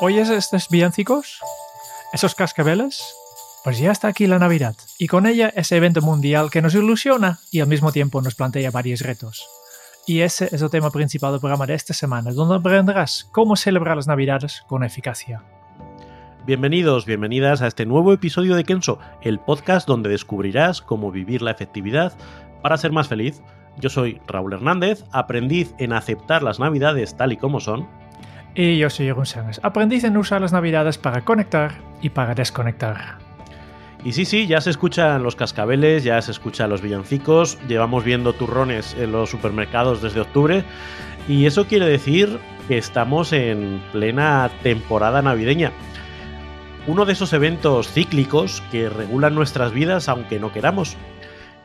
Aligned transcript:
¿Oyes 0.00 0.30
estos 0.30 0.68
villancicos? 0.68 1.40
¿Esos 2.12 2.36
cascabeles? 2.36 3.02
Pues 3.64 3.80
ya 3.80 3.90
está 3.90 4.06
aquí 4.06 4.28
la 4.28 4.38
Navidad, 4.38 4.76
y 4.96 5.08
con 5.08 5.26
ella 5.26 5.52
ese 5.56 5.76
evento 5.76 6.02
mundial 6.02 6.52
que 6.52 6.62
nos 6.62 6.76
ilusiona 6.76 7.40
y 7.50 7.58
al 7.58 7.66
mismo 7.66 7.90
tiempo 7.90 8.22
nos 8.22 8.36
plantea 8.36 8.70
varios 8.70 9.00
retos. 9.00 9.44
Y 10.06 10.20
ese 10.20 10.48
es 10.52 10.62
el 10.62 10.70
tema 10.70 10.92
principal 10.92 11.32
del 11.32 11.40
programa 11.40 11.66
de 11.66 11.74
esta 11.74 11.94
semana, 11.94 12.30
donde 12.30 12.54
aprenderás 12.54 13.28
cómo 13.32 13.56
celebrar 13.56 13.96
las 13.96 14.06
Navidades 14.06 14.62
con 14.68 14.84
eficacia. 14.84 15.42
Bienvenidos, 16.46 17.04
bienvenidas 17.04 17.60
a 17.60 17.66
este 17.66 17.84
nuevo 17.84 18.12
episodio 18.12 18.54
de 18.54 18.62
Kenso, 18.62 19.00
el 19.20 19.40
podcast 19.40 19.88
donde 19.88 20.10
descubrirás 20.10 20.80
cómo 20.80 21.10
vivir 21.10 21.42
la 21.42 21.50
efectividad 21.50 22.16
para 22.62 22.78
ser 22.78 22.92
más 22.92 23.08
feliz. 23.08 23.42
Yo 23.78 23.90
soy 23.90 24.20
Raúl 24.28 24.52
Hernández, 24.52 25.02
aprendiz 25.10 25.74
en 25.78 25.92
aceptar 25.92 26.44
las 26.44 26.60
Navidades 26.60 27.16
tal 27.16 27.32
y 27.32 27.36
como 27.36 27.58
son. 27.58 27.88
Y 28.60 28.76
yo 28.76 28.90
soy 28.90 29.06
Jeroen 29.06 29.24
Sánchez, 29.24 29.60
aprendiz 29.62 30.02
en 30.02 30.16
usar 30.16 30.40
las 30.40 30.52
Navidades 30.52 30.98
para 30.98 31.24
conectar 31.24 31.74
y 32.02 32.08
para 32.08 32.34
desconectar. 32.34 33.18
Y 34.02 34.10
sí, 34.10 34.24
sí, 34.24 34.48
ya 34.48 34.60
se 34.60 34.70
escuchan 34.70 35.22
los 35.22 35.36
cascabeles, 35.36 36.02
ya 36.02 36.20
se 36.20 36.32
escuchan 36.32 36.68
los 36.68 36.82
villancicos, 36.82 37.56
llevamos 37.68 38.02
viendo 38.02 38.32
turrones 38.32 38.96
en 38.98 39.12
los 39.12 39.30
supermercados 39.30 40.02
desde 40.02 40.22
octubre 40.22 40.64
y 41.28 41.46
eso 41.46 41.68
quiere 41.68 41.86
decir 41.86 42.40
que 42.66 42.78
estamos 42.78 43.32
en 43.32 43.80
plena 43.92 44.50
temporada 44.64 45.22
navideña. 45.22 45.70
Uno 46.88 47.04
de 47.04 47.12
esos 47.12 47.32
eventos 47.32 47.86
cíclicos 47.92 48.60
que 48.72 48.88
regulan 48.88 49.36
nuestras 49.36 49.72
vidas 49.72 50.08
aunque 50.08 50.40
no 50.40 50.52
queramos. 50.52 50.96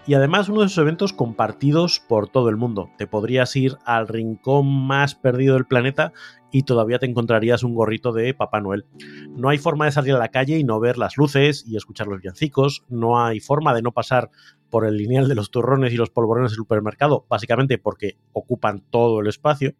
Y 0.06 0.16
además 0.16 0.50
uno 0.50 0.59
de 0.59 0.68
esos 0.68 0.80
eventos 0.80 1.14
compartidos 1.14 2.02
por 2.02 2.28
todo 2.28 2.50
el 2.50 2.58
mundo. 2.58 2.90
Te 2.98 3.08
podrías 3.08 3.56
ir 3.56 3.78
al 3.86 4.10
rincón 4.10 4.68
más 4.68 5.16
perdido 5.16 5.54
del 5.54 5.66
planeta 5.66 6.12
y 6.52 6.64
todavía 6.64 7.00
te 7.00 7.06
encontrarías 7.06 7.64
un 7.64 7.73
gorrito 7.73 8.12
de 8.12 8.34
Papá 8.34 8.60
Noel. 8.60 8.86
No 9.30 9.48
hay 9.48 9.58
forma 9.58 9.86
de 9.86 9.94
salir 9.94 10.14
a 10.14 10.20
la 10.20 10.28
calle 10.28 10.58
y 10.58 10.66
no 10.66 10.82
ver 10.82 10.98
las 10.98 11.16
luces 11.16 11.64
y 11.66 11.78
escuchar 11.78 12.08
los 12.08 12.20
villancicos. 12.20 12.84
No 12.90 13.23
hay 13.23 13.40
forma 13.40 13.73
de 13.73 13.82
no 13.82 13.94
pasar 13.94 14.30
por 14.70 14.86
el 14.86 14.98
lineal 14.98 15.30
de 15.30 15.36
los 15.36 15.52
turrones 15.52 15.94
y 15.94 15.98
los 15.98 16.10
polvorones 16.10 16.52
del 16.52 16.58
supermercado, 16.58 17.26
básicamente 17.30 17.78
porque 17.78 18.17
ocupan 18.34 18.84
todo 18.90 19.22
el 19.22 19.28
espacio. 19.28 19.73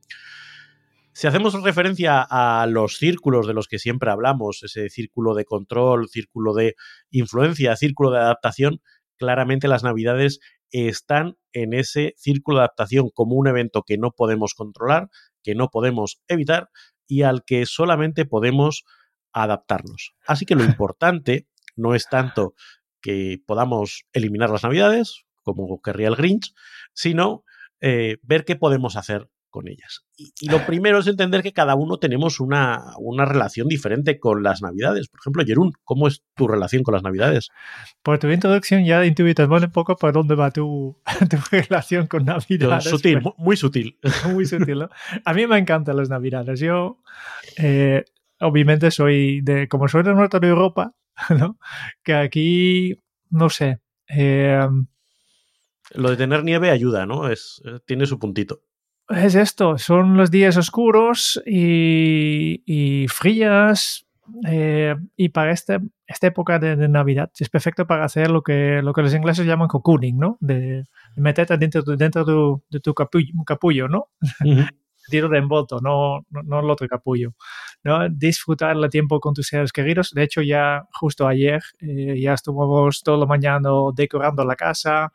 Si 1.12 1.28
hacemos 1.28 1.54
referencia 1.62 2.26
a 2.28 2.66
los 2.66 2.98
círculos 2.98 3.46
de 3.46 3.54
los 3.54 3.68
que 3.68 3.78
siempre 3.78 4.10
hablamos, 4.10 4.64
ese 4.64 4.90
círculo 4.90 5.36
de 5.36 5.46
control, 5.46 6.08
círculo 6.08 6.54
de 6.54 6.76
influencia, 7.12 7.76
círculo 7.76 8.10
de 8.10 8.20
adaptación, 8.20 8.82
claramente 9.24 9.70
las 9.70 9.84
navidades 9.84 10.40
están 10.72 11.38
en 11.54 11.74
ese 11.74 12.14
círculo 12.18 12.58
de 12.58 12.64
adaptación 12.64 13.10
como 13.14 13.36
un 13.36 13.48
evento 13.48 13.84
que 13.84 13.98
no 13.98 14.12
podemos 14.12 14.54
controlar, 14.54 15.10
que 15.44 15.56
no 15.56 15.70
podemos 15.70 16.22
evitar 16.28 16.70
y 17.08 17.22
al 17.22 17.46
que 17.46 17.66
solamente 17.66 18.26
podemos 18.26 18.84
adaptarnos. 19.32 20.14
Así 20.28 20.46
que 20.46 20.56
lo 20.56 20.64
importante 20.66 21.48
no 21.78 21.96
es 21.96 22.10
tanto 22.10 22.54
que 23.02 23.38
podamos 23.46 24.04
eliminar 24.12 24.50
las 24.50 24.64
navidades, 24.64 25.24
como 25.42 25.82
querría 25.82 26.10
el 26.10 26.18
Grinch, 26.18 26.54
sino 26.94 27.46
eh, 27.80 28.18
ver 28.22 28.44
qué 28.44 28.58
podemos 28.58 28.98
hacer 28.98 29.30
con 29.54 29.68
ellas. 29.70 30.04
Y, 30.18 30.50
lo 30.50 30.66
primero 30.66 30.98
es 30.98 31.08
entender 31.08 31.44
que 31.44 31.54
cada 31.54 31.76
uno 31.76 31.98
tenemos 31.98 32.40
una, 32.40 32.82
una, 32.98 33.24
relación 33.24 33.68
diferente 33.68 34.20
con 34.20 34.42
las 34.42 34.64
Navidades. 34.64 35.08
Por 35.08 35.20
ejemplo, 35.22 35.44
Jerún, 35.46 35.74
¿cómo 35.84 36.08
es 36.08 36.24
tu 36.36 36.48
relación 36.48 36.82
con 36.82 36.96
las 36.96 37.04
Navidades? 37.04 37.50
Por 38.02 38.18
tu 38.18 38.28
introducción 38.30 38.84
ya 38.84 39.06
intuitas 39.06 39.48
un 39.48 39.72
poco 39.72 39.96
por 39.96 40.12
dónde 40.12 40.34
va 40.34 40.50
tu, 40.50 40.98
tu 41.30 41.38
relación 41.52 42.08
con 42.08 42.26
Navidades. 42.26 42.86
Sutil, 42.86 43.22
muy 43.38 43.56
sutil. 43.56 44.00
Muy 44.34 44.46
sutil, 44.48 44.80
¿no? 44.80 44.90
A 45.24 45.34
mí 45.34 45.46
me 45.46 45.60
encantan 45.60 45.98
las 45.98 46.10
Navidades. 46.10 46.60
Yo, 46.60 47.00
eh, 47.58 48.04
obviamente, 48.40 48.90
soy 48.90 49.42
de, 49.42 49.68
como 49.68 49.88
soy 49.88 50.02
del 50.02 50.16
norte 50.16 50.40
de 50.40 50.48
Europa, 50.48 50.96
¿no? 51.30 51.60
Que 52.04 52.16
aquí, 52.16 52.96
no 53.30 53.50
sé. 53.52 53.80
Eh, 54.08 54.68
lo 55.92 56.10
de 56.10 56.18
tener 56.18 56.44
nieve 56.44 56.72
ayuda, 56.72 57.06
¿no? 57.06 57.30
Es, 57.30 57.62
eh, 57.66 57.80
tiene 57.86 58.08
su 58.08 58.18
puntito 58.18 58.64
es 59.16 59.36
esto, 59.36 59.78
son 59.78 60.18
los 60.18 60.32
días 60.32 60.58
oscuros 60.58 61.42
y, 61.46 63.06
frías. 63.10 64.06
Eh, 64.48 64.96
y 65.18 65.30
para 65.30 65.52
este, 65.52 65.80
esta 66.08 66.28
época 66.28 66.58
de, 66.58 66.88
Navidad 66.88 67.30
es 67.38 67.50
perfecto 67.50 67.86
para 67.86 68.06
hacer 68.06 68.32
lo 68.32 68.42
que, 68.42 68.82
lo 68.82 68.94
que 68.94 69.02
los 69.02 69.14
ingleses 69.14 69.46
llaman 69.46 69.68
cocooning, 69.68 70.18
¿no? 70.18 70.38
De, 70.40 70.86
meterte 71.18 71.58
dentro, 71.58 71.82
dentro 71.84 72.64
de 72.70 72.80
tu 72.80 72.94
capullo, 72.94 73.88
¿no? 73.88 74.08
Tiro 75.10 75.28
de 75.28 75.38
envolto, 75.38 75.80
no, 75.82 76.26
no, 76.30 76.60
el 76.62 76.70
otro 76.70 76.88
capullo. 76.88 77.34
¿no? 77.84 78.08
Disfrutar 78.10 78.78
el 78.78 78.90
tiempo 78.90 79.20
con 79.20 79.34
tus 79.34 79.48
seres 79.48 79.74
queridos. 79.74 80.12
De 80.12 80.24
hecho, 80.24 80.42
ya 80.42 80.88
justo 80.94 81.28
ayer 81.28 81.62
eh, 81.80 82.20
ya 82.22 82.34
estuvimos 82.34 83.04
todo 83.04 83.18
la 83.18 83.26
mañana 83.26 83.70
decorando 83.94 84.46
la 84.46 84.56
casa, 84.56 85.12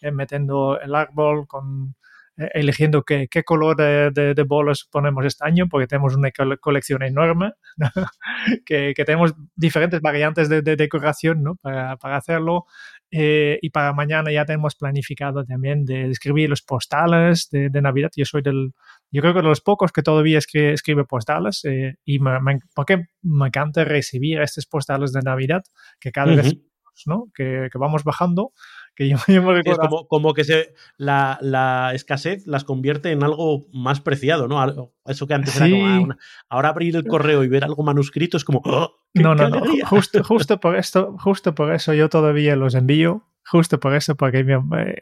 eh, 0.00 0.12
metiendo 0.12 0.80
el 0.80 0.94
árbol 0.94 1.48
con 1.48 1.96
eligiendo 2.36 3.02
qué, 3.02 3.28
qué 3.30 3.44
color 3.44 3.76
de, 3.76 4.34
de, 4.34 4.42
bolas 4.42 4.88
ponemos 4.90 5.24
este 5.26 5.46
año, 5.46 5.68
porque 5.68 5.86
tenemos 5.86 6.14
una 6.14 6.30
colección 6.60 7.02
enorme, 7.02 7.52
que, 8.66 8.94
que, 8.96 9.04
tenemos 9.04 9.34
diferentes 9.54 10.00
variantes 10.00 10.48
de, 10.48 10.62
decoración 10.62 11.42
¿no? 11.42 11.56
para, 11.56 11.96
para, 11.96 12.16
hacerlo. 12.16 12.64
Eh, 13.10 13.58
y 13.60 13.68
para 13.68 13.92
mañana 13.92 14.32
ya 14.32 14.46
tenemos 14.46 14.74
planificado 14.74 15.44
también 15.44 15.84
de 15.84 16.10
escribir 16.10 16.48
los 16.48 16.62
postales 16.62 17.48
de, 17.50 17.82
Navidad. 17.82 18.10
Yo 18.16 18.24
soy 18.24 18.40
del, 18.40 18.72
yo 19.10 19.20
creo 19.20 19.34
que 19.34 19.42
de 19.42 19.48
los 19.48 19.60
pocos 19.60 19.92
que 19.92 20.02
todavía 20.02 20.38
escribe, 20.38 20.72
escribe 20.72 21.04
postales 21.04 21.62
eh, 21.64 21.96
y 22.04 22.18
me, 22.18 22.38
porque 22.74 23.04
me 23.20 23.48
encanta 23.48 23.84
recibir 23.84 24.40
estos 24.40 24.66
postales 24.66 25.12
de 25.12 25.20
Navidad 25.20 25.62
que 26.00 26.10
cada 26.10 26.34
vez 26.34 26.56
¿no? 27.06 27.26
que, 27.34 27.68
que 27.70 27.78
vamos 27.78 28.04
bajando 28.04 28.52
que 28.94 29.08
yo, 29.08 29.16
me 29.28 29.60
Es 29.64 29.78
como, 29.78 30.06
como, 30.06 30.34
que 30.34 30.44
se, 30.44 30.74
la, 30.96 31.38
la, 31.40 31.92
escasez 31.94 32.46
las 32.46 32.64
convierte 32.64 33.10
en 33.10 33.22
algo 33.22 33.66
más 33.72 34.00
preciado, 34.00 34.48
¿no? 34.48 34.92
Eso 35.06 35.26
que 35.26 35.34
antes 35.34 35.56
era 35.56 35.70
como, 35.70 36.12
ah, 36.12 36.16
ahora 36.48 36.68
abrir 36.68 36.96
el 36.96 37.06
correo 37.06 37.44
y 37.44 37.48
ver 37.48 37.64
algo 37.64 37.82
manuscrito 37.82 38.36
es 38.36 38.44
como... 38.44 38.62
¡oh! 38.64 38.94
no, 39.14 39.34
no, 39.34 39.48
no. 39.48 39.62
Justo, 39.86 40.22
justo, 40.22 40.60
por 40.60 40.76
esto, 40.76 41.16
justo 41.18 41.54
por 41.54 41.72
eso 41.72 41.94
yo 41.94 42.08
todavía 42.08 42.56
los 42.56 42.74
envío 42.74 43.26
justo 43.52 43.78
por 43.78 43.94
eso, 43.94 44.16
porque 44.16 44.46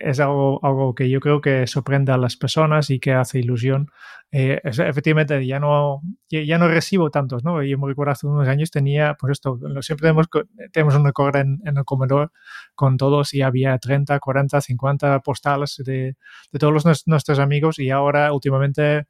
es 0.00 0.18
algo, 0.18 0.58
algo 0.64 0.92
que 0.92 1.08
yo 1.08 1.20
creo 1.20 1.40
que 1.40 1.68
sorprende 1.68 2.10
a 2.10 2.16
las 2.16 2.36
personas 2.36 2.90
y 2.90 2.98
que 2.98 3.12
hace 3.12 3.38
ilusión. 3.38 3.92
Eh, 4.32 4.60
efectivamente, 4.64 5.46
ya 5.46 5.60
no, 5.60 6.02
ya, 6.28 6.58
no 6.58 6.66
recibo 6.66 7.12
tantos, 7.12 7.44
¿no? 7.44 7.62
Yo 7.62 7.78
me 7.78 7.86
recuerdo 7.86 8.10
hace 8.10 8.26
unos 8.26 8.48
años 8.48 8.72
tenía, 8.72 9.14
pues 9.20 9.34
esto, 9.34 9.56
siempre 9.82 10.08
tenemos, 10.08 10.26
tenemos 10.72 10.96
un 10.96 11.04
record 11.04 11.36
en, 11.36 11.60
el 11.64 11.84
comedor 11.84 12.32
con 12.74 12.96
todos 12.96 13.34
y 13.34 13.42
había 13.42 13.78
30, 13.78 14.18
40, 14.18 14.60
50 14.60 15.20
postales 15.20 15.80
de, 15.86 16.16
de 16.50 16.58
todos 16.58 17.06
nuestros 17.06 17.38
amigos 17.38 17.78
y 17.78 17.90
ahora 17.90 18.32
últimamente 18.32 19.06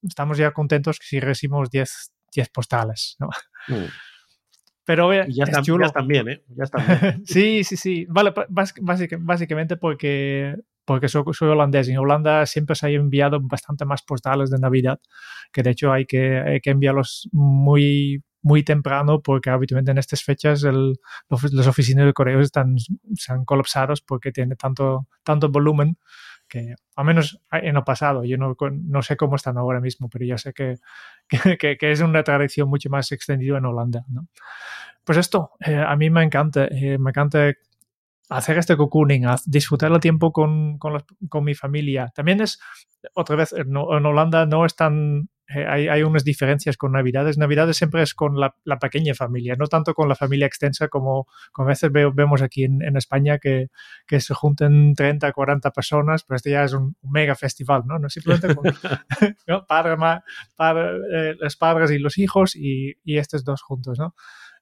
estamos 0.00 0.38
ya 0.38 0.52
contentos 0.52 0.98
si 1.02 1.18
recibimos 1.18 1.70
10, 1.70 2.12
10 2.32 2.48
postales, 2.50 3.16
¿no? 3.18 3.30
Mm. 3.66 3.86
Pero 4.86 5.12
ya, 5.12 5.22
están, 5.44 5.64
ya 5.64 6.02
bien, 6.06 6.28
¿eh? 6.28 6.42
Ya 6.56 6.64
sí, 7.24 7.64
sí, 7.64 7.76
sí. 7.76 8.06
Vale, 8.08 8.32
básicamente 8.48 9.76
porque, 9.76 10.54
porque 10.84 11.08
soy, 11.08 11.24
holandés 11.40 11.88
y 11.88 11.92
en 11.92 11.98
Holanda 11.98 12.46
siempre 12.46 12.76
se 12.76 12.86
ha 12.86 12.90
enviado 12.90 13.40
bastante 13.40 13.84
más 13.84 14.02
postales 14.02 14.48
de 14.48 14.60
Navidad, 14.60 15.00
que 15.52 15.64
de 15.64 15.70
hecho 15.70 15.92
hay 15.92 16.06
que, 16.06 16.38
hay 16.38 16.60
que 16.60 16.70
enviarlos 16.70 17.28
muy, 17.32 18.22
muy 18.42 18.62
temprano 18.62 19.20
porque 19.20 19.50
habitualmente 19.50 19.90
en 19.90 19.98
estas 19.98 20.22
fechas 20.22 20.62
el, 20.62 20.94
los, 21.28 21.66
oficinas 21.66 22.06
de 22.06 22.12
correos 22.12 22.44
están, 22.44 22.76
están 23.12 23.44
colapsados 23.44 24.02
porque 24.02 24.30
tiene 24.30 24.54
tanto, 24.54 25.08
tanto 25.24 25.48
volumen 25.48 25.98
que 26.48 26.74
al 26.94 27.04
menos 27.04 27.40
en 27.52 27.76
el 27.76 27.84
pasado, 27.84 28.24
yo 28.24 28.36
no, 28.38 28.56
no, 28.70 29.02
sé 29.02 29.16
cómo 29.16 29.36
están 29.36 29.58
ahora 29.58 29.80
mismo, 29.80 30.08
pero 30.08 30.24
ya 30.24 30.38
sé 30.38 30.52
que, 30.54 30.76
que, 31.58 31.76
que, 31.76 31.90
es 31.90 32.00
una 32.00 32.22
tradición 32.22 32.68
mucho 32.68 32.90
más 32.90 33.10
extendida 33.12 33.58
en 33.58 33.64
Holanda. 33.66 34.04
¿no? 34.08 34.28
Pues 35.04 35.18
esto, 35.18 35.52
eh, 35.64 35.76
a 35.76 35.94
mí 35.96 36.10
me 36.10 36.22
encanta, 36.24 36.64
eh, 36.64 36.98
me 36.98 37.10
encanta 37.10 37.52
hacer 38.28 38.58
este 38.58 38.76
cocooning, 38.76 39.24
disfrutar 39.46 39.92
el 39.92 40.00
tiempo 40.00 40.32
con, 40.32 40.78
con, 40.78 41.04
con, 41.28 41.44
mi 41.44 41.54
familia. 41.54 42.10
También 42.14 42.40
es, 42.40 42.60
otra 43.14 43.36
vez, 43.36 43.52
en, 43.52 43.76
Holanda 43.76 44.46
no 44.46 44.64
es 44.64 44.74
tan... 44.74 45.28
Eh, 45.48 45.64
hay, 45.66 45.86
hay, 45.88 46.02
unas 46.02 46.24
diferencias 46.24 46.76
con 46.76 46.92
Navidades. 46.92 47.38
Navidades 47.38 47.76
siempre 47.76 48.02
es 48.02 48.14
con 48.14 48.40
la, 48.40 48.56
la, 48.64 48.78
pequeña 48.78 49.14
familia, 49.14 49.54
no 49.56 49.66
tanto 49.68 49.94
con 49.94 50.08
la 50.08 50.16
familia 50.16 50.46
extensa 50.46 50.88
como, 50.88 51.28
como 51.52 51.68
a 51.68 51.70
veces 51.70 51.92
vemos 51.92 52.42
aquí 52.42 52.64
en, 52.64 52.82
en, 52.82 52.96
España 52.96 53.38
que, 53.38 53.68
que 54.06 54.20
se 54.20 54.34
junten 54.34 54.94
30, 54.94 55.30
40 55.32 55.70
personas, 55.70 56.24
pero 56.24 56.36
este 56.36 56.50
ya 56.50 56.64
es 56.64 56.72
un, 56.72 56.96
mega 57.02 57.36
festival, 57.36 57.84
¿no? 57.86 57.98
No 57.98 58.08
simplemente 58.08 58.54
con 58.54 58.64
¿no? 59.46 59.66
Padre, 59.66 59.96
padre, 60.56 60.98
eh, 61.12 61.36
los 61.38 61.56
padres 61.56 61.92
y 61.92 61.98
los 61.98 62.18
hijos 62.18 62.56
y, 62.56 62.94
y 63.04 63.18
estos 63.18 63.44
dos 63.44 63.62
juntos, 63.62 63.98
¿no? 63.98 64.14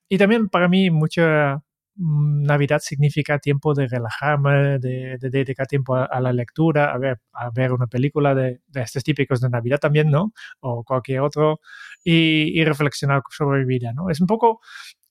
Y 0.09 0.19
también 0.19 0.51
para 0.51 0.69
mí 0.69 0.91
mucha 0.91 1.63
Navidad 1.97 2.81
significa 2.81 3.39
tiempo 3.39 3.73
de 3.73 3.87
relajarme, 3.87 4.79
de, 4.79 5.17
dedicar 5.21 5.67
tiempo 5.67 5.95
a, 5.95 6.21
la 6.21 6.33
lectura, 6.33 6.93
a 6.93 6.99
ver, 6.99 7.21
a 7.33 7.51
ver 7.51 7.73
una 7.73 7.87
película 7.87 8.35
de, 8.35 8.61
estos 8.75 9.05
típicos 9.05 9.41
de 9.41 9.49
Navidad 9.49 9.79
también, 9.79 10.11
¿no? 10.11 10.33
O 10.61 10.83
cualquier 10.83 11.21
otro, 11.21 11.61
y, 12.03 12.65
reflexionar 12.65 13.23
sobre 13.31 13.61
mi 13.61 13.67
vida, 13.67 13.93
¿no? 13.93 14.11
Es 14.11 14.21
un 14.21 14.27
poco, 14.27 14.61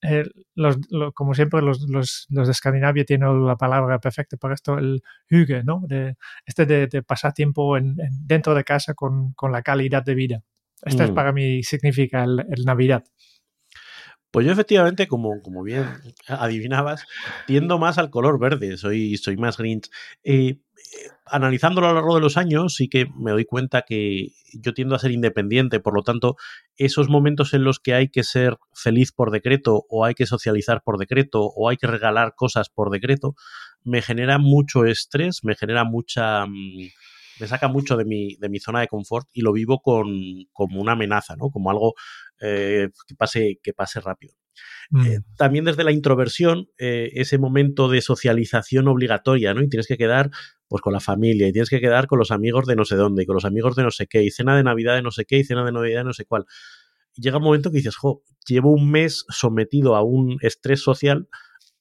eh, 0.01 0.25
los, 0.55 0.77
como 1.13 1.33
siempre, 1.33 1.61
los, 1.61 1.87
los, 1.89 2.27
los, 2.29 2.47
de 2.47 2.51
Escandinavia 2.51 3.05
tienen 3.05 3.45
la 3.45 3.55
palabra 3.55 3.99
perfecta 3.99 4.35
para 4.37 4.53
esto, 4.53 4.77
el 4.77 5.01
hygge, 5.29 5.63
¿no? 5.63 5.83
De, 5.87 6.15
este 6.45 6.65
de, 6.65 7.03
pasar 7.03 7.33
tiempo 7.33 7.77
en, 7.77 7.95
dentro 8.25 8.53
de 8.55 8.63
casa 8.65 8.93
con, 8.93 9.33
con, 9.33 9.51
la 9.51 9.61
calidad 9.61 10.03
de 10.03 10.15
vida. 10.15 10.43
Este 10.81 11.05
es 11.05 11.11
mm. 11.11 11.15
para 11.15 11.31
mí 11.31 11.63
significa 11.63 12.25
el, 12.25 12.45
el 12.49 12.65
Navidad. 12.65 13.05
Pues 14.33 14.47
yo 14.47 14.51
efectivamente, 14.51 15.07
como, 15.07 15.43
como 15.43 15.61
bien 15.61 15.85
adivinabas, 16.27 17.05
tiendo 17.45 17.77
más 17.77 17.99
al 17.99 18.09
color 18.09 18.39
verde, 18.39 18.77
soy, 18.77 19.15
soy 19.17 19.37
más 19.37 19.57
Grinch. 19.57 19.91
Eh, 20.23 20.57
analizándolo 21.27 21.85
a 21.85 21.91
lo 21.91 21.97
largo 21.97 22.15
de 22.15 22.21
los 22.21 22.35
años, 22.35 22.73
sí 22.73 22.89
que 22.89 23.05
me 23.15 23.29
doy 23.29 23.45
cuenta 23.45 23.83
que 23.83 24.29
yo 24.51 24.73
tiendo 24.73 24.95
a 24.95 24.99
ser 24.99 25.11
independiente, 25.11 25.79
por 25.79 25.93
lo 25.93 26.01
tanto, 26.01 26.35
esos 26.77 27.09
momentos 27.09 27.53
en 27.53 27.63
los 27.63 27.79
que 27.79 27.93
hay 27.93 28.09
que 28.09 28.23
ser 28.23 28.57
feliz 28.73 29.11
por 29.11 29.29
decreto, 29.29 29.85
o 29.87 30.03
hay 30.03 30.15
que 30.15 30.25
socializar 30.25 30.81
por 30.83 30.97
decreto, 30.97 31.43
o 31.43 31.69
hay 31.69 31.77
que 31.77 31.85
regalar 31.85 32.33
cosas 32.35 32.69
por 32.69 32.89
decreto, 32.89 33.35
me 33.83 34.01
genera 34.01 34.39
mucho 34.39 34.85
estrés, 34.85 35.43
me 35.43 35.53
genera 35.53 35.83
mucha... 35.83 36.47
Mm, 36.47 36.89
me 37.39 37.47
saca 37.47 37.67
mucho 37.67 37.97
de 37.97 38.05
mi, 38.05 38.35
de 38.35 38.47
mi 38.47 38.59
zona 38.59 38.81
de 38.81 38.87
confort 38.87 39.27
y 39.33 39.41
lo 39.41 39.53
vivo 39.53 39.81
con, 39.81 40.07
como 40.51 40.79
una 40.79 40.91
amenaza, 40.91 41.35
¿no? 41.35 41.49
Como 41.49 41.71
algo 41.71 41.93
eh, 42.43 42.89
que, 43.07 43.15
pase, 43.15 43.59
que 43.63 43.73
pase 43.73 44.01
rápido. 44.01 44.35
Eh, 45.05 45.19
mm. 45.19 45.35
también 45.37 45.65
desde 45.65 45.83
la 45.83 45.91
introversión, 45.91 46.67
eh, 46.77 47.09
ese 47.13 47.37
momento 47.37 47.87
de 47.87 48.01
socialización 48.01 48.87
obligatoria, 48.87 49.53
¿no? 49.53 49.61
Y 49.61 49.69
tienes 49.69 49.87
que 49.87 49.97
quedar 49.97 50.29
pues 50.67 50.81
con 50.81 50.91
la 50.91 50.99
familia, 50.99 51.47
y 51.47 51.51
tienes 51.51 51.69
que 51.69 51.79
quedar 51.79 52.07
con 52.07 52.19
los 52.19 52.31
amigos 52.31 52.65
de 52.65 52.75
no 52.75 52.83
sé 52.83 52.95
dónde, 52.95 53.23
y 53.23 53.25
con 53.25 53.35
los 53.35 53.45
amigos 53.45 53.75
de 53.75 53.83
no 53.83 53.91
sé 53.91 54.07
qué, 54.07 54.23
y 54.23 54.31
cena 54.31 54.57
de 54.57 54.63
Navidad 54.63 54.95
de 54.95 55.03
no 55.03 55.11
sé 55.11 55.25
qué, 55.25 55.37
y 55.37 55.43
cena 55.43 55.63
de 55.63 55.71
Navidad 55.71 56.01
de 56.01 56.05
no 56.05 56.13
sé 56.13 56.25
cuál. 56.25 56.45
llega 57.15 57.37
un 57.37 57.43
momento 57.43 57.71
que 57.71 57.77
dices, 57.77 57.95
jo, 57.95 58.23
llevo 58.47 58.71
un 58.71 58.91
mes 58.91 59.25
sometido 59.29 59.95
a 59.95 60.03
un 60.03 60.37
estrés 60.41 60.81
social 60.81 61.29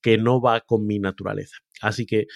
que 0.00 0.18
no 0.18 0.40
va 0.40 0.60
con 0.60 0.86
mi 0.86 0.98
naturaleza. 0.98 1.56
Así 1.80 2.06
que 2.06 2.26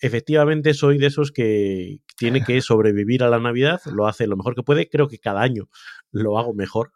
efectivamente 0.00 0.72
soy 0.72 0.98
de 0.98 1.06
esos 1.06 1.32
que 1.32 1.98
tiene 2.16 2.44
que 2.44 2.60
sobrevivir 2.62 3.22
a 3.22 3.28
la 3.28 3.40
Navidad, 3.40 3.80
lo 3.92 4.06
hace 4.06 4.26
lo 4.26 4.36
mejor 4.36 4.54
que 4.54 4.62
puede, 4.62 4.88
creo 4.88 5.08
que 5.08 5.18
cada 5.18 5.42
año 5.42 5.68
lo 6.12 6.38
hago 6.38 6.54
mejor. 6.54 6.92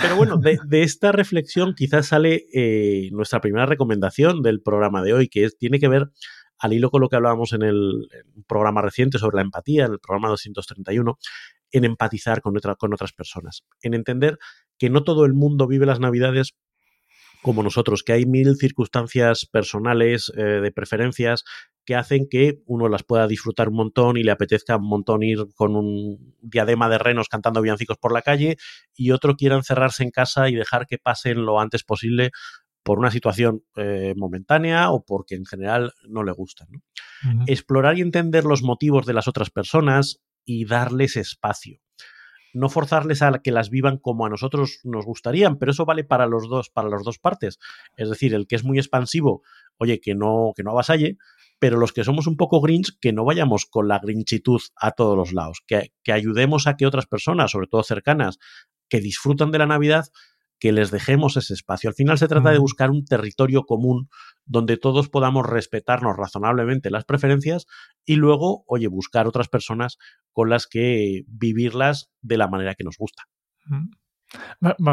Pero 0.00 0.16
bueno, 0.16 0.38
de, 0.38 0.82
esta 0.82 1.12
reflexión 1.12 1.74
quizás 1.74 2.08
sale 2.08 2.46
eh, 2.52 3.10
nuestra 3.12 3.40
primera 3.40 3.66
recomendación 3.66 4.42
del 4.42 4.60
programa 4.60 5.02
de 5.02 5.12
hoy, 5.12 5.28
que 5.28 5.44
es, 5.44 5.56
tiene 5.56 5.78
que 5.78 5.88
ver 5.88 6.10
al 6.58 6.72
hilo 6.72 6.90
con 6.90 7.00
lo 7.00 7.08
que 7.08 7.16
hablábamos 7.16 7.52
en 7.52 7.62
el 7.62 8.08
programa 8.46 8.82
reciente 8.82 9.18
sobre 9.18 9.36
la 9.36 9.42
empatía, 9.42 9.84
en 9.84 9.92
el 9.92 10.00
programa 10.00 10.28
231, 10.28 11.18
en 11.70 11.84
empatizar 11.84 12.40
con, 12.40 12.54
con 12.78 12.94
otras 12.94 13.12
personas, 13.12 13.64
en 13.82 13.94
entender 13.94 14.38
que 14.78 14.90
no 14.90 15.04
todo 15.04 15.24
el 15.24 15.34
mundo 15.34 15.66
vive 15.66 15.86
las 15.86 16.00
Navidades 16.00 16.54
como 17.42 17.62
nosotros, 17.62 18.02
que 18.02 18.14
hay 18.14 18.24
mil 18.24 18.56
circunstancias 18.56 19.44
personales, 19.44 20.32
eh, 20.34 20.42
de 20.42 20.72
preferencias, 20.72 21.44
que 21.84 21.94
hacen 21.94 22.28
que 22.28 22.62
uno 22.66 22.88
las 22.88 23.02
pueda 23.02 23.26
disfrutar 23.26 23.68
un 23.68 23.76
montón 23.76 24.16
y 24.16 24.22
le 24.22 24.30
apetezca 24.30 24.76
un 24.76 24.88
montón 24.88 25.22
ir 25.22 25.46
con 25.54 25.76
un 25.76 26.34
diadema 26.40 26.88
de 26.88 26.98
renos 26.98 27.28
cantando 27.28 27.60
villancicos 27.62 27.98
por 27.98 28.12
la 28.12 28.22
calle 28.22 28.56
y 28.94 29.10
otro 29.10 29.36
quiera 29.36 29.56
encerrarse 29.56 30.02
en 30.02 30.10
casa 30.10 30.48
y 30.48 30.54
dejar 30.54 30.86
que 30.86 30.98
pasen 30.98 31.44
lo 31.44 31.60
antes 31.60 31.84
posible 31.84 32.30
por 32.82 32.98
una 32.98 33.10
situación 33.10 33.64
eh, 33.76 34.14
momentánea 34.16 34.90
o 34.90 35.04
porque 35.04 35.34
en 35.34 35.46
general 35.46 35.92
no 36.08 36.22
le 36.22 36.32
gustan. 36.32 36.68
Explorar 37.46 37.98
y 37.98 38.02
entender 38.02 38.44
los 38.44 38.62
motivos 38.62 39.06
de 39.06 39.14
las 39.14 39.28
otras 39.28 39.50
personas 39.50 40.20
y 40.44 40.66
darles 40.66 41.16
espacio 41.16 41.80
no 42.54 42.68
forzarles 42.68 43.20
a 43.20 43.32
que 43.42 43.50
las 43.50 43.68
vivan 43.68 43.98
como 43.98 44.24
a 44.24 44.30
nosotros 44.30 44.80
nos 44.84 45.04
gustarían, 45.04 45.58
pero 45.58 45.72
eso 45.72 45.84
vale 45.84 46.04
para 46.04 46.26
los 46.26 46.48
dos, 46.48 46.70
para 46.70 46.88
las 46.88 47.02
dos 47.02 47.18
partes. 47.18 47.58
Es 47.96 48.08
decir, 48.08 48.32
el 48.32 48.46
que 48.46 48.54
es 48.54 48.64
muy 48.64 48.78
expansivo, 48.78 49.42
oye, 49.76 50.00
que 50.00 50.14
no, 50.14 50.52
que 50.56 50.62
no 50.62 50.70
avasalle, 50.70 51.18
pero 51.64 51.78
los 51.78 51.94
que 51.94 52.04
somos 52.04 52.26
un 52.26 52.36
poco 52.36 52.60
grinch, 52.60 52.98
que 53.00 53.14
no 53.14 53.24
vayamos 53.24 53.64
con 53.64 53.88
la 53.88 53.98
grinchitud 53.98 54.60
a 54.76 54.90
todos 54.90 55.16
los 55.16 55.32
lados, 55.32 55.62
que, 55.66 55.94
que 56.02 56.12
ayudemos 56.12 56.66
a 56.66 56.76
que 56.76 56.84
otras 56.84 57.06
personas, 57.06 57.52
sobre 57.52 57.68
todo 57.68 57.82
cercanas, 57.82 58.38
que 58.90 59.00
disfrutan 59.00 59.50
de 59.50 59.56
la 59.56 59.64
Navidad, 59.64 60.04
que 60.58 60.72
les 60.72 60.90
dejemos 60.90 61.38
ese 61.38 61.54
espacio. 61.54 61.88
Al 61.88 61.94
final 61.94 62.18
se 62.18 62.28
trata 62.28 62.50
de 62.50 62.58
buscar 62.58 62.90
un 62.90 63.06
territorio 63.06 63.62
común 63.62 64.10
donde 64.44 64.76
todos 64.76 65.08
podamos 65.08 65.46
respetarnos 65.46 66.18
razonablemente 66.18 66.90
las 66.90 67.06
preferencias 67.06 67.64
y 68.04 68.16
luego, 68.16 68.64
oye, 68.66 68.88
buscar 68.88 69.26
otras 69.26 69.48
personas 69.48 69.96
con 70.32 70.50
las 70.50 70.66
que 70.66 71.22
vivirlas 71.28 72.10
de 72.20 72.36
la 72.36 72.46
manera 72.46 72.74
que 72.74 72.84
nos 72.84 72.98
gusta. 72.98 73.22
Me, 74.60 74.90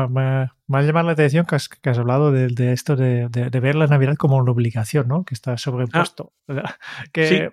ha 0.78 0.82
llamado 0.82 1.08
la 1.08 1.14
atención 1.14 1.46
que 1.46 1.56
has, 1.56 1.98
hablado 1.98 2.32
de, 2.32 2.72
esto 2.72 2.96
de, 2.96 3.28
ver 3.62 3.76
la 3.76 3.88
Navidad 3.88 4.16
como 4.16 4.38
una 4.38 4.52
obligación, 4.52 5.08
¿no? 5.08 5.24
Que 5.24 5.34
está 5.34 5.58
sobrepuesto. 5.58 6.34
Ah, 6.48 6.76
que, 7.14 7.52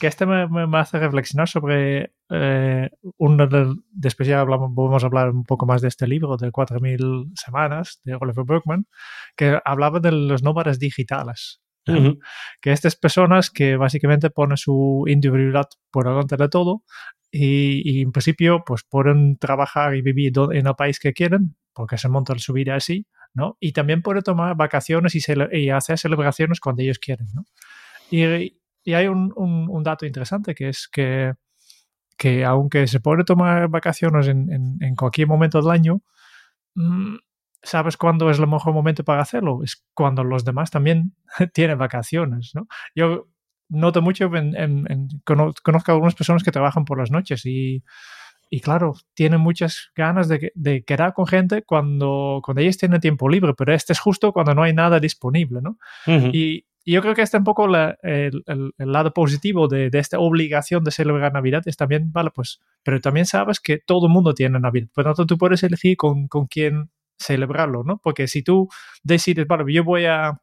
que 0.00 0.06
este 0.06 0.26
me, 0.26 0.46
me, 0.48 0.78
hace 0.78 0.98
reflexionar 0.98 1.48
sobre 1.48 2.14
eh, 2.30 2.90
uno 3.18 3.48
después 3.90 4.28
ya 4.28 4.40
hablamos, 4.40 4.72
podemos 4.74 5.04
hablar 5.04 5.30
un 5.30 5.44
poco 5.44 5.66
más 5.66 5.82
de 5.82 5.88
este 5.88 6.06
libro 6.06 6.36
de 6.36 6.50
4.000 6.50 7.32
semanas 7.34 8.00
de 8.04 8.14
Oliver 8.14 8.44
Bergman, 8.46 8.86
que 9.36 9.58
hablaba 9.64 10.00
de 10.00 10.12
los 10.12 10.42
nómadas 10.42 10.78
digitales. 10.78 11.60
Que 12.60 12.72
estas 12.72 12.96
personas 12.96 13.50
que 13.50 13.76
básicamente 13.76 14.30
ponen 14.30 14.56
su 14.56 15.04
individualidad 15.06 15.68
por 15.90 16.06
delante 16.06 16.36
de 16.36 16.48
todo 16.48 16.84
y, 17.30 18.02
en 18.02 18.12
principio 18.12 18.62
pues 18.66 18.82
pueden 18.82 19.38
trabajar 19.38 19.94
y 19.94 20.02
vivir 20.02 20.32
en 20.52 20.66
el 20.66 20.74
país 20.74 20.98
que 20.98 21.12
quieren 21.12 21.56
porque 21.72 21.98
se 21.98 22.08
montan 22.08 22.38
su 22.38 22.52
vida 22.52 22.74
así, 22.74 23.06
¿no? 23.32 23.56
Y 23.60 23.72
también 23.72 24.02
pueden 24.02 24.22
tomar 24.22 24.56
vacaciones 24.56 25.14
y, 25.14 25.22
y 25.52 25.70
hacer 25.70 25.98
celebraciones 25.98 26.60
cuando 26.60 26.82
ellos 26.82 26.98
quieren, 26.98 27.28
¿no? 27.32 27.44
Y, 28.10 28.60
y 28.82 28.94
hay 28.94 29.06
un, 29.06 29.32
un, 29.36 29.82
dato 29.82 30.04
interesante 30.04 30.54
que 30.54 30.68
es 30.70 30.88
que, 30.88 31.34
que 32.16 32.44
aunque 32.44 32.86
se 32.86 33.00
puede 33.00 33.24
tomar 33.24 33.68
vacaciones 33.68 34.26
en, 34.26 34.78
en, 34.80 34.96
cualquier 34.96 35.28
momento 35.28 35.60
del 35.60 35.70
año, 35.70 36.02
mm, 36.74 37.16
¿sabes 37.62 37.96
cuándo 37.96 38.30
es 38.30 38.38
el 38.38 38.46
mejor 38.46 38.72
momento 38.72 39.04
para 39.04 39.22
hacerlo? 39.22 39.60
Es 39.62 39.84
cuando 39.94 40.24
los 40.24 40.44
demás 40.44 40.70
también 40.70 41.14
tienen 41.54 41.78
vacaciones, 41.78 42.52
¿no? 42.54 42.66
Yo 42.94 43.28
noto 43.68 44.02
mucho, 44.02 44.30
en, 44.34 45.08
conozco 45.24 45.92
a 45.92 45.94
algunas 45.94 46.14
personas 46.14 46.42
que 46.42 46.50
trabajan 46.50 46.84
por 46.84 46.98
las 46.98 47.10
noches 47.10 47.46
y, 47.46 47.84
y 48.50 48.60
claro, 48.60 48.94
tienen 49.14 49.40
muchas 49.40 49.90
ganas 49.94 50.28
de, 50.28 50.52
de, 50.54 50.82
quedar 50.82 51.14
con 51.14 51.26
gente 51.26 51.62
cuando, 51.62 52.40
cuando 52.44 52.62
ellos 52.62 52.78
tienen 52.78 53.00
tiempo 53.00 53.28
libre, 53.28 53.54
pero 53.56 53.72
este 53.72 53.92
es 53.92 54.00
justo 54.00 54.32
cuando 54.32 54.54
no 54.54 54.64
hay 54.64 54.72
nada 54.72 54.98
disponible, 54.98 55.60
¿no? 55.62 55.78
y, 56.32 56.66
y 56.84 56.92
yo 56.92 57.02
creo 57.02 57.14
que 57.14 57.22
este 57.22 57.36
un 57.36 57.44
poco 57.44 57.66
el, 57.66 58.42
el, 58.46 58.72
lado 58.78 59.12
positivo 59.12 59.68
de, 59.68 59.90
de, 59.90 59.98
esta 59.98 60.18
obligación 60.18 60.82
de 60.82 60.90
celebrar 60.90 61.32
Navidad 61.32 61.62
es 61.66 61.76
también, 61.76 62.10
vale, 62.10 62.30
pues, 62.34 62.60
pero 62.82 63.00
también 63.00 63.26
sabes 63.26 63.60
que 63.60 63.78
todo 63.78 64.06
el 64.06 64.12
mundo 64.12 64.34
tiene 64.34 64.58
Navidad. 64.58 64.88
Por 64.92 65.04
lo 65.04 65.10
tanto, 65.10 65.26
tú 65.26 65.38
puedes 65.38 65.62
elegir 65.62 65.96
con, 65.96 66.26
con 66.26 66.46
quién 66.46 66.90
celebrarlo, 67.20 67.84
¿no? 67.84 67.98
Porque 68.02 68.26
si 68.26 68.42
tú 68.42 68.68
decides, 69.02 69.46
vale, 69.46 69.72
yo 69.72 69.84
voy 69.84 70.06
a, 70.06 70.40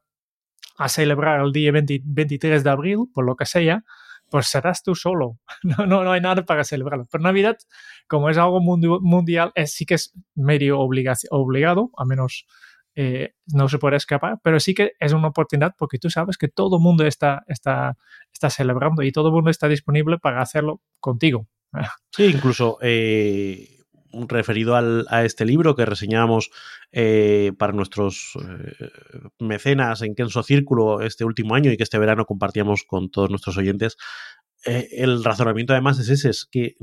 a 0.78 0.88
celebrar 0.88 1.40
el 1.40 1.52
día 1.52 1.72
23 1.72 2.64
de 2.64 2.70
abril, 2.70 2.98
por 3.12 3.26
lo 3.26 3.36
que 3.36 3.46
sea, 3.46 3.84
pues 4.30 4.46
serás 4.46 4.82
tú 4.82 4.94
solo. 4.94 5.38
No, 5.62 5.86
no, 5.86 6.04
no 6.04 6.12
hay 6.12 6.20
nada 6.20 6.44
para 6.44 6.64
celebrarlo. 6.64 7.06
Pero 7.10 7.22
Navidad, 7.22 7.58
como 8.06 8.30
es 8.30 8.38
algo 8.38 8.60
mundial, 8.60 9.52
es, 9.54 9.72
sí 9.74 9.84
que 9.84 9.94
es 9.94 10.12
medio 10.34 10.78
obligado, 10.80 11.90
a 11.96 12.04
menos 12.04 12.46
eh, 12.94 13.34
no 13.46 13.68
se 13.68 13.78
puede 13.78 13.96
escapar, 13.96 14.38
pero 14.42 14.58
sí 14.60 14.74
que 14.74 14.92
es 14.98 15.12
una 15.12 15.28
oportunidad 15.28 15.74
porque 15.78 15.98
tú 15.98 16.10
sabes 16.10 16.36
que 16.36 16.48
todo 16.48 16.76
el 16.78 16.82
mundo 16.82 17.06
está, 17.06 17.44
está, 17.46 17.96
está 18.32 18.50
celebrando 18.50 19.02
y 19.02 19.12
todo 19.12 19.28
el 19.28 19.34
mundo 19.34 19.50
está 19.50 19.68
disponible 19.68 20.18
para 20.18 20.40
hacerlo 20.40 20.80
contigo. 21.00 21.46
Sí, 22.10 22.24
incluso 22.24 22.78
eh, 22.80 23.77
referido 24.26 24.74
a 24.76 25.24
este 25.24 25.44
libro 25.44 25.74
que 25.74 25.84
reseñábamos 25.84 26.50
eh, 26.92 27.52
para 27.58 27.72
nuestros 27.72 28.32
eh, 28.36 28.88
mecenas 29.38 30.02
en 30.02 30.14
Kenso 30.14 30.42
Círculo 30.42 31.02
este 31.02 31.24
último 31.24 31.54
año 31.54 31.70
y 31.70 31.76
que 31.76 31.82
este 31.82 31.98
verano 31.98 32.24
compartíamos 32.24 32.84
con 32.84 33.10
todos 33.10 33.30
nuestros 33.30 33.56
oyentes, 33.58 33.96
eh, 34.64 34.88
el 34.92 35.22
razonamiento 35.22 35.72
además 35.72 35.98
es 36.00 36.08
ese, 36.08 36.30
es 36.30 36.46
que 36.50 36.74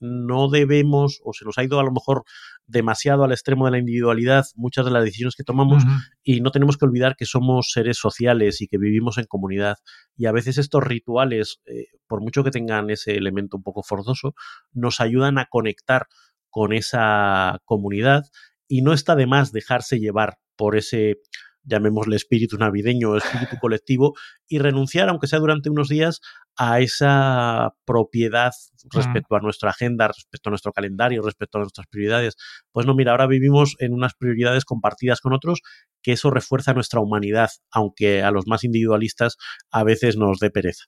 no 0.00 0.48
debemos, 0.48 1.20
o 1.24 1.32
se 1.32 1.44
nos 1.44 1.58
ha 1.58 1.64
ido 1.64 1.78
a 1.80 1.84
lo 1.84 1.92
mejor 1.92 2.24
demasiado 2.66 3.24
al 3.24 3.32
extremo 3.32 3.66
de 3.66 3.72
la 3.72 3.78
individualidad 3.78 4.44
muchas 4.54 4.84
de 4.84 4.90
las 4.92 5.04
decisiones 5.04 5.34
que 5.34 5.44
tomamos 5.44 5.82
y 6.22 6.40
no 6.40 6.52
tenemos 6.52 6.78
que 6.78 6.86
olvidar 6.86 7.16
que 7.16 7.26
somos 7.26 7.72
seres 7.72 7.98
sociales 7.98 8.60
y 8.60 8.68
que 8.68 8.78
vivimos 8.78 9.18
en 9.18 9.24
comunidad. 9.24 9.76
Y 10.16 10.26
a 10.26 10.32
veces 10.32 10.56
estos 10.56 10.82
rituales, 10.84 11.60
eh, 11.66 11.86
por 12.06 12.22
mucho 12.22 12.44
que 12.44 12.50
tengan 12.50 12.90
ese 12.90 13.16
elemento 13.16 13.56
un 13.56 13.62
poco 13.62 13.82
forzoso, 13.82 14.34
nos 14.72 15.00
ayudan 15.00 15.38
a 15.38 15.46
conectar 15.46 16.06
con 16.50 16.72
esa 16.72 17.58
comunidad 17.64 18.24
y 18.68 18.82
no 18.82 18.92
está 18.92 19.16
de 19.16 19.26
más 19.26 19.52
dejarse 19.52 19.98
llevar 19.98 20.38
por 20.56 20.76
ese 20.76 21.16
llamémosle 21.64 22.16
espíritu 22.16 22.56
navideño 22.56 23.10
o 23.10 23.16
espíritu 23.16 23.56
colectivo, 23.60 24.14
y 24.48 24.58
renunciar, 24.58 25.08
aunque 25.08 25.26
sea 25.26 25.38
durante 25.38 25.70
unos 25.70 25.88
días, 25.88 26.20
a 26.56 26.80
esa 26.80 27.74
propiedad 27.84 28.52
respecto 28.92 29.36
a 29.36 29.40
nuestra 29.40 29.70
agenda, 29.70 30.08
respecto 30.08 30.48
a 30.48 30.52
nuestro 30.52 30.72
calendario, 30.72 31.22
respecto 31.22 31.58
a 31.58 31.62
nuestras 31.62 31.86
prioridades. 31.86 32.36
Pues 32.72 32.86
no, 32.86 32.94
mira, 32.94 33.12
ahora 33.12 33.26
vivimos 33.26 33.76
en 33.78 33.94
unas 33.94 34.14
prioridades 34.14 34.64
compartidas 34.64 35.20
con 35.20 35.32
otros, 35.32 35.60
que 36.02 36.12
eso 36.12 36.30
refuerza 36.30 36.74
nuestra 36.74 37.00
humanidad, 37.00 37.50
aunque 37.70 38.22
a 38.22 38.30
los 38.30 38.46
más 38.46 38.64
individualistas 38.64 39.36
a 39.70 39.84
veces 39.84 40.16
nos 40.16 40.38
dé 40.38 40.50
pereza. 40.50 40.86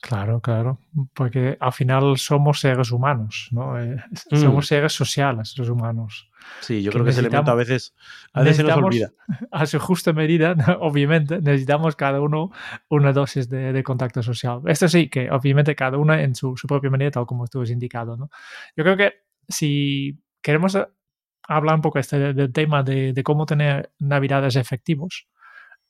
Claro, 0.00 0.40
claro, 0.40 0.78
porque 1.12 1.56
al 1.58 1.72
final 1.72 2.18
somos 2.18 2.60
seres 2.60 2.92
humanos, 2.92 3.48
¿no? 3.50 3.80
Eh, 3.80 3.96
somos 4.30 4.64
mm. 4.64 4.68
seres 4.68 4.92
sociales 4.92 5.58
los 5.58 5.68
humanos. 5.68 6.30
Sí, 6.60 6.82
yo 6.82 6.92
creo 6.92 7.02
que 7.02 7.10
ese 7.10 7.18
elemento 7.18 7.50
a 7.50 7.56
veces, 7.56 7.96
a 8.32 8.42
veces 8.42 8.58
se 8.58 8.62
nos 8.62 8.76
olvida. 8.76 9.10
A 9.50 9.66
su 9.66 9.80
justa 9.80 10.12
medida, 10.12 10.54
obviamente, 10.80 11.40
necesitamos 11.40 11.96
cada 11.96 12.20
uno 12.20 12.52
una 12.88 13.12
dosis 13.12 13.48
de, 13.48 13.82
contacto 13.82 14.22
social. 14.22 14.60
Esto 14.66 14.88
sí, 14.88 15.10
que 15.10 15.32
obviamente 15.32 15.74
cada 15.74 15.98
uno 15.98 16.14
en 16.14 16.36
su, 16.36 16.54
propia 16.68 16.90
manera, 16.90 17.10
tal 17.10 17.26
como 17.26 17.48
tú 17.48 17.62
has 17.62 17.70
indicado, 17.70 18.16
¿no? 18.16 18.30
Yo 18.76 18.84
creo 18.84 18.96
que 18.96 19.14
si 19.48 20.22
queremos 20.40 20.78
hablar 21.42 21.74
un 21.74 21.82
poco 21.82 21.98
este, 21.98 22.34
del 22.34 22.52
tema 22.52 22.84
de, 22.84 23.12
de 23.12 23.22
cómo 23.24 23.46
tener 23.46 23.90
navidades 23.98 24.54
efectivos, 24.54 25.26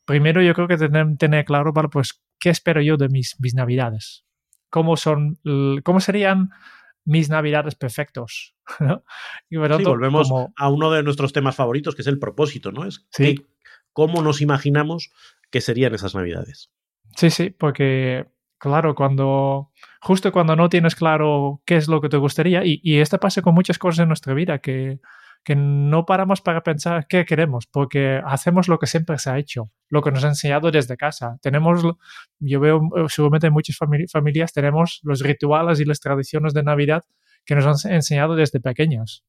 primero 0.07 0.41
yo 0.41 0.55
creo 0.55 0.67
que 0.67 0.79
tener, 0.79 1.19
tener 1.19 1.45
claro, 1.45 1.75
para 1.75 1.89
pues, 1.89 2.23
¿qué 2.39 2.51
espero 2.51 2.81
yo 2.81 2.97
de 2.97 3.09
mis, 3.09 3.37
mis 3.41 3.55
navidades? 3.55 4.25
¿Cómo, 4.71 4.97
son, 4.97 5.39
¿Cómo 5.83 6.01
serían 6.01 6.51
mis 7.05 7.31
navidades 7.31 7.75
perfectos? 7.75 8.55
y 9.51 9.57
volvemos 9.57 10.31
a 10.57 10.69
uno 10.69 10.91
de 10.91 11.03
nuestros 11.03 11.33
temas 11.33 11.57
favoritos, 11.57 11.95
que 11.95 12.03
es 12.03 12.09
el 12.09 12.19
propósito, 12.19 12.73
¿no? 12.73 12.85
Es 12.85 13.07
cómo 13.93 14.23
nos 14.23 14.41
imaginamos 14.41 15.11
que 15.51 15.61
serían 15.61 15.95
esas 15.95 16.15
navidades. 16.15 16.71
Sí, 17.17 17.31
sí, 17.31 17.51
porque 17.51 18.27
claro, 18.59 18.95
cuando 18.95 19.73
justo 20.01 20.31
cuando 20.31 20.55
no 20.55 20.69
tienes 20.69 20.95
claro 20.95 21.63
qué 21.65 21.77
es 21.77 21.89
lo 21.89 22.01
que 22.01 22.09
te 22.09 22.17
gustaría, 22.17 22.65
y, 22.65 22.81
y 22.83 22.99
esto 22.99 23.19
pasa 23.19 23.43
con 23.43 23.55
muchas 23.55 23.79
cosas 23.79 24.01
en 24.01 24.09
nuestra 24.09 24.35
vida, 24.35 24.59
que 24.59 25.01
que 25.49 25.57
no 25.57 26.05
paramos 26.05 26.43
para 26.43 26.63
pensar 26.63 27.07
qué 27.09 27.25
queremos, 27.25 27.67
porque 27.67 28.21
hacemos 28.23 28.69
lo 28.69 28.79
que 28.79 28.87
siempre 28.87 29.17
se 29.17 29.31
ha 29.31 29.39
hecho, 29.39 29.71
lo 29.89 30.03
que 30.03 30.13
nos 30.13 30.23
ha 30.23 30.29
enseñado 30.29 30.71
desde 30.71 30.99
casa. 30.99 31.39
Tenemos, 31.41 31.83
yo 32.39 32.61
veo 32.61 32.83
eh, 32.95 33.07
seguramente 33.09 33.47
en 33.47 33.55
muchas 33.55 33.79
familias 34.13 34.53
tenemos 34.53 35.01
los 35.05 35.21
rituales 35.21 35.81
y 35.81 35.87
las 35.87 36.01
tradiciones 36.01 36.53
de 36.53 36.65
Navidad 36.65 37.03
que 37.47 37.55
nos 37.55 37.65
han 37.65 37.93
enseñado 37.95 38.37
desde 38.37 38.61
pequeños, 38.61 39.25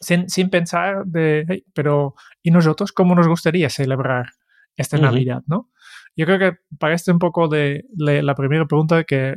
sin, 0.00 0.30
sin, 0.30 0.48
pensar 0.48 1.04
de, 1.04 1.64
pero 1.74 2.14
¿y 2.42 2.50
nosotros 2.50 2.90
cómo 2.90 3.14
nos 3.14 3.28
gustaría 3.28 3.68
celebrar 3.68 4.28
esta 4.74 4.96
Navidad, 4.96 5.42
no? 5.46 5.70
Yo 6.16 6.24
creo 6.24 6.38
que 6.38 6.58
para 6.78 6.94
este 6.94 7.12
un 7.12 7.18
poco 7.18 7.48
de, 7.48 7.84
la 7.94 8.34
primera 8.34 8.64
pregunta 8.64 9.04
que 9.04 9.36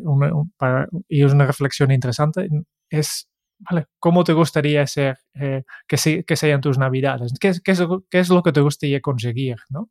y 1.10 1.26
es 1.26 1.34
una 1.34 1.46
reflexión 1.46 1.92
interesante 1.92 2.48
es 2.90 3.30
¿vale? 3.60 3.88
¿Cómo 4.00 4.24
te 4.24 4.34
gustaría 4.34 4.86
ser, 4.88 5.20
eh, 5.34 5.64
que, 5.88 6.24
que, 6.26 6.36
sean 6.36 6.62
tus 6.62 6.78
navidades? 6.78 7.34
¿Qué, 7.40 7.54
qué, 7.64 7.72
es, 7.72 7.84
¿Qué, 8.10 8.24
lo 8.30 8.44
que 8.44 8.52
te 8.52 8.62
gustaría 8.62 9.02
conseguir? 9.02 9.58
¿no? 9.70 9.90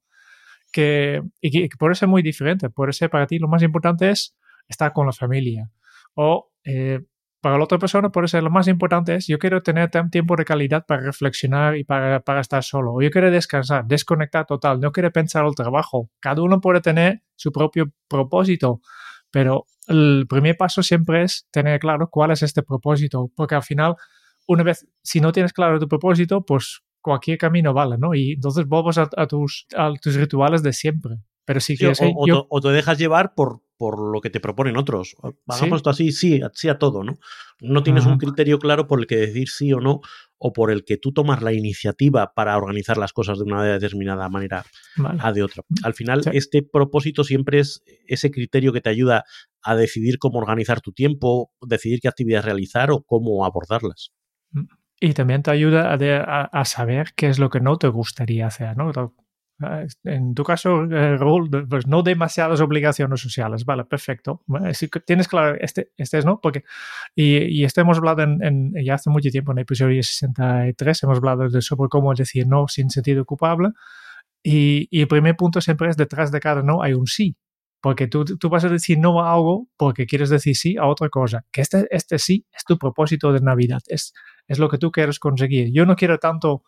Que, 0.73 1.23
y 1.41 1.65
eso 1.65 1.91
es 1.93 2.09
muy 2.09 2.23
diferente. 2.23 2.71
Por 2.71 2.91
eso 2.91 3.09
para 3.09 3.27
ti 3.27 3.39
lo 3.39 3.49
más 3.49 3.63
importante 3.63 4.11
es 4.11 4.37
estar 4.69 4.93
con 4.93 5.07
la 5.07 5.13
familia. 5.13 5.71
O 6.15 6.51
eh, 6.65 7.01
para 7.41 7.59
la 7.59 7.65
otra 7.65 7.79
persona, 7.79 8.11
por 8.11 8.25
eso 8.25 8.41
lo 8.41 8.51
más 8.51 8.67
importante 8.67 9.15
es 9.15 9.27
yo 9.29 9.39
quiero 9.39 9.63
tener 9.63 9.91
tiempo 10.11 10.35
de 10.37 10.45
calidad 10.45 10.85
para 10.85 11.03
reflexionar 11.03 11.77
y 11.77 11.85
para, 11.85 12.21
para 12.21 12.41
estar 12.41 12.65
solo. 12.65 12.95
O 12.95 13.03
yo 13.03 13.11
quiero 13.11 13.31
descansar, 13.31 13.85
desconectar 13.87 14.47
total, 14.47 14.81
no 14.81 14.91
quiero 14.93 15.13
pensar 15.13 15.45
el 15.47 15.55
trabajo. 15.55 16.11
Cada 16.21 16.43
uno 16.43 16.61
puede 16.61 16.81
tener 16.81 17.23
su 17.37 17.53
propio 17.53 17.93
propósito. 18.09 18.81
Pero 19.31 19.67
el 19.87 20.27
primer 20.29 20.57
paso 20.57 20.83
siempre 20.83 21.23
es 21.23 21.47
tener 21.51 21.79
claro 21.81 22.09
cuál 22.11 22.31
es 22.31 22.43
este 22.43 22.63
propósito, 22.63 23.31
porque 23.35 23.55
al 23.55 23.63
final, 23.63 23.97
una 24.47 24.63
vez, 24.63 24.87
si 25.03 25.21
no 25.21 25.33
tienes 25.33 25.53
claro 25.53 25.79
tu 25.79 25.89
propósito, 25.89 26.45
pues 26.45 26.83
cualquier 27.01 27.39
camino 27.39 27.73
vale, 27.73 27.99
¿no? 27.99 28.15
Y 28.15 28.33
entonces 28.33 28.67
vuelves 28.67 28.99
a, 28.99 29.07
tus, 29.27 29.67
a 29.77 29.93
tus 30.01 30.15
rituales 30.17 30.63
de 30.63 30.73
siempre. 30.73 31.19
Pero 31.45 31.61
si 31.61 31.77
quieres, 31.77 32.01
o, 32.03 32.61
te, 32.61 32.69
dejas 32.71 32.99
llevar 32.99 33.35
por, 33.35 33.63
por 33.77 33.99
lo 33.99 34.21
que 34.21 34.31
te 34.31 34.41
proponen 34.41 34.77
otros. 34.77 35.17
Hagamos 35.47 35.79
esto 35.79 35.91
así, 35.91 36.13
sí, 36.13 36.41
sí 36.55 36.69
a 36.69 36.79
todo, 36.79 37.05
¿no? 37.05 37.19
No 37.61 37.83
tienes 37.83 38.07
un 38.07 38.19
criterio 38.19 38.59
claro 38.59 38.87
por 38.87 39.01
el 39.01 39.07
que 39.07 39.17
decir 39.17 39.49
sí 39.49 39.73
o 39.73 39.81
no, 39.81 40.01
o 40.39 40.53
por 40.53 40.71
el 40.71 40.85
que 40.85 40.97
tú 40.97 41.13
tomas 41.13 41.43
la 41.43 41.53
iniciativa 41.53 42.33
para 42.35 42.57
organizar 42.57 42.99
las 42.99 43.13
cosas 43.13 43.39
de 43.39 43.45
una 43.45 43.63
determinada 43.65 44.29
manera 44.29 44.65
a 45.19 45.33
de 45.33 45.43
otra. 45.43 45.63
Al 45.83 45.95
final, 45.95 46.23
este 46.33 46.63
propósito 46.63 47.25
siempre 47.25 47.61
es 47.61 47.83
ese 48.07 48.31
criterio 48.31 48.73
que 48.73 48.81
te 48.81 48.91
ayuda 48.91 49.25
a 49.63 49.75
decidir 49.75 50.19
cómo 50.19 50.39
organizar 50.39 50.81
tu 50.81 50.93
tiempo, 50.93 51.51
decidir 51.61 52.01
qué 52.01 52.09
actividades 52.09 52.45
realizar 52.45 52.91
o 52.91 53.03
cómo 53.03 53.45
abordarlas. 53.45 54.11
Mm. 54.51 54.65
Y 54.99 55.13
también 55.13 55.43
te 55.43 55.51
ayuda 55.51 55.93
a, 55.93 56.45
a, 56.45 56.65
saber 56.65 57.09
qué 57.15 57.29
es 57.29 57.39
lo 57.39 57.51
que 57.51 57.61
no 57.61 57.77
te 57.77 57.89
gustaría 57.89 58.47
hacer, 58.47 58.79
¿no? 58.79 58.93
Ah, 59.63 59.85
en 60.05 60.35
tu 60.35 60.45
caso, 60.45 60.85
eh, 60.85 61.17
Raúl, 61.17 61.49
pues 61.69 61.87
no 61.87 62.03
demasiadas 62.03 62.61
obligaciones 62.61 63.21
sociales, 63.21 63.65
vale, 63.65 63.85
perfecto. 63.85 64.43
Si 64.75 64.89
tienes 65.07 65.29
claro, 65.29 65.57
este, 65.59 65.93
este 65.97 66.19
es 66.19 66.27
no, 66.27 66.41
porque, 66.41 66.65
y, 67.15 67.39
y 67.39 67.65
esto 67.65 67.81
hemos 67.81 67.97
hablado 67.97 68.23
en, 68.23 68.73
ya 68.85 68.95
hace 68.95 69.09
mucho 69.09 69.31
tiempo, 69.31 69.53
en 69.53 69.59
el 69.59 69.63
episodio 69.63 70.03
63, 70.03 71.03
hemos 71.05 71.19
hablado 71.19 71.49
de 71.49 71.63
sobre 71.63 71.89
cómo 71.89 72.13
decir 72.15 72.47
no 72.47 72.69
sin 72.69 72.91
sentido 72.91 73.25
culpable. 73.25 73.71
Y, 74.43 74.89
y, 74.91 75.01
el 75.03 75.09
primer 75.09 75.37
punto 75.37 75.61
siempre 75.61 75.89
es 75.89 75.97
detrás 75.97 76.31
de 76.31 76.41
cada 76.41 76.63
no 76.63 76.83
hay 76.83 76.93
un 76.95 77.07
sí. 77.07 77.37
Porque 77.81 78.09
tú, 78.09 78.25
tú, 78.25 78.49
vas 78.49 78.65
a 78.65 78.69
decir 78.69 78.99
no 78.99 79.21
a 79.23 79.33
algo 79.33 79.69
porque 79.77 80.07
quieres 80.07 80.31
decir 80.31 80.57
sí 80.57 80.77
a 80.77 80.87
otra 80.87 81.09
cosa. 81.09 81.45
Que 81.53 81.63
este, 81.63 81.87
este 81.91 82.19
sí 82.19 82.47
es 82.53 82.65
tu 82.65 82.79
propósito 82.79 83.33
de 83.33 83.41
Navidad, 83.41 83.81
es, 83.89 84.13
es 84.49 84.59
lo 84.59 84.69
que 84.69 84.79
tú 84.79 84.91
quieres 84.91 85.19
conseguir. 85.19 85.73
Yo 85.73 85.87
no 85.87 85.97
quiero 85.97 86.19
tanto 86.19 86.65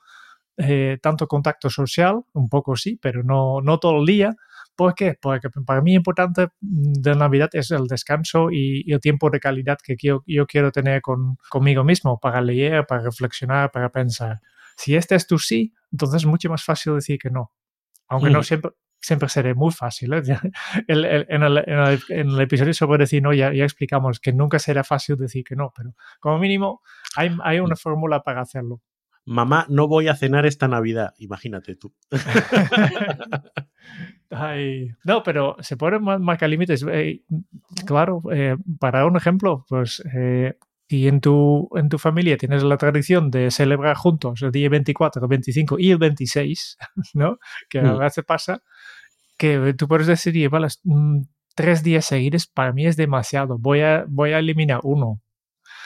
eh, 0.60 0.98
tanto 1.00 1.28
contacto 1.28 1.70
social, 1.70 2.22
un 2.32 2.48
poco 2.48 2.74
sí, 2.74 2.98
pero 3.00 3.22
no, 3.22 3.60
no 3.60 3.78
todo 3.78 4.00
el 4.00 4.06
día. 4.06 4.34
¿Por 4.74 4.94
qué? 4.94 5.16
Porque 5.20 5.48
para 5.64 5.80
mí 5.82 5.94
importante 5.94 6.48
de 6.60 7.14
Navidad 7.14 7.48
es 7.52 7.70
el 7.70 7.86
descanso 7.86 8.50
y, 8.50 8.92
el 8.92 9.00
tiempo 9.00 9.30
de 9.30 9.38
calidad 9.38 9.78
que 9.82 9.96
yo, 10.00 10.24
yo 10.26 10.46
quiero 10.46 10.72
tener 10.72 11.00
con, 11.00 11.36
conmigo 11.48 11.84
mismo 11.84 12.18
para 12.18 12.40
leer, 12.40 12.86
para 12.86 13.02
reflexionar, 13.02 13.70
para 13.70 13.90
pensar. 13.90 14.40
Si 14.76 14.96
este 14.96 15.14
es 15.14 15.28
tu 15.28 15.38
sí, 15.38 15.74
entonces 15.92 16.22
es 16.22 16.26
mucho 16.26 16.48
más 16.48 16.64
fácil 16.64 16.96
decir 16.96 17.18
que 17.18 17.30
no. 17.30 17.52
Aunque 18.08 18.30
no 18.30 18.42
siempre, 18.42 18.72
siempre 19.00 19.28
será 19.28 19.54
muy 19.54 19.72
fácil. 19.72 20.12
¿eh? 20.14 20.22
en, 20.88 21.42
el, 21.42 22.40
episodio 22.40 22.74
sobre 22.74 22.98
decir 22.98 23.22
no 23.22 23.32
ya, 23.32 23.52
ya, 23.52 23.64
explicamos 23.64 24.18
que 24.18 24.32
nunca 24.32 24.58
será 24.58 24.82
fácil 24.82 25.16
decir 25.16 25.44
que 25.44 25.54
no, 25.54 25.72
pero 25.76 25.94
como 26.18 26.38
mínimo 26.38 26.82
hay, 27.16 27.30
hay 27.44 27.60
una 27.60 27.76
fórmula 27.76 28.22
para 28.22 28.40
hacerlo 28.40 28.80
mamá, 29.28 29.66
no 29.68 29.86
voy 29.86 30.08
a 30.08 30.16
cenar 30.16 30.46
esta 30.46 30.68
Navidad. 30.68 31.14
Imagínate 31.18 31.76
tú. 31.76 31.94
no, 35.04 35.22
pero 35.22 35.56
se 35.60 35.76
ponen 35.76 36.02
marcar 36.02 36.48
límites. 36.48 36.84
Eh, 36.90 37.22
claro, 37.86 38.22
eh, 38.32 38.56
para 38.80 39.06
un 39.06 39.16
ejemplo, 39.16 39.64
pues 39.68 40.02
eh, 40.14 40.54
y 40.88 41.06
en 41.06 41.20
tu, 41.20 41.68
en 41.74 41.90
tu 41.90 41.98
familia 41.98 42.38
tienes 42.38 42.62
la 42.62 42.78
tradición 42.78 43.30
de 43.30 43.50
celebrar 43.50 43.96
juntos 43.96 44.40
el 44.42 44.50
día 44.50 44.70
24, 44.70 45.22
el 45.22 45.28
25 45.28 45.78
y 45.78 45.90
el 45.90 45.98
26, 45.98 46.78
¿no? 47.14 47.38
Que 47.68 47.80
a 47.80 47.94
mm. 47.94 47.98
veces 47.98 48.24
pasa, 48.24 48.62
que 49.36 49.74
tú 49.74 49.86
puedes 49.86 50.06
decir, 50.06 50.48
vale, 50.48 50.68
mm, 50.84 51.20
tres 51.54 51.82
días 51.82 52.06
seguidos 52.06 52.46
para 52.46 52.72
mí 52.72 52.86
es 52.86 52.96
demasiado, 52.96 53.58
voy 53.58 53.82
a, 53.82 54.06
voy 54.08 54.32
a 54.32 54.38
eliminar 54.38 54.80
uno 54.84 55.20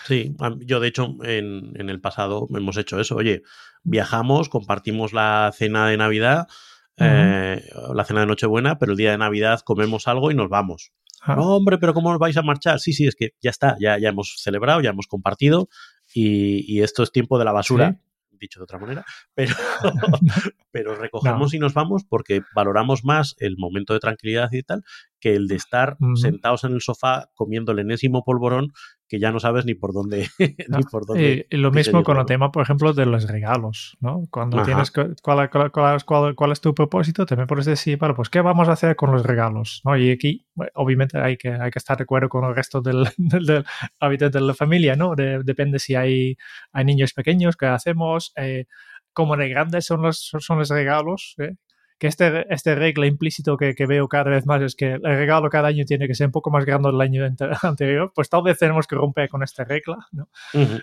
Sí, 0.06 0.34
yo 0.60 0.80
de 0.80 0.88
hecho 0.88 1.16
en, 1.22 1.72
el 1.76 2.00
pasado 2.00 2.48
hemos 2.54 2.76
hecho 2.76 3.00
eso. 3.00 3.16
Oye, 3.16 3.42
viajamos, 3.82 4.48
compartimos 4.48 5.12
la 5.12 5.52
cena 5.54 5.88
de 5.88 5.96
Navidad, 5.96 6.48
eh, 6.96 7.64
la 7.94 8.04
cena 8.04 8.20
de 8.20 8.26
Nochebuena, 8.26 8.78
pero 8.78 8.92
el 8.92 8.98
día 8.98 9.12
de 9.12 9.18
Navidad 9.18 9.60
comemos 9.60 10.08
algo 10.08 10.30
y 10.30 10.34
nos 10.34 10.48
vamos. 10.48 10.92
No, 11.26 11.56
hombre, 11.56 11.78
pero 11.78 11.94
¿cómo 11.94 12.10
os 12.10 12.18
vais 12.18 12.36
a 12.36 12.42
marchar? 12.42 12.80
Sí, 12.80 12.92
sí, 12.92 13.06
es 13.06 13.14
que 13.14 13.34
ya 13.40 13.50
está, 13.50 13.76
ya, 13.78 13.96
ya 13.98 14.08
hemos 14.08 14.34
celebrado, 14.38 14.80
ya 14.80 14.90
hemos 14.90 15.06
compartido 15.06 15.68
y, 16.12 16.82
esto 16.82 17.02
es 17.02 17.12
tiempo 17.12 17.38
de 17.38 17.44
la 17.44 17.52
basura. 17.52 17.96
dicho 18.30 18.58
de 18.58 18.64
otra 18.64 18.80
manera, 18.80 19.04
pero, 19.34 19.54
pero 20.72 20.96
recogemos 20.96 21.54
y 21.54 21.60
nos 21.60 21.74
vamos 21.74 22.02
porque 22.04 22.42
valoramos 22.56 23.04
más 23.04 23.36
el 23.38 23.56
momento 23.56 23.94
de 23.94 24.00
tranquilidad 24.00 24.50
y 24.50 24.64
tal 24.64 24.82
que 25.20 25.36
el 25.36 25.46
de 25.46 25.54
estar 25.54 25.96
sentados 26.16 26.64
en 26.64 26.72
el 26.72 26.80
sofá 26.80 27.30
comiendo 27.34 27.70
el 27.70 27.78
enésimo 27.78 28.24
polvorón 28.24 28.72
que 29.12 29.18
ya 29.18 29.30
no 29.30 29.40
sabes 29.40 29.66
ni 29.66 29.74
por 29.74 29.92
dónde. 29.92 30.26
ni 30.38 30.82
por 30.90 31.04
dónde 31.04 31.46
y 31.50 31.56
lo 31.58 31.70
mismo 31.70 32.02
con 32.02 32.16
el 32.16 32.24
tema, 32.24 32.50
por 32.50 32.62
ejemplo, 32.62 32.94
de 32.94 33.04
los 33.04 33.28
regalos, 33.28 33.98
¿no? 34.00 34.26
Cuando 34.30 34.62
tienes 34.62 34.90
cuál, 34.90 35.50
cuál, 35.50 36.00
cuál, 36.34 36.52
es 36.52 36.60
tu 36.62 36.74
propósito, 36.74 37.26
me 37.36 37.46
puedes 37.46 37.66
decir, 37.66 37.98
bueno, 37.98 38.14
pues 38.14 38.30
¿qué 38.30 38.40
vamos 38.40 38.70
a 38.70 38.72
hacer 38.72 38.96
con 38.96 39.12
los 39.12 39.22
regalos? 39.22 39.82
¿no? 39.84 39.98
Y 39.98 40.12
aquí, 40.12 40.46
obviamente, 40.72 41.18
hay 41.18 41.36
que, 41.36 41.50
hay 41.50 41.70
que 41.70 41.78
estar 41.78 41.98
de 41.98 42.04
acuerdo 42.04 42.30
con 42.30 42.46
el 42.46 42.56
resto 42.56 42.80
del, 42.80 43.06
del, 43.18 43.66
hábitat 44.00 44.32
de 44.32 44.40
la 44.40 44.54
familia, 44.54 44.96
¿no? 44.96 45.14
depende 45.14 45.78
si 45.78 45.94
hay, 45.94 46.38
hay 46.72 46.84
niños 46.86 47.12
pequeños, 47.12 47.58
qué 47.58 47.66
hacemos. 47.66 48.32
Eh, 48.36 48.64
cómo 49.12 49.36
de 49.36 49.50
grandes 49.50 49.84
son 49.84 50.00
los, 50.00 50.32
son 50.38 50.58
los 50.58 50.70
regalos, 50.70 51.34
¿eh? 51.36 51.56
Que 52.02 52.08
este, 52.08 52.52
este 52.52 52.74
regla 52.74 53.06
implícito 53.06 53.56
que, 53.56 53.76
que, 53.76 53.86
veo 53.86 54.08
cada 54.08 54.28
vez 54.28 54.44
más 54.44 54.60
es 54.60 54.74
que 54.74 54.94
el 54.94 55.02
regalo 55.02 55.48
cada 55.48 55.68
año 55.68 55.84
tiene 55.84 56.08
que 56.08 56.16
ser 56.16 56.26
un 56.26 56.32
poco 56.32 56.50
más 56.50 56.64
grande 56.64 56.90
del 56.90 57.00
año 57.00 57.22
anterior, 57.62 58.10
pues 58.12 58.28
tal 58.28 58.42
vez 58.42 58.58
tenemos 58.58 58.88
que 58.88 58.96
romper 58.96 59.28
con 59.28 59.44
esta 59.44 59.62
regla, 59.62 60.08
¿no? 60.10 60.28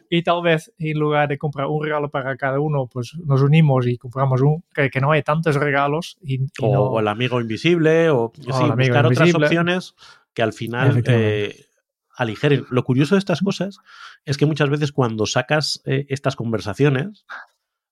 Y 0.10 0.24
tal 0.24 0.42
vez 0.42 0.72
en 0.80 0.98
lugar 0.98 1.28
de 1.28 1.38
comprar 1.38 1.68
un 1.68 1.84
regalo 1.84 2.10
para 2.10 2.38
cada 2.38 2.62
uno, 2.62 2.88
pues 2.88 3.18
nos 3.26 3.42
unimos 3.42 3.86
y 3.86 3.98
compramos 3.98 4.42
un, 4.42 4.64
que, 4.74 4.90
que 4.90 5.02
no 5.02 5.12
hay 5.12 5.22
tantos 5.22 5.56
regalos. 5.56 6.18
Y, 6.24 6.40
o, 6.62 7.02
el 7.02 7.08
amigo 7.10 7.42
invisible, 7.42 8.10
o, 8.12 8.32
buscar 8.78 9.06
otras 9.06 9.36
opciones 9.36 9.96
que 10.34 10.42
al 10.42 10.54
final 10.54 11.04
eh, 11.06 11.66
aligeren. 12.16 12.66
Lo 12.70 12.86
curioso 12.86 13.16
de 13.16 13.20
estas 13.20 13.42
cosas 13.42 13.80
es 14.24 14.38
que 14.38 14.46
muchas 14.46 14.70
veces 14.70 14.94
cuando 14.94 15.26
sacas 15.26 15.82
eh, 15.84 16.06
estas 16.08 16.38
conversaciones, 16.38 17.26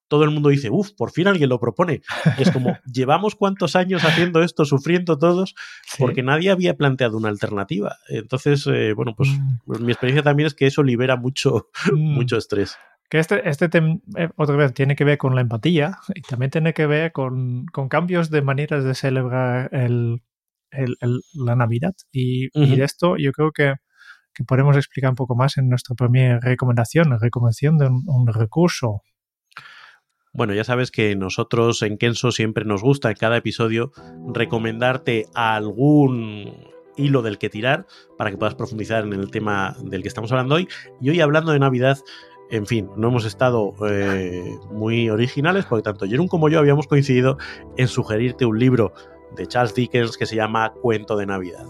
todo 0.08 0.24
el 0.24 0.30
mundo 0.30 0.48
dice, 0.48 0.70
uff, 0.70 0.92
por 0.92 1.10
fin 1.12 1.28
alguien 1.28 1.50
lo 1.50 1.60
propone. 1.60 2.00
es 2.38 2.50
como, 2.50 2.76
llevamos 2.92 3.34
cuántos 3.34 3.76
años 3.76 4.04
haciendo 4.04 4.42
esto, 4.42 4.64
sufriendo 4.64 5.18
todos, 5.18 5.54
porque 5.98 6.22
nadie 6.22 6.50
había 6.50 6.76
planteado 6.76 7.18
una 7.18 7.28
alternativa. 7.28 7.96
Entonces, 8.08 8.66
eh, 8.66 8.94
bueno, 8.94 9.14
pues, 9.14 9.28
mm. 9.28 9.58
pues, 9.66 9.80
mi 9.80 9.92
experiencia 9.92 10.22
también 10.22 10.46
es 10.46 10.54
que 10.54 10.66
eso 10.66 10.82
libera 10.82 11.16
mucho, 11.16 11.68
mm. 11.92 12.14
mucho 12.14 12.36
estrés. 12.36 12.76
Que 13.10 13.18
este, 13.18 13.48
este 13.48 13.70
eh, 14.16 14.28
otra 14.36 14.56
vez, 14.56 14.74
tiene 14.74 14.96
que 14.96 15.04
ver 15.04 15.16
con 15.16 15.34
la 15.34 15.40
empatía 15.40 15.98
y 16.14 16.20
también 16.22 16.50
tiene 16.50 16.74
que 16.74 16.86
ver 16.86 17.12
con, 17.12 17.64
cambios 17.88 18.30
de 18.30 18.42
maneras 18.42 18.84
de 18.84 18.94
celebrar 18.94 19.70
el, 19.72 20.22
la 21.32 21.56
Navidad. 21.56 21.94
Y, 22.12 22.48
de 22.50 22.84
esto 22.84 23.16
yo 23.16 23.32
creo 23.32 23.52
que, 23.52 23.74
que, 24.34 24.44
podemos 24.44 24.76
explicar 24.76 25.08
un 25.08 25.16
poco 25.16 25.36
más 25.36 25.56
en 25.56 25.70
nuestra 25.70 25.94
primera 25.94 26.38
recomendación, 26.38 27.08
la 27.08 27.18
recomendación 27.18 27.78
de 27.78 27.86
un 27.86 28.26
recurso 28.26 29.00
bueno, 30.32 30.54
ya 30.54 30.64
sabes 30.64 30.90
que 30.90 31.16
nosotros 31.16 31.82
en 31.82 31.98
Kenso 31.98 32.32
siempre 32.32 32.64
nos 32.64 32.82
gusta 32.82 33.10
en 33.10 33.16
cada 33.16 33.36
episodio 33.36 33.92
recomendarte 34.32 35.26
algún 35.34 36.68
hilo 36.96 37.22
del 37.22 37.38
que 37.38 37.48
tirar 37.48 37.86
para 38.16 38.30
que 38.30 38.36
puedas 38.36 38.54
profundizar 38.54 39.04
en 39.04 39.12
el 39.12 39.30
tema 39.30 39.76
del 39.82 40.02
que 40.02 40.08
estamos 40.08 40.30
hablando 40.32 40.56
hoy. 40.56 40.68
Y 41.00 41.10
hoy 41.10 41.20
hablando 41.20 41.52
de 41.52 41.58
Navidad, 41.58 41.98
en 42.50 42.66
fin, 42.66 42.88
no 42.96 43.08
hemos 43.08 43.24
estado 43.24 43.74
eh, 43.88 44.56
muy 44.70 45.10
originales 45.10 45.64
porque 45.66 45.82
tanto 45.82 46.06
Jerón 46.06 46.28
como 46.28 46.48
yo 46.48 46.58
habíamos 46.58 46.86
coincidido 46.86 47.38
en 47.76 47.88
sugerirte 47.88 48.44
un 48.46 48.58
libro 48.58 48.92
de 49.36 49.46
Charles 49.46 49.74
Dickens 49.74 50.16
que 50.16 50.26
se 50.26 50.36
llama 50.36 50.72
Cuento 50.72 51.16
de 51.16 51.26
Navidad. 51.26 51.66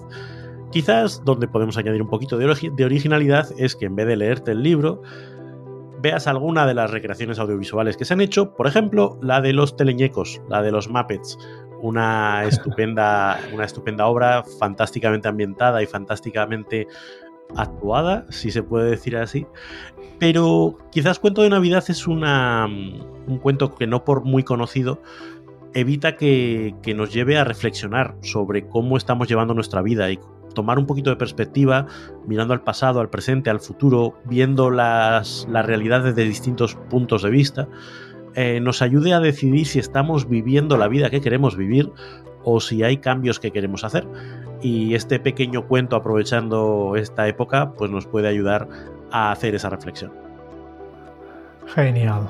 Quizás 0.70 1.24
donde 1.24 1.48
podemos 1.48 1.76
añadir 1.78 2.02
un 2.02 2.10
poquito 2.10 2.36
de, 2.36 2.72
de 2.72 2.84
originalidad 2.84 3.48
es 3.58 3.74
que 3.74 3.86
en 3.86 3.96
vez 3.96 4.06
de 4.06 4.16
leerte 4.16 4.52
el 4.52 4.62
libro, 4.62 5.02
veas 6.00 6.26
alguna 6.26 6.66
de 6.66 6.74
las 6.74 6.90
recreaciones 6.90 7.38
audiovisuales 7.38 7.96
que 7.96 8.04
se 8.04 8.14
han 8.14 8.20
hecho, 8.20 8.54
por 8.54 8.66
ejemplo, 8.66 9.18
la 9.22 9.40
de 9.40 9.52
los 9.52 9.76
teleñecos, 9.76 10.40
la 10.48 10.62
de 10.62 10.70
los 10.70 10.88
Muppets, 10.88 11.38
una 11.80 12.44
estupenda, 12.46 13.38
una 13.52 13.64
estupenda 13.64 14.06
obra, 14.06 14.44
fantásticamente 14.58 15.28
ambientada 15.28 15.82
y 15.82 15.86
fantásticamente 15.86 16.86
actuada, 17.56 18.26
si 18.30 18.50
se 18.50 18.62
puede 18.62 18.90
decir 18.90 19.16
así. 19.16 19.46
Pero 20.18 20.78
quizás 20.90 21.18
Cuento 21.18 21.42
de 21.42 21.50
Navidad 21.50 21.84
es 21.88 22.06
una, 22.06 22.66
un 22.66 23.38
cuento 23.38 23.74
que 23.74 23.87
no 23.87 24.04
por 24.04 24.24
muy 24.24 24.42
conocido 24.42 25.00
evita 25.74 26.16
que, 26.16 26.74
que, 26.82 26.94
nos 26.94 27.12
lleve 27.12 27.37
a 27.38 27.44
reflexionar 27.44 28.16
sobre 28.22 28.66
cómo 28.66 28.96
estamos 28.96 29.28
llevando 29.28 29.54
nuestra 29.54 29.82
vida 29.82 30.11
y 30.11 30.18
tomar 30.54 30.78
un 30.78 30.87
poquito 30.87 31.11
de 31.11 31.16
perspectiva, 31.16 31.87
mirando 32.26 32.54
al 32.54 32.62
pasado, 32.62 33.00
al 33.00 33.11
presente, 33.11 33.50
al 33.50 33.61
futuro, 33.61 34.14
viendo 34.24 34.70
las, 34.70 35.46
las 35.50 35.66
realidades 35.66 36.14
desde 36.14 36.28
distintos 36.28 36.74
puntos 36.74 37.22
de 37.22 37.30
vista, 37.30 37.68
eh, 38.34 38.61
nos 38.61 38.82
ayude 38.82 39.14
a 39.14 39.20
decidir 39.20 39.66
si 39.66 39.78
estamos 39.78 40.28
viviendo 40.28 40.76
la 40.76 40.88
vida 40.88 41.11
que 41.11 41.20
queremos 41.20 41.56
vivir 41.56 41.90
o 42.44 42.61
si 42.61 42.82
hay 42.82 42.98
cambios 42.98 43.40
que 43.40 43.50
queremos 43.50 43.84
hacer. 43.84 44.06
Y 44.62 44.94
este 44.94 45.18
pequeño 45.18 45.66
cuento, 45.66 45.96
aprovechando 45.96 46.94
esta 46.96 47.26
época, 47.28 47.72
pues 47.72 47.90
nos 47.90 48.06
puede 48.06 48.28
ayudar 48.28 48.68
a 49.11 49.32
hacer 49.32 49.54
esa 49.54 49.70
reflexión. 49.70 50.12
Genial. 51.66 52.28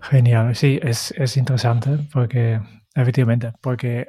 Genial, 0.00 0.54
sí, 0.54 0.78
es, 0.82 1.12
es 1.16 1.36
interesante 1.36 1.98
porque, 2.12 2.60
efectivamente, 2.94 3.52
porque 3.60 4.08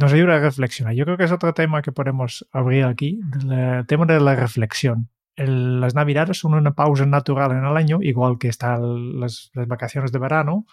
nos 0.00 0.12
ayuda 0.12 0.36
a 0.36 0.40
reflexionar. 0.40 0.94
Yo 0.94 1.04
creo 1.04 1.16
que 1.16 1.24
es 1.24 1.32
otro 1.32 1.54
tema 1.54 1.82
que 1.82 1.92
podemos 1.92 2.46
abrir 2.52 2.84
aquí, 2.84 3.20
el 3.50 3.86
tema 3.86 4.06
de 4.06 4.20
la 4.20 4.34
reflexión. 4.36 5.08
las 5.36 5.94
navidades 5.94 6.38
son 6.38 6.54
una 6.54 6.74
pausa 6.74 7.06
natural 7.06 7.52
en 7.52 7.64
el 7.64 7.76
año, 7.76 7.98
igual 8.02 8.38
que 8.38 8.48
están 8.48 9.20
las, 9.20 9.50
vacaciones 9.54 10.12
de 10.12 10.18
verano, 10.18 10.66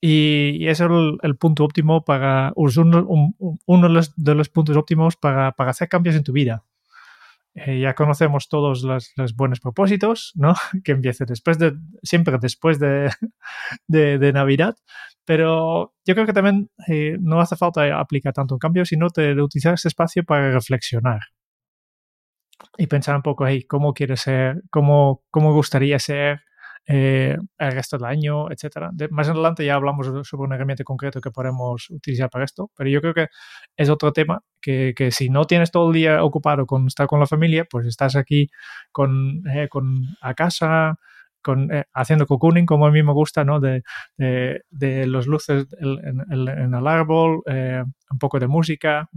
y, 0.00 0.66
es 0.68 0.80
el, 0.80 1.36
punto 1.38 1.64
óptimo 1.64 2.04
para, 2.04 2.52
uno, 2.54 3.34
uno 3.66 3.88
de, 4.16 4.34
los, 4.34 4.48
puntos 4.48 4.76
óptimos 4.76 5.16
para, 5.16 5.52
para 5.52 5.70
hacer 5.70 5.88
cambios 5.88 6.14
en 6.16 6.24
tu 6.24 6.32
vida. 6.32 6.64
Eh, 7.66 7.80
ya 7.80 7.94
conocemos 7.94 8.48
todos 8.48 8.82
los, 8.82 9.12
los, 9.16 9.34
buenos 9.34 9.60
propósitos, 9.60 10.32
¿no? 10.36 10.54
Que 10.84 10.92
empiece 10.92 11.24
después 11.24 11.58
de, 11.58 11.74
siempre 12.02 12.38
después 12.40 12.78
de, 12.78 13.10
de, 13.88 14.32
Navidad, 14.32 14.76
pero 15.28 15.92
yo 16.06 16.14
creo 16.14 16.24
que 16.24 16.32
también 16.32 16.70
eh, 16.88 17.18
no 17.20 17.38
hace 17.38 17.54
falta 17.54 18.00
aplicar 18.00 18.32
tanto 18.32 18.54
un 18.54 18.58
cambio, 18.58 18.86
sino 18.86 19.08
de, 19.14 19.38
utilizar 19.42 19.74
ese 19.74 19.88
espacio 19.88 20.24
para 20.24 20.50
reflexionar 20.52 21.20
y 22.78 22.86
pensar 22.86 23.14
un 23.14 23.20
poco, 23.20 23.46
hey, 23.46 23.64
¿cómo 23.68 23.92
quiere 23.92 24.16
ser? 24.16 24.62
¿Cómo, 24.70 25.24
cómo 25.30 25.52
gustaría 25.52 25.98
ser? 25.98 26.40
Eh, 26.86 27.36
el 27.58 27.72
resto 27.72 27.98
del 27.98 28.06
año, 28.06 28.50
etcétera. 28.50 28.90
más 29.10 29.28
adelante 29.28 29.66
ya 29.66 29.74
hablamos 29.74 30.06
sobre 30.26 30.46
un 30.46 30.54
herramienta 30.54 30.84
concreto 30.84 31.20
que 31.20 31.30
podemos 31.30 31.90
utilizar 31.90 32.30
para 32.30 32.46
esto, 32.46 32.70
pero 32.74 32.88
yo 32.88 33.02
creo 33.02 33.12
que 33.12 33.26
es 33.76 33.90
otro 33.90 34.14
tema 34.14 34.40
que, 34.62 34.94
que 34.96 35.10
si 35.10 35.28
no 35.28 35.44
tienes 35.44 35.70
todo 35.70 35.88
el 35.88 35.94
día 35.94 36.24
ocupado 36.24 36.64
con 36.64 36.86
estar 36.86 37.06
con 37.06 37.20
la 37.20 37.26
familia, 37.26 37.66
pues 37.70 37.86
estás 37.86 38.16
aquí 38.16 38.48
con, 38.92 39.42
eh, 39.54 39.68
con 39.68 40.00
a 40.22 40.32
casa, 40.32 40.98
con, 41.42 41.72
eh, 41.72 41.84
haciendo 41.94 42.26
cocooning, 42.26 42.66
como 42.66 42.86
a 42.86 42.90
mí 42.90 43.02
me 43.02 43.12
gusta, 43.12 43.44
¿no? 43.44 43.60
De, 43.60 43.82
de, 44.16 45.06
los 45.06 45.26
luces 45.26 45.66
en, 45.80 46.74
el 46.74 46.86
árbol, 46.86 47.42
un 47.46 48.18
poco 48.18 48.38
de 48.38 48.46
música, 48.46 49.08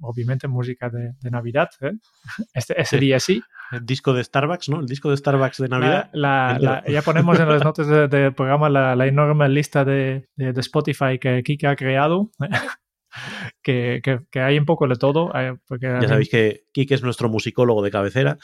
obviamente 0.00 0.48
música 0.48 0.90
de, 0.90 1.14
Navidad, 1.30 1.68
este, 2.54 2.80
ese 2.80 2.98
día 2.98 3.20
sí. 3.20 3.42
El 3.70 3.84
disco 3.84 4.14
de 4.14 4.24
Starbucks, 4.24 4.70
¿no? 4.70 4.80
El 4.80 4.86
disco 4.86 5.10
de 5.10 5.16
Starbucks 5.16 5.58
de 5.58 5.68
Navidad. 5.68 6.10
ya 6.86 7.02
ponemos 7.02 7.38
en 7.38 7.48
las 7.48 7.62
notas 7.64 7.86
del 8.10 8.34
programa 8.34 8.68
la, 8.68 9.06
enorme 9.06 9.48
lista 9.48 9.84
de, 9.84 10.28
Spotify 10.36 11.18
que 11.18 11.42
Kike 11.42 11.66
ha 11.66 11.76
creado. 11.76 12.30
Que, 13.68 14.40
hay 14.40 14.58
un 14.58 14.64
poco 14.64 14.86
de 14.88 14.96
todo. 14.96 15.30
Eh, 15.34 15.56
ya 15.80 16.08
sabéis 16.08 16.28
que 16.28 16.64
Kike 16.72 16.94
es 16.94 17.02
nuestro 17.02 17.28
musicólogo 17.28 17.82
de 17.82 17.90
cabecera 17.90 18.38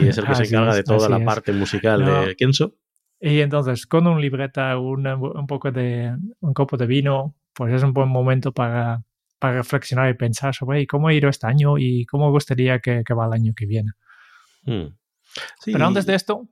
y 0.00 0.08
es 0.08 0.18
el 0.18 0.26
que 0.26 0.34
se 0.34 0.44
encarga 0.44 0.74
de 0.74 0.82
toda 0.82 1.08
la 1.08 1.24
parte 1.24 1.52
musical 1.52 2.04
de 2.04 2.36
Kenso. 2.36 2.74
Y 3.20 3.40
entonces, 3.40 3.86
con 3.86 4.06
un 4.06 4.20
libreta, 4.20 4.76
un 4.78 5.46
poco 5.46 5.70
de 5.70 6.14
un 6.40 6.52
copo 6.52 6.76
de 6.76 6.86
vino, 6.86 7.34
pues 7.54 7.72
es 7.72 7.82
un 7.82 7.92
buen 7.92 8.08
momento 8.08 8.52
para, 8.52 9.02
para 9.38 9.58
reflexionar 9.58 10.10
y 10.10 10.14
pensar 10.14 10.54
sobre 10.54 10.86
cómo 10.86 11.08
ha 11.08 11.14
ido 11.14 11.28
este 11.28 11.46
año 11.46 11.78
y 11.78 12.04
cómo 12.06 12.30
gustaría 12.30 12.80
que, 12.80 13.02
que 13.04 13.14
va 13.14 13.26
el 13.26 13.32
año 13.32 13.52
que 13.56 13.66
viene. 13.66 13.92
Hmm. 14.64 14.94
Pero 15.64 15.86
antes 15.86 16.06
de 16.06 16.14
esto... 16.14 16.48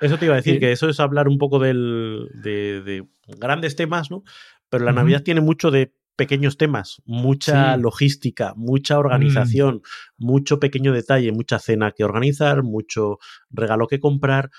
Eso 0.00 0.16
te 0.16 0.24
iba 0.24 0.34
a 0.34 0.38
decir, 0.38 0.58
que 0.60 0.72
eso 0.72 0.88
es 0.88 0.98
hablar 1.00 1.28
un 1.28 1.36
poco 1.36 1.58
del, 1.58 2.30
de, 2.42 3.04
grandes 3.38 3.76
temas, 3.76 4.10
¿no? 4.10 4.22
Pero 4.70 4.84
la 4.86 4.92
Navidad 4.92 5.22
tiene 5.22 5.42
mucho 5.42 5.70
de 5.70 5.92
pequeños 6.16 6.56
temas, 6.56 7.02
mucha 7.04 7.76
logística, 7.76 8.54
mucha 8.56 8.98
organización, 8.98 9.76
mm. 10.18 10.26
mucho 10.26 10.58
pequeño 10.58 10.92
detalle, 10.92 11.32
mucha 11.32 11.58
cena 11.58 11.92
que 11.92 12.04
organizar, 12.04 12.62
mucho 12.62 13.18
regalo 13.50 13.86
que 13.86 14.00
comprar. 14.00 14.50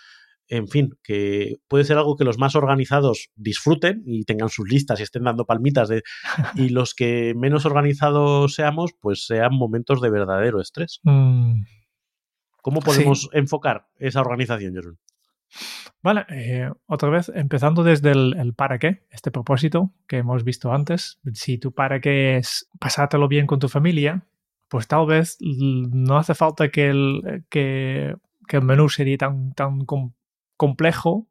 En 0.49 0.69
fin, 0.69 0.97
que 1.03 1.57
puede 1.67 1.83
ser 1.83 1.97
algo 1.97 2.15
que 2.15 2.23
los 2.23 2.37
más 2.37 2.55
organizados 2.55 3.31
disfruten 3.35 4.03
y 4.05 4.23
tengan 4.23 4.47
sus 4.47 4.69
listas 4.69 4.99
y 4.99 5.03
estén 5.03 5.25
dando 5.25 5.45
palmitas 5.45 5.89
de, 5.89 6.03
y 6.55 6.69
los 6.69 6.93
que 6.93 7.33
menos 7.35 7.65
organizados 7.65 8.55
seamos, 8.55 8.91
pues 9.01 9.25
sean 9.25 9.53
momentos 9.53 9.99
de 10.01 10.09
verdadero 10.09 10.61
estrés. 10.61 11.01
Mm. 11.03 11.63
¿Cómo 12.61 12.79
podemos 12.79 13.29
enfocar 13.33 13.87
esa 13.97 14.21
organización, 14.21 14.75
Jorun? 14.75 14.99
Vale, 16.03 16.25
eh, 16.29 16.71
otra 16.85 17.09
vez, 17.09 17.31
empezando 17.33 17.83
desde 17.83 18.11
el, 18.11 18.53
para 18.55 18.79
qué, 18.79 19.05
este 19.09 19.31
propósito 19.31 19.91
que 20.07 20.17
hemos 20.17 20.43
visto 20.43 20.71
antes. 20.71 21.19
Si 21.33 21.57
tu 21.57 21.73
para 21.73 21.99
qué 21.99 22.37
es 22.37 22.69
pasártelo 22.79 23.27
bien 23.27 23.47
con 23.47 23.59
tu 23.59 23.67
familia, 23.67 24.25
pues 24.69 24.87
tal 24.87 25.05
vez 25.05 25.37
no 25.41 26.17
hace 26.17 26.35
falta 26.35 26.69
que 26.69 26.89
el, 26.89 27.45
que, 27.49 28.15
el 28.49 28.61
menú 28.61 28.89
sería 28.89 29.17
tan, 29.17 29.53
tan 29.53 29.85
complejo 30.55 31.27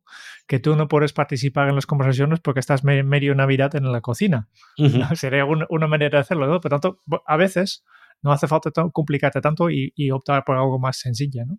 que 0.46 0.58
tú 0.58 0.76
no 0.76 0.88
puedes 0.88 1.12
participar 1.12 1.68
en 1.68 1.74
las 1.74 1.86
conversaciones 1.86 2.40
porque 2.40 2.60
estás 2.60 2.84
medio 2.84 3.34
Navidad 3.34 3.74
en 3.76 3.90
la 3.90 4.00
cocina. 4.00 4.48
Sería 5.14 5.44
una, 5.44 5.86
manera 5.86 6.18
de 6.18 6.20
hacerlo, 6.22 6.46
¿no? 6.46 6.60
Pero 6.60 6.78
tanto, 6.78 7.02
a 7.26 7.36
veces 7.36 7.84
no 8.22 8.32
hace 8.32 8.46
falta 8.46 8.70
complicarte 8.92 9.40
tanto 9.40 9.70
y, 9.70 9.92
y 9.96 10.10
optar 10.10 10.44
por 10.44 10.56
algo 10.56 10.78
más 10.78 10.98
sencillo, 10.98 11.44
¿no? 11.44 11.58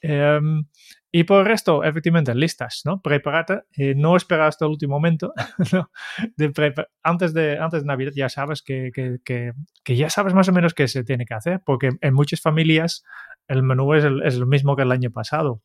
Em, 0.00 0.64
y 1.10 1.24
por 1.24 1.40
el 1.40 1.46
resto, 1.46 1.82
efectivamente, 1.84 2.34
listas, 2.34 2.82
¿no? 2.84 3.00
Prepárate, 3.00 3.62
eh, 3.76 3.94
no 3.96 4.16
esperar 4.16 4.48
hasta 4.48 4.66
el 4.66 4.72
último 4.72 4.94
momento. 4.94 5.32
de 6.36 6.86
antes, 7.02 7.34
de, 7.34 7.58
antes 7.58 7.82
de 7.82 7.86
Navidad 7.86 8.12
ya 8.14 8.28
sabes 8.28 8.62
que, 8.62 8.90
que, 8.92 9.18
que, 9.24 9.96
ya 9.96 10.10
sabes 10.10 10.34
más 10.34 10.48
o 10.48 10.52
menos 10.52 10.74
qué 10.74 10.86
se 10.86 11.04
tiene 11.04 11.24
que 11.24 11.34
hacer, 11.34 11.62
porque 11.64 11.90
en 12.00 12.14
muchas 12.14 12.40
familias 12.40 13.04
el 13.48 13.62
menú 13.62 13.94
es 13.94 14.04
el, 14.04 14.22
es 14.22 14.34
el 14.34 14.46
mismo 14.46 14.76
que 14.76 14.82
el 14.82 14.92
año 14.92 15.10
pasado. 15.10 15.62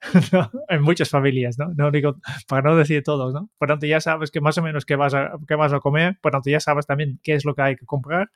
en 0.68 0.82
muchas 0.82 1.08
familias, 1.08 1.58
¿no? 1.58 1.72
No 1.74 1.90
digo, 1.90 2.16
para 2.48 2.68
no 2.68 2.76
decir 2.76 3.02
todos, 3.02 3.32
¿no? 3.32 3.50
Por 3.58 3.68
tanto, 3.68 3.86
ya 3.86 4.00
sabes 4.00 4.30
que 4.30 4.42
más 4.42 4.58
o 4.58 4.62
menos 4.62 4.84
qué 4.84 4.96
vas 4.96 5.14
a, 5.14 5.32
qué 5.48 5.54
vas 5.54 5.72
a 5.72 5.80
comer, 5.80 6.18
por 6.20 6.32
tanto, 6.32 6.50
ya 6.50 6.60
sabes 6.60 6.86
también 6.86 7.18
qué 7.22 7.34
es 7.34 7.44
lo 7.46 7.54
que 7.54 7.62
hay 7.62 7.76
que 7.76 7.86
comprar. 7.86 8.30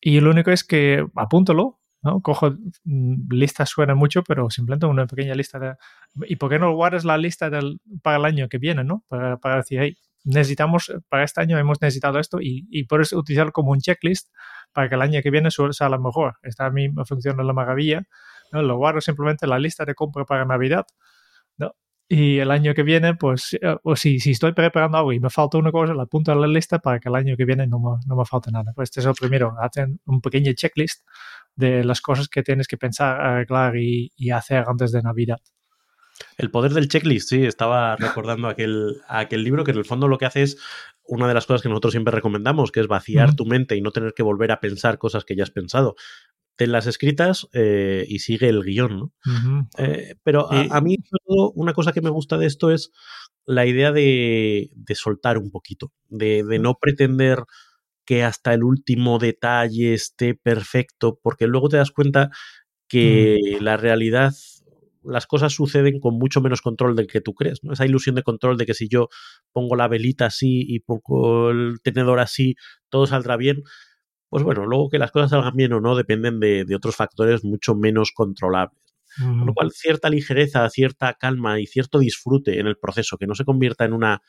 Y 0.00 0.20
lo 0.20 0.30
único 0.30 0.50
es 0.50 0.64
que 0.64 1.06
apúntalo, 1.16 1.80
¿no? 2.04 2.20
Cojo 2.20 2.50
mm, 2.84 3.32
listas 3.32 3.70
suena 3.70 3.94
mucho, 3.94 4.22
pero 4.22 4.50
simplemente 4.50 4.86
una 4.86 5.06
pequeña 5.06 5.34
lista 5.34 5.58
de... 5.58 5.74
¿Y 6.28 6.36
por 6.36 6.50
qué 6.50 6.58
no 6.58 6.74
guardas 6.74 7.04
la 7.04 7.16
lista 7.18 7.50
del, 7.50 7.80
para 8.02 8.18
el 8.18 8.24
año 8.26 8.48
que 8.48 8.58
viene, 8.58 8.84
¿no? 8.84 9.04
Para, 9.08 9.38
para 9.38 9.56
decir, 9.56 9.80
hey, 9.80 9.96
necesitamos, 10.24 10.92
para 11.08 11.24
este 11.24 11.40
año 11.40 11.58
hemos 11.58 11.80
necesitado 11.80 12.18
esto 12.18 12.40
y, 12.40 12.66
y 12.70 12.84
puedes 12.84 13.12
utilizarlo 13.12 13.52
como 13.52 13.72
un 13.72 13.80
checklist 13.80 14.28
para 14.72 14.88
que 14.88 14.96
el 14.96 15.02
año 15.02 15.20
que 15.22 15.30
viene 15.30 15.50
salga 15.50 15.98
mejor. 15.98 16.36
Esta 16.42 16.66
a 16.66 16.70
mí 16.70 16.90
me 16.90 17.04
funciona 17.06 17.42
la 17.42 17.52
maravilla. 17.52 18.02
¿no? 18.52 18.62
Lo 18.62 18.76
guardo 18.76 19.00
simplemente 19.00 19.46
en 19.46 19.50
la 19.50 19.58
lista 19.58 19.84
de 19.84 19.94
compra 19.94 20.24
para 20.24 20.44
Navidad. 20.44 20.84
¿no? 21.56 21.74
Y 22.08 22.38
el 22.38 22.50
año 22.50 22.74
que 22.74 22.82
viene, 22.82 23.14
pues, 23.14 23.54
eh, 23.54 23.76
o 23.82 23.96
si, 23.96 24.20
si 24.20 24.32
estoy 24.32 24.52
preparando 24.52 24.98
algo 24.98 25.12
y 25.12 25.20
me 25.20 25.30
falta 25.30 25.56
una 25.56 25.72
cosa, 25.72 25.94
la 25.94 26.02
apunto 26.02 26.32
a 26.32 26.34
la 26.34 26.46
lista 26.46 26.80
para 26.80 27.00
que 27.00 27.08
el 27.08 27.14
año 27.14 27.36
que 27.36 27.46
viene 27.46 27.66
no 27.66 27.78
me, 27.78 27.98
no 28.06 28.16
me 28.16 28.24
falte 28.26 28.50
nada. 28.50 28.72
Pues 28.74 28.88
este 28.88 29.00
es 29.00 29.06
el 29.06 29.14
primero, 29.14 29.54
hacen 29.58 30.00
un 30.04 30.20
pequeño 30.20 30.52
checklist 30.54 31.02
de 31.56 31.84
las 31.84 32.00
cosas 32.00 32.28
que 32.28 32.42
tienes 32.42 32.66
que 32.66 32.76
pensar, 32.76 33.20
arreglar 33.20 33.76
y, 33.76 34.10
hacer 34.30 34.64
antes 34.66 34.92
de 34.92 35.02
Navidad. 35.02 35.38
El 36.38 36.50
poder 36.50 36.72
del 36.72 36.88
checklist, 36.88 37.28
sí, 37.28 37.44
estaba 37.44 37.96
recordando 37.96 38.48
aquel, 38.48 39.00
aquel 39.08 39.44
libro 39.44 39.64
que 39.64 39.72
en 39.72 39.78
el 39.78 39.84
fondo 39.84 40.08
lo 40.08 40.18
que 40.18 40.26
hace 40.26 40.42
es 40.42 40.58
una 41.06 41.28
de 41.28 41.34
las 41.34 41.46
cosas 41.46 41.62
que 41.62 41.68
nosotros 41.68 41.92
siempre 41.92 42.14
recomendamos, 42.14 42.72
que 42.72 42.80
es 42.80 42.86
vaciar 42.86 43.34
tu 43.34 43.46
mente 43.46 43.76
y 43.76 43.80
no 43.80 43.90
tener 43.90 44.14
que 44.14 44.22
volver 44.22 44.52
a 44.52 44.60
pensar 44.60 44.98
cosas 44.98 45.24
que 45.24 45.36
ya 45.36 45.42
has 45.42 45.50
pensado. 45.50 45.96
Ten 46.56 46.72
escritas 46.74 47.48
eh, 47.52 48.04
y 48.08 48.20
sigue 48.20 48.48
el 48.48 48.62
guion, 48.62 48.96
¿no? 48.96 49.12
Eh, 49.76 50.14
pero 50.22 50.50
a, 50.50 50.80
mí, 50.80 50.98
todo, 51.26 51.50
una 51.50 51.72
cosa 51.72 51.92
que 51.92 52.00
me 52.00 52.10
gusta 52.10 52.38
de 52.38 52.46
esto 52.46 52.70
es 52.70 52.92
la 53.44 53.66
idea 53.66 53.90
de, 53.90 54.70
soltar 54.94 55.36
un 55.36 55.50
poquito, 55.50 55.92
de, 56.08 56.44
de 56.44 56.58
no 56.60 56.78
pretender 56.80 57.44
que 58.04 58.22
hasta 58.22 58.54
el 58.54 58.64
último 58.64 59.18
detalle 59.18 59.94
esté 59.94 60.34
perfecto, 60.34 61.18
porque 61.22 61.46
luego 61.46 61.68
te 61.68 61.76
das 61.76 61.90
cuenta 61.90 62.30
que 62.88 63.38
mm. 63.42 63.62
la 63.62 63.76
realidad, 63.76 64.32
las 65.02 65.26
cosas 65.26 65.52
suceden 65.52 66.00
con 66.00 66.18
mucho 66.18 66.40
menos 66.40 66.62
control 66.62 66.96
del 66.96 67.06
que 67.06 67.20
tú 67.20 67.34
crees, 67.34 67.62
¿no? 67.62 67.72
Esa 67.72 67.86
ilusión 67.86 68.14
de 68.14 68.22
control 68.22 68.56
de 68.56 68.66
que 68.66 68.74
si 68.74 68.88
yo 68.88 69.08
pongo 69.52 69.76
la 69.76 69.88
velita 69.88 70.26
así 70.26 70.64
y 70.66 70.80
pongo 70.80 71.50
el 71.50 71.80
tenedor 71.82 72.20
así, 72.20 72.56
todo 72.88 73.06
saldrá 73.06 73.36
bien. 73.36 73.62
Pues 74.28 74.42
bueno, 74.42 74.66
luego 74.66 74.88
que 74.90 74.98
las 74.98 75.12
cosas 75.12 75.30
salgan 75.30 75.54
bien 75.54 75.72
o 75.72 75.80
no 75.80 75.94
dependen 75.94 76.40
de, 76.40 76.66
otros 76.74 76.96
factores 76.96 77.44
mucho 77.44 77.74
menos 77.74 78.10
controlables. 78.12 78.80
Con 79.16 79.46
lo 79.46 79.54
cual, 79.54 79.70
cierta 79.70 80.10
ligereza, 80.10 80.68
cierta 80.70 81.14
calma 81.14 81.60
y 81.60 81.68
cierto 81.68 82.00
disfrute 82.00 82.58
en 82.58 82.66
el 82.66 82.76
proceso, 82.76 83.16
que 83.16 83.28
no 83.28 83.36
se 83.36 83.44
convierta 83.44 83.84
en 83.84 83.92
una 83.92 84.22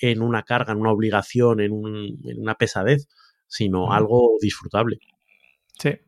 en 0.00 0.22
una 0.22 0.42
carga, 0.42 0.72
en 0.72 0.80
una 0.80 0.92
obligación, 0.92 1.60
en, 1.60 1.72
una 1.72 2.54
pesadez, 2.54 3.08
sino 3.46 3.92
algo 3.92 4.32
disfrutable. 4.40 4.98
Sí. 5.78 5.98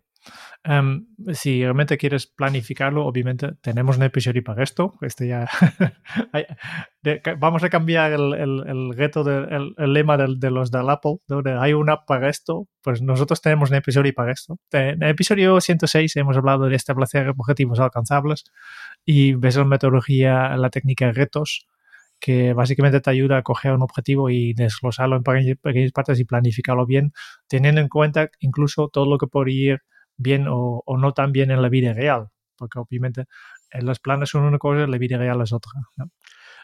Em, 0.64 1.06
si 1.32 1.62
realmente 1.62 1.96
quieres 1.96 2.26
planificarlo, 2.26 3.06
obviamente 3.06 3.52
tenemos 3.62 3.96
un 3.96 4.02
episodio 4.02 4.42
para 4.42 4.62
esto. 4.62 4.94
Este 5.00 5.28
ya 5.28 5.48
vamos 7.38 7.62
a 7.62 7.70
cambiar 7.70 8.12
el, 8.12 8.34
el, 8.34 8.92
reto, 8.94 9.22
el, 9.22 9.92
lema 9.92 10.16
de, 10.16 10.50
los 10.50 10.70
del 10.70 10.90
Apple, 10.90 11.18
donde 11.26 11.52
hay 11.52 11.72
una 11.72 11.94
app 11.94 12.06
para 12.06 12.28
esto. 12.28 12.66
Pues 12.82 13.00
nosotros 13.00 13.40
tenemos 13.40 13.70
un 13.70 13.76
episodio 13.76 14.12
para 14.12 14.32
esto. 14.32 14.58
En 14.72 15.02
el 15.02 15.10
episodio 15.10 15.60
106 15.60 16.16
hemos 16.16 16.36
hablado 16.36 16.66
de 16.66 16.76
establecer 16.76 17.28
objetivos 17.28 17.80
alcanzables 17.80 18.44
y 19.04 19.34
ves 19.34 19.56
la 19.56 19.64
metodología, 19.64 20.56
la 20.56 20.70
técnica 20.70 21.06
de 21.06 21.12
retos 21.12 21.66
que 22.20 22.52
básicamente 22.52 23.00
te 23.00 23.10
ayuda 23.10 23.38
a 23.38 23.42
coger 23.42 23.72
un 23.72 23.82
objetivo 23.82 24.30
y 24.30 24.52
desglosarlo 24.54 25.16
en 25.16 25.22
pequeñas, 25.22 25.92
partes 25.92 26.18
y 26.20 26.24
planificarlo 26.24 26.86
bien, 26.86 27.12
teniendo 27.46 27.80
en 27.80 27.88
cuenta 27.88 28.30
incluso 28.40 28.88
todo 28.88 29.06
lo 29.06 29.18
que 29.18 29.26
podría 29.26 29.74
ir 29.74 29.82
bien 30.16 30.46
o, 30.48 30.82
no 30.98 31.12
tan 31.12 31.32
bien 31.32 31.50
en 31.50 31.62
la 31.62 31.68
vida 31.68 31.92
real, 31.92 32.28
porque 32.56 32.78
obviamente 32.78 33.26
en 33.70 33.86
los 33.86 34.00
planes 34.00 34.30
son 34.30 34.42
una 34.42 34.58
cosa 34.58 34.84
y 34.84 34.90
la 34.90 34.98
vida 34.98 35.16
real 35.16 35.40
es 35.42 35.52
otra. 35.52 35.72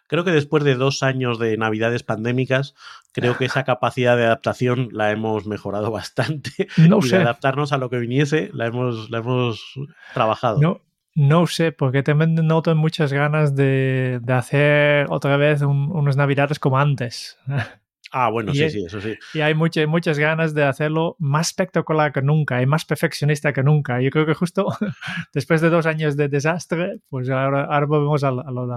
Creo 0.06 0.24
que 0.24 0.32
después 0.32 0.64
de 0.64 0.74
dos 0.74 1.02
años 1.02 1.38
de 1.38 1.56
navidades 1.56 2.02
pandémicas, 2.02 2.74
creo 3.12 3.38
que 3.38 3.46
esa 3.46 3.64
capacidad 3.64 4.16
de 4.16 4.24
adaptación 4.24 4.90
la 4.92 5.10
hemos 5.12 5.46
mejorado 5.46 5.90
bastante. 5.92 6.68
No 6.76 6.98
y 7.02 7.08
de 7.08 7.16
adaptarnos 7.16 7.72
a 7.72 7.78
lo 7.78 7.88
que 7.88 7.98
viniese 7.98 8.50
la 8.52 8.66
hemos, 8.66 9.08
la 9.10 9.18
hemos 9.18 9.74
trabajado. 10.12 10.60
No, 10.60 10.80
no 11.14 11.46
sé, 11.46 11.72
porque 11.72 12.02
también 12.02 12.34
noto 12.34 12.74
muchas 12.74 13.12
ganas 13.12 13.54
de, 13.54 14.20
hacer 14.28 15.06
otra 15.10 15.36
vez 15.36 15.62
unos 15.62 16.16
navidades 16.16 16.58
como 16.58 16.78
antes. 16.78 17.38
Ah, 18.16 18.30
bueno, 18.30 18.54
sí, 18.54 18.70
sí, 18.70 18.84
eso 18.84 19.00
sí. 19.00 19.16
Y 19.32 19.40
hay 19.40 19.54
muchas, 19.54 19.88
muchas 19.88 20.20
ganas 20.20 20.54
de 20.54 20.62
hacerlo 20.62 21.16
más 21.18 21.48
espectacular 21.48 22.12
que 22.12 22.22
nunca 22.22 22.62
y 22.62 22.66
más 22.66 22.84
perfeccionista 22.84 23.52
que 23.52 23.64
nunca. 23.64 24.00
Yo 24.00 24.10
creo 24.10 24.24
que 24.24 24.34
justo 24.34 24.68
después 25.34 25.60
de 25.60 25.68
dos 25.68 25.84
años 25.84 26.16
de 26.16 26.28
desastre, 26.28 27.00
pues 27.08 27.28
ahora, 27.28 27.64
ahora 27.64 27.86
volvemos 27.86 28.22
a, 28.22 28.28
a 28.28 28.52
lo 28.52 28.68
de... 28.68 28.76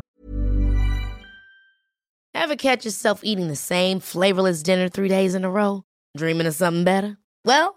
Ever 2.33 2.57
catch 2.57 2.83
yourself 2.83 3.23
eating 3.23 3.47
the 3.47 3.55
same 3.55 3.99
flavorless 3.99 4.63
dinner 4.63 4.89
three 4.89 5.07
days 5.07 5.35
in 5.35 5.45
a 5.45 5.51
row? 5.51 5.83
Dreaming 6.17 6.47
of 6.47 6.55
something 6.55 6.83
better? 6.83 7.19
Well, 7.45 7.76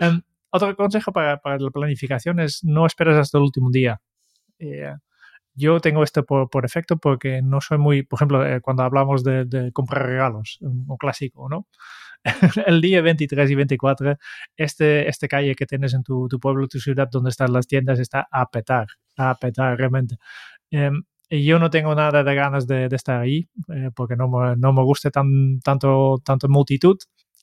Um, 0.00 0.22
otro 0.50 0.76
consejo 0.76 1.12
para, 1.12 1.38
para, 1.38 1.58
la 1.58 1.70
planificación 1.70 2.40
es 2.40 2.62
no 2.64 2.86
esperes 2.86 3.16
hasta 3.16 3.38
el 3.38 3.44
último 3.44 3.70
día. 3.70 4.00
Eh, 4.58 4.94
yo 5.54 5.80
tengo 5.80 6.02
esto 6.02 6.24
por, 6.24 6.48
por, 6.48 6.64
efecto 6.64 6.96
porque 6.96 7.42
no 7.42 7.60
soy 7.60 7.78
muy, 7.78 8.02
por 8.02 8.18
ejemplo, 8.18 8.46
eh, 8.46 8.60
cuando 8.60 8.82
hablamos 8.82 9.22
de, 9.24 9.44
de, 9.44 9.72
comprar 9.72 10.06
regalos, 10.06 10.58
un, 10.60 10.86
clásico, 10.98 11.48
¿no? 11.48 11.66
el 12.66 12.80
día 12.80 13.02
23 13.02 13.50
y 13.50 13.54
24, 13.54 14.16
este, 14.56 15.08
este 15.08 15.28
calle 15.28 15.54
que 15.54 15.66
tienes 15.66 15.94
en 15.94 16.02
tu, 16.02 16.28
tu, 16.28 16.38
pueblo, 16.40 16.68
tu 16.68 16.78
ciudad, 16.78 17.08
donde 17.10 17.30
están 17.30 17.52
las 17.52 17.66
tiendas, 17.66 17.98
está 17.98 18.28
a 18.30 18.46
petar, 18.46 18.86
a 19.16 19.34
petar 19.34 19.76
realmente. 19.76 20.16
Eh, 20.70 20.90
yo 21.30 21.58
no 21.58 21.70
tengo 21.70 21.94
nada 21.94 22.22
de 22.22 22.34
ganas 22.34 22.66
de, 22.66 22.86
estar 22.92 23.20
ahí 23.20 23.48
eh, 23.74 23.90
porque 23.94 24.16
no 24.16 24.28
me, 24.28 24.54
no 24.56 24.72
me 24.72 24.82
gusta 24.82 25.10
tan, 25.10 25.60
tanto, 25.60 26.20
tanto 26.24 26.48
multitud. 26.48 26.98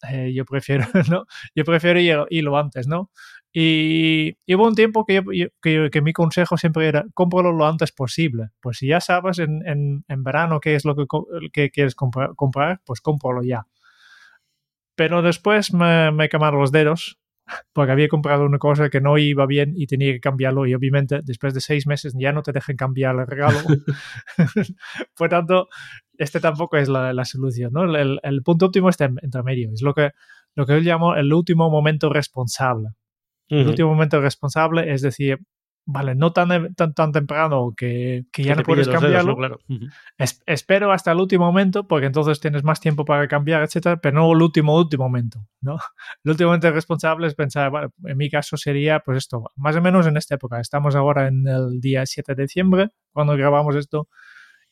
Eh, 0.08 0.34
yo 0.34 0.46
prefiero, 0.46 0.86
¿no? 1.10 1.26
Yo 1.56 1.66
prefiero 1.66 2.00
ir, 2.00 2.18
irlo 2.30 2.58
antes, 2.58 2.88
¿no? 2.88 3.12
Y, 3.52 4.38
hubo 4.54 4.68
un 4.68 4.76
tiempo 4.76 5.06
que, 5.06 5.24
que, 5.62 5.90
que, 5.92 6.02
mi 6.02 6.14
consejo 6.14 6.58
siempre 6.58 6.88
era 6.88 7.06
cómpralo 7.14 7.52
lo 7.52 7.66
antes 7.66 7.92
posible. 7.92 8.50
Pues 8.62 8.78
si 8.78 8.88
ya 8.88 9.02
sabes 9.02 9.40
en, 9.40 9.68
en, 9.68 10.06
en 10.08 10.24
verano 10.24 10.60
qué 10.60 10.76
es 10.76 10.86
lo 10.86 10.96
que, 10.96 11.06
que 11.52 11.72
quieres 11.72 11.96
comprar, 11.96 12.36
comprar, 12.36 12.82
pues 12.86 13.02
cómpralo 13.02 13.42
ya. 13.44 13.66
Pero 14.96 15.22
después 15.22 15.74
me, 15.74 16.12
me 16.12 16.30
quemaron 16.30 16.60
los 16.60 16.72
dedos 16.72 17.20
porque 17.74 17.92
había 17.92 18.08
comprado 18.08 18.46
una 18.46 18.60
cosa 18.60 18.90
que 18.90 19.02
no 19.02 19.18
iba 19.18 19.46
bien 19.46 19.74
y 19.76 19.88
tenía 19.88 20.14
que 20.14 20.20
cambiarlo 20.20 20.66
y 20.66 20.74
obviamente 20.74 21.22
después 21.24 21.54
de 21.54 21.62
seis 21.62 21.88
meses 21.88 22.14
ya 22.18 22.32
no 22.32 22.44
te 22.44 22.52
dejan 22.52 22.76
cambiar 22.76 23.16
el 23.16 23.28
regalo. 23.28 23.60
Por 25.18 25.30
tanto, 25.30 25.70
este 26.20 26.40
tampoco 26.40 26.78
es 26.78 26.90
la, 26.90 27.14
la 27.14 27.26
solución, 27.26 27.72
¿no? 27.74 27.84
El, 27.96 28.20
el, 28.22 28.44
punto 28.44 28.68
óptimo 28.68 28.90
está 28.90 29.06
entre 29.06 29.42
medio, 29.42 29.72
es 29.74 29.82
lo 29.82 29.94
que, 29.94 30.12
lo 30.54 30.66
que 30.66 30.74
yo 30.74 30.80
llamo 30.80 31.16
el 31.16 31.34
último 31.34 31.70
momento 31.70 32.10
responsable. 32.10 32.90
El 33.48 33.68
último 33.68 33.90
momento 33.90 34.22
responsable 34.22 34.94
es 34.94 35.02
decir, 35.02 35.40
vale, 35.92 36.14
no 36.14 36.32
tan, 36.34 36.76
tan, 36.76 36.94
tan 36.94 37.12
temprano 37.12 37.74
que, 37.76 38.26
que 38.32 38.44
ya 38.44 38.54
no 38.54 38.62
puedes 38.62 38.88
cambiarlo. 38.88 39.36
claro. 39.36 39.60
espero 40.46 40.92
hasta 40.92 41.14
el 41.14 41.20
último 41.20 41.46
momento, 41.46 41.88
porque 41.88 42.06
entonces 42.06 42.40
tienes 42.40 42.64
más 42.64 42.80
tiempo 42.80 43.06
para 43.06 43.28
cambiar, 43.28 43.64
etcétera, 43.64 43.98
pero 43.98 44.20
no 44.20 44.32
el 44.32 44.42
último, 44.42 44.78
último 44.78 45.06
momento, 45.06 45.48
¿no? 45.62 45.78
El 46.24 46.32
último 46.32 46.50
momento 46.50 46.70
responsable 46.72 47.26
es 47.26 47.34
pensar, 47.34 47.72
vale, 47.72 47.88
en 48.04 48.18
mi 48.18 48.30
caso 48.30 48.56
sería, 48.56 49.00
pues 49.00 49.18
esto, 49.18 49.46
más 49.56 49.76
o 49.76 49.82
menos 49.82 50.06
en 50.06 50.18
esta 50.18 50.36
época. 50.36 50.60
Estamos 50.60 50.96
ahora 50.96 51.28
en 51.28 51.48
el 51.48 51.80
día 51.80 52.06
7 52.06 52.36
de 52.36 52.44
diciembre, 52.44 52.90
cuando 53.12 53.36
grabamos 53.36 53.76
esto. 53.76 54.10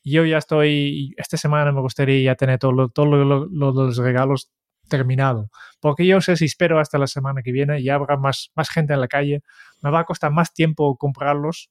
Yo 0.10 0.26
ya 0.26 0.38
estoy, 0.38 1.13
esta 1.17 1.38
semana 1.38 1.72
me 1.72 1.82
gustaría 1.82 2.24
ya 2.24 2.36
tener 2.36 2.60
todos 2.60 2.93
todo 2.93 3.06
los 3.06 3.98
regalos 3.98 4.52
terminado. 4.88 5.50
Porque 5.80 6.06
yo 6.06 6.22
sé 6.22 6.36
si 6.38 6.46
espero 6.46 6.80
hasta 6.80 6.98
la 6.98 7.08
semana 7.08 7.41
que 7.43 7.52
viene 7.52 7.80
y 7.80 7.89
habrá 7.89 8.17
más, 8.17 8.52
más 8.56 8.70
gente 8.70 8.93
en 8.93 9.02
la 9.02 9.08
calle, 9.08 9.41
me 9.82 9.91
va 9.91 10.00
a 10.00 10.06
costar 10.06 10.32
más 10.32 10.54
tiempo 10.54 10.98
comprarlos 10.98 11.70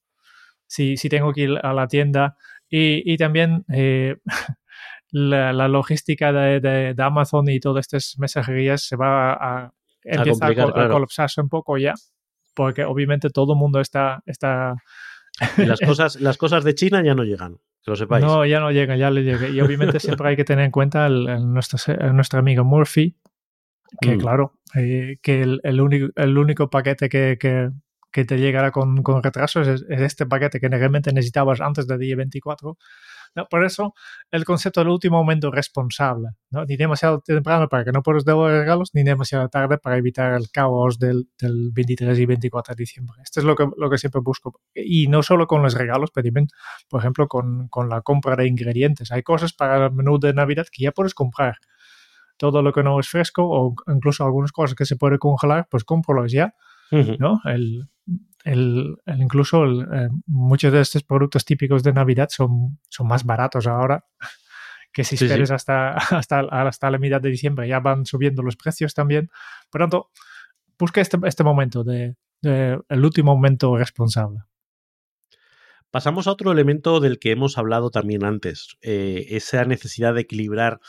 si, 0.67 0.97
si 0.97 1.09
tengo 1.09 1.33
que 1.33 1.43
ir 1.43 1.59
a 1.63 1.73
la 1.73 1.89
tienda. 1.89 2.37
Y, 2.69 3.11
y 3.11 3.17
también 3.17 3.65
eh, 3.73 4.17
la, 5.11 5.53
la, 5.53 5.69
logística 5.69 6.33
de, 6.33 6.61
de, 6.61 6.95
de, 6.95 7.03
Amazon 7.03 7.49
y 7.49 7.61
todas 7.61 7.87
estas 7.87 8.17
mensajerías 8.19 8.83
se 8.83 8.97
va 8.97 9.33
a, 9.33 9.73
empezar 10.03 10.59
a, 10.59 10.85
a, 10.85 10.89
colapsarse 10.89 11.41
un 11.41 11.49
poco 11.49 11.79
ya. 11.79 11.95
Porque 12.55 12.85
obviamente 12.85 13.31
todo 13.31 13.55
el 13.55 13.59
mundo 13.59 13.81
está... 13.81 14.23
está 14.27 14.77
las 15.57 15.81
cosas, 15.87 16.21
las 16.21 16.39
cosas 16.39 16.65
de 16.65 16.75
China 16.75 17.03
ya 17.03 17.15
no 17.15 17.25
llegan. 17.25 17.59
Que 17.87 17.93
lo 17.93 17.97
sepáis. 17.97 18.25
No, 18.25 18.45
ya 18.45 18.59
no 18.59 18.73
llega, 18.73 18.97
ya 18.97 19.13
le 19.13 19.23
llega. 19.23 19.47
Y 19.47 19.61
obviamente 19.61 20.01
siempre 20.01 20.29
hay 20.29 20.37
que 20.37 20.43
tener 20.43 20.65
en 20.65 20.73
cuenta 20.73 21.07
el, 21.07 21.29
el 21.29 21.53
nuestro, 21.53 21.79
el 21.95 22.17
nuestro 22.17 22.41
amigo 22.41 22.65
Murphy, 22.65 23.17
que 24.01 24.17
mm. 24.17 24.19
claro, 24.19 24.59
eh, 24.75 25.19
que 25.23 25.43
el, 25.43 25.61
el, 25.63 25.81
único, 25.81 26.09
el 26.17 26.37
único 26.37 26.69
paquete 26.69 27.09
que, 27.09 27.39
que, 27.39 27.71
que 28.11 28.25
te 28.25 28.39
llegará 28.39 28.73
con, 28.73 29.05
con 29.05 29.23
retrasos 29.23 29.69
es, 29.69 29.85
es, 29.89 30.01
este 30.01 30.27
paquete 30.27 30.59
que 30.59 30.69
realmente 30.69 31.13
necesitabas 31.13 31.61
antes 31.61 31.87
del 31.87 32.01
día 32.01 32.17
24 32.17 32.77
¿no? 33.35 33.47
Por 33.47 33.65
eso 33.65 33.95
el 34.31 34.45
concepto 34.45 34.81
del 34.81 34.89
último 34.89 35.19
momento 35.19 35.51
responsable, 35.51 36.31
¿no? 36.51 36.65
ni 36.65 36.77
demasiado 36.77 37.21
temprano 37.21 37.69
para 37.69 37.85
que 37.85 37.93
no 37.93 38.03
puedas 38.03 38.25
dar 38.25 38.37
regalos, 38.37 38.91
ni 38.95 39.03
demasiado 39.03 39.49
tarde 39.49 39.79
para 39.79 39.97
evitar 39.97 40.35
el 40.35 40.51
caos 40.51 40.99
del, 40.99 41.29
del 41.39 41.71
23 41.73 42.19
y 42.19 42.27
24 42.27 42.75
de 42.75 42.83
diciembre. 42.83 43.17
Esto 43.23 43.41
es 43.41 43.47
lo 43.47 43.57
que, 43.57 43.67
lo 43.77 43.91
que 43.91 43.99
siempre 43.99 44.21
busco. 44.21 44.61
Y 44.75 45.09
no 45.09 45.23
solo 45.23 45.47
con 45.47 45.63
los 45.63 45.75
regalos, 45.75 46.11
pero 46.13 46.27
también, 46.27 46.49
por 46.89 47.01
ejemplo, 47.01 47.29
con, 47.29 47.69
con 47.69 47.89
la 47.89 48.03
compra 48.03 48.37
de 48.37 48.47
ingredientes. 48.47 49.11
Hay 49.13 49.23
cosas 49.23 49.53
para 49.53 49.87
el 49.87 49.93
menú 49.93 50.19
de 50.19 50.33
Navidad 50.33 50.67
que 50.71 50.85
ya 50.85 50.93
puedes 50.93 51.15
comprar 51.15 51.57
todo 52.37 52.63
lo 52.63 52.73
que 52.73 52.83
no 52.83 53.01
es 53.01 53.09
fresco 53.09 53.43
o 53.49 53.75
incluso 53.89 54.25
algunas 54.25 54.53
cosas 54.53 54.75
que 54.75 54.85
se 54.85 54.97
puede 54.97 55.19
congelar, 55.19 55.69
pues 55.71 55.85
cómpralos 55.85 56.33
ya. 56.33 56.55
Uh 56.91 56.97
-huh. 56.97 57.19
¿no? 57.19 57.41
El, 57.45 57.89
el, 58.47 58.97
el 59.05 59.23
incluso 59.23 59.65
el, 59.65 59.89
eh, 59.93 60.09
muchos 60.27 60.73
de 60.73 60.81
estos 60.81 61.03
productos 61.03 61.45
típicos 61.45 61.83
de 61.83 61.93
Navidad 61.93 62.29
son, 62.31 62.79
son 62.89 63.09
más 63.09 63.25
baratos 63.25 63.67
ahora 63.67 64.05
que 64.93 65.05
si 65.05 65.17
sí, 65.17 65.25
esperes 65.25 65.49
sí. 65.49 65.55
Hasta, 65.55 65.93
hasta, 65.93 66.41
hasta 66.41 66.91
la 66.91 66.99
mitad 66.99 67.21
de 67.21 67.29
diciembre. 67.29 67.69
Ya 67.69 67.81
van 67.81 68.07
subiendo 68.07 68.43
los 68.43 68.57
precios 68.57 68.95
también. 68.95 69.31
Por 69.71 69.83
tanto, 69.83 70.11
busca 70.79 71.01
este, 71.01 71.19
este 71.25 71.45
momento, 71.45 71.85
de, 71.85 72.17
de, 72.41 72.81
el 72.89 73.05
último 73.05 73.35
momento 73.35 73.77
responsable. 73.77 74.41
Pasamos 75.91 76.27
a 76.27 76.33
otro 76.33 76.53
elemento 76.53 77.01
del 77.01 77.19
que 77.19 77.33
hemos 77.33 77.59
hablado 77.59 77.91
también 77.91 78.25
antes, 78.25 78.77
eh, 78.81 79.27
esa 79.31 79.65
necesidad 79.65 80.15
de 80.15 80.23
equilibrar 80.23 80.81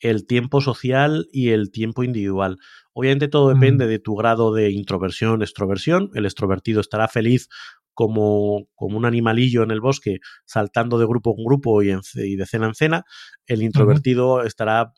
el 0.00 0.26
tiempo 0.26 0.60
social 0.60 1.26
y 1.32 1.50
el 1.50 1.70
tiempo 1.70 2.04
individual. 2.04 2.58
Obviamente 2.92 3.28
todo 3.28 3.48
depende 3.48 3.86
mm. 3.86 3.88
de 3.88 3.98
tu 3.98 4.14
grado 4.14 4.52
de 4.52 4.70
introversión, 4.70 5.42
extroversión. 5.42 6.10
El 6.14 6.26
extrovertido 6.26 6.80
estará 6.80 7.08
feliz 7.08 7.48
como, 7.94 8.66
como, 8.74 8.96
un 8.98 9.06
animalillo 9.06 9.62
en 9.62 9.70
el 9.70 9.80
bosque, 9.80 10.18
saltando 10.44 10.98
de 10.98 11.06
grupo 11.06 11.34
en 11.36 11.44
grupo 11.44 11.82
y, 11.82 11.90
en, 11.90 12.00
y 12.14 12.36
de 12.36 12.46
cena 12.46 12.66
en 12.66 12.74
cena. 12.74 13.04
El 13.46 13.62
introvertido 13.62 14.34
uh 14.34 14.38
-huh. 14.40 14.46
estará 14.46 14.92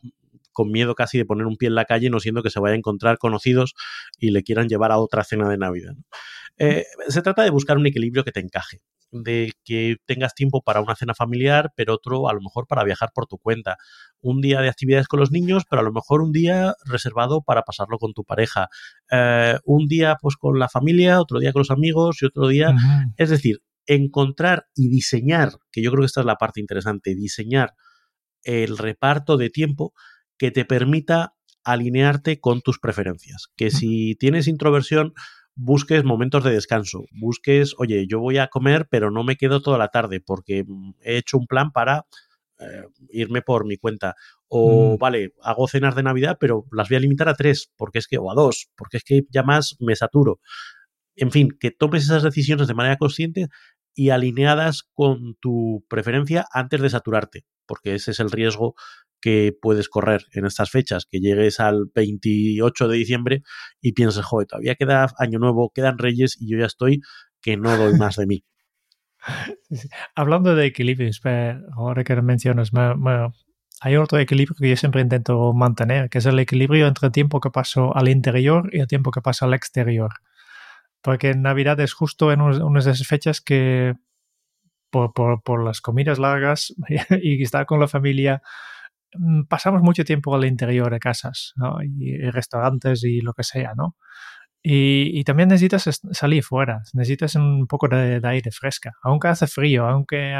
con 0.51 0.71
miedo 0.71 0.95
casi 0.95 1.19
de 1.19 1.25
poner 1.25 1.45
un 1.45 1.55
pie 1.55 1.67
en 1.67 1.75
la 1.75 1.85
calle, 1.85 2.09
no 2.09 2.19
siendo 2.19 2.41
que 2.41 2.49
se 2.49 2.59
vaya 2.59 2.73
a 2.73 2.77
encontrar 2.77 3.19
conocidos 3.19 3.75
y 4.17 4.31
le 4.31 4.41
quieran 4.41 4.67
llevar 4.67 4.91
a 4.91 4.97
otra 4.97 5.23
cena 5.23 5.47
de 5.47 5.57
Navidad. 5.57 5.93
Eh, 6.57 6.85
se 7.07 7.21
trata 7.21 7.43
de 7.43 7.51
buscar 7.51 7.77
un 7.77 7.85
equilibrio 7.85 8.23
que 8.23 8.31
te 8.31 8.39
encaje 8.39 8.81
de 9.11 9.53
que 9.63 9.97
tengas 10.05 10.33
tiempo 10.33 10.61
para 10.61 10.81
una 10.81 10.95
cena 10.95 11.13
familiar, 11.13 11.71
pero 11.75 11.93
otro 11.93 12.29
a 12.29 12.33
lo 12.33 12.41
mejor 12.41 12.67
para 12.67 12.83
viajar 12.83 13.09
por 13.13 13.25
tu 13.25 13.37
cuenta. 13.37 13.77
Un 14.19 14.41
día 14.41 14.61
de 14.61 14.69
actividades 14.69 15.07
con 15.07 15.19
los 15.19 15.31
niños, 15.31 15.63
pero 15.69 15.81
a 15.81 15.83
lo 15.83 15.91
mejor 15.91 16.21
un 16.21 16.31
día 16.31 16.73
reservado 16.85 17.41
para 17.41 17.63
pasarlo 17.63 17.97
con 17.97 18.13
tu 18.13 18.23
pareja. 18.23 18.67
Eh, 19.11 19.57
un 19.65 19.87
día 19.87 20.17
pues 20.21 20.35
con 20.35 20.59
la 20.59 20.69
familia, 20.69 21.21
otro 21.21 21.39
día 21.39 21.53
con 21.53 21.61
los 21.61 21.71
amigos 21.71 22.21
y 22.21 22.25
otro 22.25 22.47
día... 22.47 22.75
Es 23.17 23.29
decir, 23.29 23.61
encontrar 23.85 24.67
y 24.75 24.89
diseñar, 24.89 25.53
que 25.71 25.81
yo 25.81 25.91
creo 25.91 26.01
que 26.01 26.07
esta 26.07 26.19
es 26.19 26.25
la 26.25 26.35
parte 26.35 26.59
interesante, 26.59 27.15
diseñar 27.15 27.73
el 28.43 28.77
reparto 28.77 29.37
de 29.37 29.49
tiempo 29.49 29.93
que 30.37 30.51
te 30.51 30.65
permita 30.65 31.33
alinearte 31.63 32.39
con 32.39 32.61
tus 32.61 32.79
preferencias. 32.79 33.47
Que 33.55 33.71
si 33.71 34.15
tienes 34.15 34.47
introversión, 34.47 35.13
busques 35.57 36.03
momentos 36.03 36.43
de 36.43 36.51
descanso, 36.51 37.05
busques, 37.11 37.73
oye, 37.77 38.05
yo 38.07 38.19
voy 38.19 38.37
a 38.37 38.47
comer, 38.47 38.87
pero 38.89 39.11
no 39.11 39.23
me 39.23 39.35
quedo 39.35 39.61
toda 39.61 39.77
la 39.77 39.89
tarde 39.89 40.21
porque 40.21 40.63
he 41.01 41.17
hecho 41.17 41.37
un 41.37 41.47
plan 41.47 41.71
para 41.71 42.05
eh, 42.59 42.83
irme 43.09 43.41
por 43.41 43.65
mi 43.65 43.77
cuenta. 43.77 44.15
O, 44.47 44.93
mm. 44.93 44.97
vale, 44.99 45.33
hago 45.41 45.67
cenas 45.67 45.95
de 45.95 46.03
Navidad, 46.03 46.37
pero 46.39 46.65
las 46.71 46.89
voy 46.89 46.97
a 46.97 47.01
limitar 47.01 47.27
a 47.27 47.33
tres, 47.33 47.71
porque 47.75 47.99
es 47.99 48.07
que, 48.07 48.19
o 48.19 48.31
a 48.31 48.35
dos, 48.35 48.69
porque 48.75 48.97
es 48.97 49.03
que 49.03 49.23
ya 49.29 49.43
más 49.43 49.75
me 49.79 49.95
saturo. 49.95 50.39
En 51.15 51.31
fin, 51.31 51.49
que 51.59 51.71
tomes 51.71 52.03
esas 52.03 52.21
decisiones 52.21 52.67
de 52.67 52.75
manera 52.75 52.97
consciente 52.97 53.47
y 53.95 54.11
alineadas 54.11 54.83
con 54.93 55.35
tu 55.39 55.83
preferencia 55.89 56.45
antes 56.51 56.81
de 56.81 56.91
saturarte, 56.91 57.45
porque 57.65 57.95
ese 57.95 58.11
es 58.11 58.19
el 58.19 58.29
riesgo 58.29 58.75
que 59.27 59.53
puedes 59.61 59.89
correr 59.89 60.25
en 60.31 60.45
estas 60.45 60.69
fechas, 60.69 61.05
que 61.05 61.19
llegues 61.19 61.59
al 61.59 61.91
28 61.93 62.87
de 62.87 62.95
diciembre 62.95 63.43
y 63.81 63.91
pienses, 63.91 64.23
joder, 64.23 64.47
todavía 64.47 64.75
queda 64.75 65.13
Año 65.19 65.37
Nuevo, 65.37 65.69
quedan 65.75 65.97
Reyes 65.97 66.37
y 66.39 66.49
yo 66.49 66.57
ya 66.57 66.65
estoy 66.65 67.01
que 67.41 67.57
no 67.57 67.75
doy 67.75 67.97
más 67.97 68.15
de 68.15 68.25
mí. 68.25 68.45
Hablando 70.15 70.55
de 70.55 70.67
equilibrios, 70.67 71.19
ahora 71.75 72.05
que 72.05 72.15
mencionas, 72.21 72.71
me, 72.71 72.95
me, 72.95 73.27
hay 73.81 73.97
otro 73.97 74.17
equilibrio 74.17 74.55
que 74.57 74.69
yo 74.69 74.77
siempre 74.77 75.01
intento 75.01 75.51
mantener, 75.51 76.09
que 76.09 76.19
es 76.19 76.25
el 76.25 76.39
equilibrio 76.39 76.87
entre 76.87 77.07
el 77.07 77.11
tiempo 77.11 77.41
que 77.41 77.49
paso 77.49 77.93
al 77.97 78.07
interior 78.07 78.69
y 78.71 78.79
el 78.79 78.87
tiempo 78.87 79.11
que 79.11 79.19
paso 79.19 79.43
al 79.43 79.53
exterior. 79.53 80.11
Porque 81.01 81.31
en 81.31 81.41
Navidad 81.41 81.77
es 81.81 81.91
justo 81.91 82.31
en 82.31 82.39
unas 82.39 82.85
de 82.85 82.91
esas 82.91 83.05
fechas 83.05 83.41
que 83.41 83.93
por, 84.89 85.11
por, 85.11 85.43
por 85.43 85.65
las 85.65 85.81
comidas 85.81 86.17
largas 86.17 86.73
y 87.21 87.43
estar 87.43 87.65
con 87.65 87.81
la 87.81 87.89
familia, 87.89 88.41
pasamos 89.47 89.81
mucho 89.81 90.03
tiempo 90.03 90.35
al 90.35 90.45
interior 90.45 90.91
de 90.91 90.99
casas 90.99 91.53
¿no? 91.55 91.77
y, 91.83 92.15
y, 92.15 92.29
restaurantes 92.31 93.03
y 93.03 93.21
lo 93.21 93.33
que 93.33 93.43
sea, 93.43 93.73
¿no? 93.75 93.95
Y, 94.63 95.17
y, 95.17 95.23
también 95.23 95.49
necesitas 95.49 96.01
salir 96.11 96.43
fuera, 96.43 96.81
necesitas 96.93 97.35
un 97.35 97.67
poco 97.67 97.87
de, 97.87 98.19
de, 98.19 98.27
aire 98.27 98.51
fresca, 98.51 98.93
aunque 99.03 99.29
hace 99.29 99.47
frío, 99.47 99.87
aunque 99.87 100.33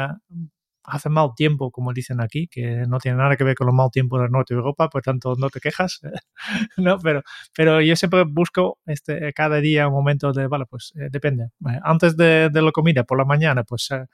hace 0.88 1.08
mal 1.08 1.30
tiempo, 1.36 1.70
como 1.70 1.92
dicen 1.92 2.20
aquí, 2.20 2.48
que 2.48 2.84
no 2.88 2.98
tiene 2.98 3.18
nada 3.18 3.36
que 3.36 3.44
ver 3.44 3.54
con 3.54 3.66
los 3.66 3.74
mal 3.74 3.90
tiempos 3.90 4.20
del 4.20 4.30
norte 4.30 4.54
de 4.54 4.58
Europa, 4.58 4.88
por 4.88 5.02
tanto 5.02 5.34
no 5.38 5.50
te 5.50 5.60
quejas, 5.60 6.00
¿no? 6.76 6.98
Pero, 6.98 7.22
pero 7.54 7.80
yo 7.80 7.94
siempre 7.96 8.24
busco 8.24 8.78
este, 8.86 9.32
cada 9.32 9.60
día 9.60 9.88
un 9.88 9.94
momento 9.94 10.32
de, 10.32 10.46
vale, 10.46 10.66
pues 10.66 10.92
eh, 10.96 11.08
depende. 11.10 11.44
Eh, 11.44 11.80
antes 11.82 12.16
de, 12.16 12.50
de, 12.50 12.62
la 12.62 12.72
comida, 12.72 13.04
por 13.04 13.18
la 13.18 13.24
mañana, 13.24 13.64
pues 13.64 13.90
eh, 13.90 14.06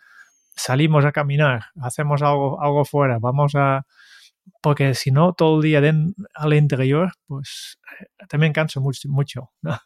salimos 0.57 1.05
a 1.05 1.13
caminar, 1.13 1.67
hacemos 1.81 2.23
algo, 2.23 2.61
algo 2.63 2.85
fuera, 2.85 3.19
vamos 3.21 3.55
a 3.55 3.87
porque 4.65 4.95
si 4.95 5.11
no, 5.11 5.35
todo 5.35 5.57
el 5.57 5.63
día 5.63 5.83
de, 5.83 5.93
al 6.35 6.55
interior, 6.55 7.13
pues 7.27 7.79
eh, 8.01 8.07
también 8.31 8.55
canso 8.55 8.81
mucho. 8.81 9.11
mucho 9.11 9.51
¿no? 9.61 9.79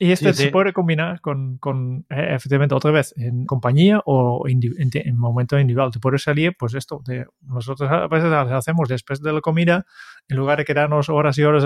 Y 0.00 0.10
este 0.10 0.34
se 0.34 0.50
puede 0.50 0.72
combinar 0.72 1.20
con, 1.20 1.58
con, 1.58 2.04
eh, 2.10 2.34
efectivamente, 2.34 2.74
otra 2.74 2.90
vez, 2.90 3.14
en 3.16 3.46
compañía 3.46 4.00
o 4.04 4.48
en, 4.48 4.58
en, 4.76 5.16
momento 5.16 5.60
individual. 5.60 5.92
Te 5.92 6.00
puedes 6.00 6.24
salir, 6.24 6.56
pues 6.58 6.74
esto, 6.74 7.02
de, 7.06 7.24
nosotros 7.42 7.88
a 7.88 8.08
veces 8.08 8.32
hacemos 8.32 8.88
después 8.88 9.22
de 9.22 9.32
la 9.32 9.40
comida, 9.40 9.86
en 10.26 10.38
lugar 10.38 10.58
de 10.58 10.64
quedarnos 10.64 11.08
horas 11.08 11.38
y 11.38 11.44
horas 11.44 11.62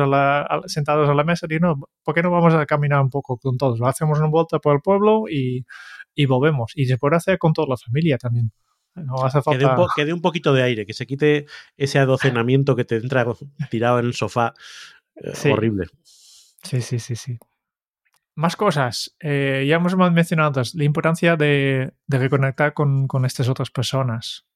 sentados 0.67 1.09
a 1.09 1.15
la 1.15 1.25
mesa, 1.25 1.47
y 1.49 1.59
no, 1.61 1.77
¿por 2.05 2.15
qué 2.15 2.23
no 2.23 2.31
vamos 2.31 2.53
a 2.53 2.67
caminar 2.67 3.01
un 3.01 3.09
poco 3.09 3.39
con 3.39 3.57
todos? 3.57 3.79
Lo 3.79 3.87
hacemos 3.87 4.19
una 4.19 4.29
vuelta 4.29 4.59
por 4.59 4.75
el 4.75 4.83
pueblo 4.83 5.23
y, 5.31 5.65
y 6.15 6.27
volvemos. 6.27 6.73
Y 6.75 6.85
se 6.85 6.99
puede 6.99 7.17
hacer 7.17 7.39
con 7.39 7.55
toda 7.55 7.69
la 7.69 7.79
familia 7.79 8.19
también. 8.19 8.53
No 8.97 9.25
hace 9.25 9.43
falta... 9.43 9.77
que, 9.95 10.05
dé 10.05 10.13
un 10.13 10.23
poquito 10.23 10.53
de 10.55 10.63
aire, 10.63 10.87
que 10.87 10.95
se 10.95 11.07
quite 11.07 11.47
ese 11.77 11.99
adocenamiento 11.99 12.75
que 12.75 12.85
te 12.85 12.97
entra 12.97 13.27
tirado 13.71 13.99
en 13.99 14.07
el 14.07 14.15
sofá. 14.15 14.55
Eh, 15.17 15.53
horrible. 15.53 15.87
Sí, 16.63 16.81
sí, 16.81 16.99
sí, 16.99 17.15
sí. 17.15 17.39
Más 18.35 18.57
cosas. 18.57 19.17
Eh, 19.21 19.65
ya 19.67 19.77
hemos 19.77 19.97
mencionado 19.97 20.49
antes 20.49 20.75
la 20.75 20.85
importancia 20.85 21.37
de, 21.37 21.95
reconectar 22.07 22.75
con, 22.75 23.09
estas 23.25 23.49
otras 23.49 23.71
personas. 23.71 24.47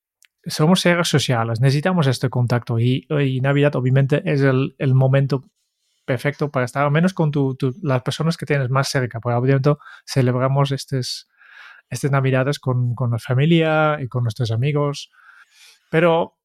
Somos 0.45 0.81
seres 0.81 1.09
sociales, 1.09 1.61
necesitamos 1.61 2.07
este 2.07 2.29
contacto 2.29 2.79
y, 2.79 3.07
Navidad 3.43 3.77
obviamente 3.77 4.23
es 4.25 4.43
el, 4.43 4.95
momento 4.95 5.45
perfecto 6.05 6.51
para 6.51 6.65
estar 6.65 6.85
al 6.85 6.91
menos 6.91 7.15
con 7.15 7.31
las 7.83 8.03
personas 8.03 8.37
que 8.37 8.47
tienes 8.47 8.69
más 8.69 8.89
cerca, 8.89 9.21
porque 9.21 9.37
obviamente 9.37 9.75
celebramos 10.07 10.73
estas, 10.73 11.30
estas 11.91 12.11
Navidades 12.11 12.59
con, 12.59 12.95
con 12.95 13.11
la 13.11 13.19
familia 13.19 13.99
y 14.01 14.09
con 14.09 14.23
nuestros 14.23 14.51
amigos. 14.53 15.11
Pero, 15.91 16.39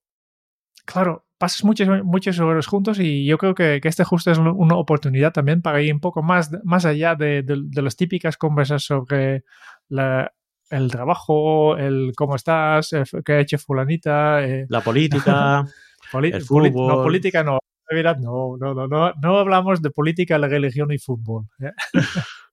claro, 0.86 1.26
pasas 1.38 1.64
muchas, 1.64 2.04
muchas 2.04 2.40
horas 2.40 2.68
juntos 2.68 3.00
y 3.00 3.26
yo 3.26 3.38
creo 3.38 3.54
que, 3.56 3.80
que 3.82 3.88
este 3.88 4.04
justo 4.04 4.32
es 4.32 4.38
una 4.38 4.76
oportunidad 4.76 5.34
también 5.34 5.62
para 5.62 5.82
ir 5.82 5.94
un 5.94 6.00
poco 6.00 6.24
más, 6.24 6.52
más 6.64 6.86
allá 6.86 7.16
de, 7.16 7.44
de, 7.44 7.82
las 7.82 7.96
típicas 7.96 8.38
conversas 8.38 8.84
sobre 8.84 9.44
el 9.90 10.92
trabajo, 10.92 11.78
el 11.78 12.14
cómo 12.16 12.36
estás, 12.36 12.92
qué 13.24 13.34
ha 13.34 13.40
hecho 13.40 13.58
fulanita. 13.58 14.44
Eh, 14.44 14.66
la 14.70 14.82
política, 14.82 15.66
el 16.14 16.42
fútbol. 16.42 16.88
no, 16.88 17.04
política 17.04 17.44
no. 17.44 17.60
No, 17.88 18.58
no, 18.58 18.74
no, 18.74 18.88
no, 18.88 19.14
no 19.22 19.38
hablamos 19.38 19.80
de 19.80 19.92
política, 19.92 20.40
la 20.40 20.48
religión 20.48 20.92
y 20.92 20.98
fútbol. 20.98 21.46
¿eh? 21.60 21.72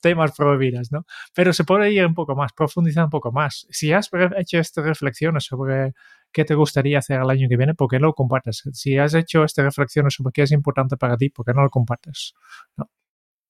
temas 0.00 0.32
prohibidos, 0.36 0.92
¿no? 0.92 1.04
Pero 1.34 1.52
se 1.52 1.64
puede 1.64 1.92
ir 1.92 2.04
un 2.06 2.14
poco 2.14 2.34
más, 2.34 2.52
profundizar 2.52 3.04
un 3.04 3.10
poco 3.10 3.32
más. 3.32 3.66
Si 3.70 3.92
has 3.92 4.10
hecho 4.36 4.58
estas 4.58 4.84
reflexiones 4.84 5.44
sobre 5.44 5.92
qué 6.32 6.44
te 6.44 6.54
gustaría 6.54 6.98
hacer 6.98 7.20
el 7.20 7.30
año 7.30 7.48
que 7.48 7.56
viene, 7.56 7.74
¿por 7.74 7.88
qué 7.88 7.98
no 7.98 8.08
lo 8.08 8.14
compartes? 8.14 8.62
Si 8.72 8.98
has 8.98 9.14
hecho 9.14 9.44
estas 9.44 9.64
reflexiones 9.64 10.14
sobre 10.14 10.32
qué 10.32 10.42
es 10.42 10.52
importante 10.52 10.96
para 10.96 11.16
ti, 11.16 11.30
¿por 11.30 11.44
qué 11.44 11.52
no 11.54 11.62
lo 11.62 11.70
compartes? 11.70 12.34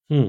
Hmm. 0.09 0.29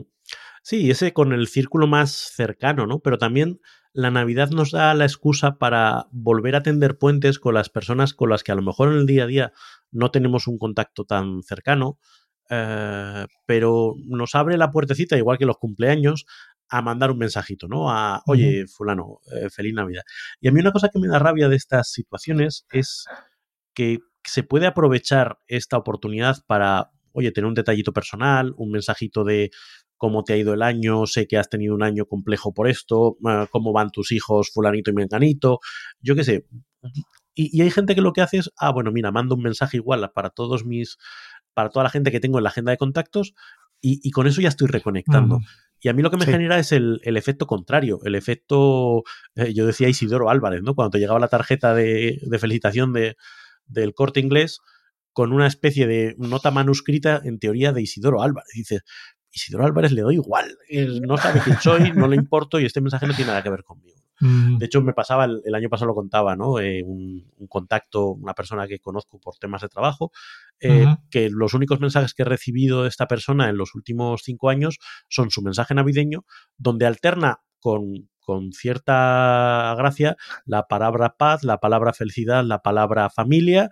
Sí, 0.62 0.92
ese 0.92 1.14
con 1.14 1.34
el 1.34 1.48
círculo 1.48 1.88
más 1.88 2.12
cercano, 2.12 2.86
¿no? 2.86 3.00
Pero 3.00 3.18
también 3.18 3.60
la 3.94 4.12
Navidad 4.12 4.50
nos 4.50 4.72
da 4.72 4.94
la 4.94 5.06
excusa 5.06 5.58
para 5.58 6.08
volver 6.12 6.56
a 6.56 6.64
tender 6.64 6.98
puentes 6.98 7.40
con 7.40 7.54
las 7.54 7.70
personas 7.70 8.14
con 8.14 8.30
las 8.30 8.44
que 8.44 8.52
a 8.52 8.56
lo 8.56 8.62
mejor 8.62 8.92
en 8.92 9.00
el 9.00 9.06
día 9.06 9.24
a 9.24 9.28
día 9.28 9.54
no 9.92 10.12
tenemos 10.12 10.48
un 10.48 10.58
contacto 10.58 11.06
tan 11.06 11.42
cercano, 11.44 11.98
eh, 12.50 13.26
pero 13.46 13.96
nos 14.06 14.36
abre 14.36 14.58
la 14.58 14.72
puertecita, 14.72 15.18
igual 15.18 15.38
que 15.38 15.46
los 15.46 15.58
cumpleaños, 15.58 16.26
a 16.70 16.82
mandar 16.82 17.12
un 17.12 17.18
mensajito, 17.18 17.68
¿no? 17.68 17.90
A, 17.90 18.22
oye, 18.28 18.68
fulano, 18.68 19.20
eh, 19.36 19.50
feliz 19.50 19.74
Navidad. 19.74 20.04
Y 20.40 20.48
a 20.48 20.52
mí 20.52 20.60
una 20.60 20.72
cosa 20.72 20.90
que 20.90 21.00
me 21.00 21.08
da 21.08 21.20
rabia 21.20 21.50
de 21.50 21.56
estas 21.56 21.92
situaciones 21.92 22.66
es 22.72 23.06
que 23.74 24.00
se 24.24 24.44
puede 24.44 24.68
aprovechar 24.68 25.40
esta 25.48 25.78
oportunidad 25.78 26.38
para, 26.46 26.92
oye, 27.12 27.32
tener 27.32 27.48
un 27.48 27.56
detallito 27.56 27.92
personal, 27.94 28.54
un 28.58 28.72
mensajito 28.72 29.24
de 29.24 29.50
cómo 29.98 30.24
te 30.24 30.34
ha 30.34 30.38
ido 30.38 30.54
el 30.54 30.62
año, 30.62 31.06
sé 31.08 31.28
que 31.28 31.38
has 31.38 31.50
tenido 31.50 31.76
un 31.76 31.84
año 31.84 32.06
complejo 32.06 32.54
por 32.54 32.68
esto, 32.68 33.18
ah, 33.26 33.48
cómo 33.52 33.74
van 33.74 33.90
tus 33.90 34.12
hijos, 34.12 34.52
fulanito 34.54 34.92
y 34.92 34.94
menganito, 34.94 35.60
yo 36.02 36.16
qué 36.16 36.24
sé. 36.24 36.46
Y, 37.36 37.58
y, 37.58 37.62
hay 37.62 37.72
gente 37.72 37.96
que 37.96 38.02
lo 38.02 38.14
que 38.14 38.22
hace 38.22 38.38
es, 38.38 38.52
ah, 38.58 38.72
bueno, 38.72 38.92
mira, 38.92 39.12
mando 39.12 39.36
un 39.36 39.42
mensaje 39.42 39.78
igual 39.78 40.10
para 40.14 40.30
todos 40.30 40.66
mis, 40.66 40.98
para 41.54 41.70
toda 41.70 41.84
la 41.84 41.90
gente 41.90 42.12
que 42.12 42.20
tengo 42.20 42.38
en 42.38 42.44
la 42.44 42.50
agenda 42.50 42.72
de 42.72 42.78
contactos 42.78 43.34
y, 43.82 44.12
con 44.12 44.28
eso 44.28 44.42
ya 44.42 44.50
estoy 44.50 44.68
reconectando. 44.68 45.40
Y 45.82 45.88
a 45.88 45.94
mí 45.94 46.02
lo 46.02 46.12
que 46.12 46.18
me 46.18 46.26
genera 46.26 46.60
es 46.60 46.74
el, 46.74 47.00
efecto 47.04 47.48
contrario, 47.48 48.00
el 48.04 48.16
efecto, 48.16 49.04
eh, 49.36 49.54
yo 49.54 49.66
decía 49.66 49.88
Isidoro 49.88 50.30
Álvarez, 50.30 50.62
¿no? 50.62 50.76
Cuando 50.76 50.92
te 50.92 51.00
llegaba 51.00 51.20
la 51.20 51.30
tarjeta 51.30 51.74
de, 51.74 52.20
felicitación 52.40 52.92
de, 52.92 53.16
del 53.66 53.94
corte 53.94 54.20
inglés 54.20 54.60
con 55.14 55.32
una 55.32 55.48
especie 55.48 55.88
de 55.88 56.16
nota 56.18 56.52
manuscrita, 56.52 57.22
en 57.24 57.40
teoría, 57.40 57.72
de 57.72 57.82
Isidoro 57.82 58.22
Álvarez. 58.22 58.50
Dices, 58.54 58.82
Isidoro 59.32 59.66
Álvarez 59.66 59.92
le 59.94 60.02
doy 60.02 60.16
igual, 60.16 60.58
no 61.08 61.18
sabe 61.18 61.42
quién 61.44 61.58
soy, 61.62 61.92
no 61.94 62.08
le 62.08 62.16
importo 62.18 62.60
y 62.60 62.66
este 62.66 62.82
mensaje 62.82 63.08
no 63.08 63.14
tiene 63.14 63.30
nada 63.30 63.44
que 63.44 63.50
ver 63.50 63.64
conmigo. 63.64 64.02
De 64.20 64.66
hecho, 64.66 64.82
me 64.82 64.94
pasaba, 64.94 65.26
el, 65.26 65.56
año 65.56 65.70
pasado 65.70 65.88
lo 65.88 65.96
contaba, 65.96 66.36
¿no? 66.36 66.60
Eh, 66.60 66.84
un, 66.84 67.26
contacto, 67.48 68.12
una 68.12 68.34
persona 68.34 68.68
que 68.68 68.80
conozco 68.80 69.20
por 69.20 69.38
temas 69.38 69.62
de 69.62 69.70
trabajo, 69.70 70.12
eh, 70.60 70.86
que 71.10 71.30
los 71.30 71.54
únicos 71.54 71.80
mensajes 71.80 72.14
que 72.14 72.24
he 72.24 72.26
recibido 72.26 72.84
de 72.84 72.90
esta 72.90 73.08
persona 73.08 73.50
en 73.50 73.58
los 73.58 73.76
últimos 73.76 74.22
cinco 74.24 74.50
años 74.50 74.78
son 75.08 75.32
su 75.32 75.42
mensaje 75.42 75.74
navideño, 75.74 76.26
donde 76.58 76.86
alterna 76.86 77.40
con, 77.60 78.10
con 78.20 78.52
cierta 78.52 79.74
gracia 79.78 80.18
la 80.46 80.68
palabra 80.68 81.16
paz, 81.18 81.44
la 81.44 81.60
palabra 81.60 81.94
felicidad, 81.94 82.44
la 82.44 82.62
palabra 82.62 83.10
familia, 83.10 83.70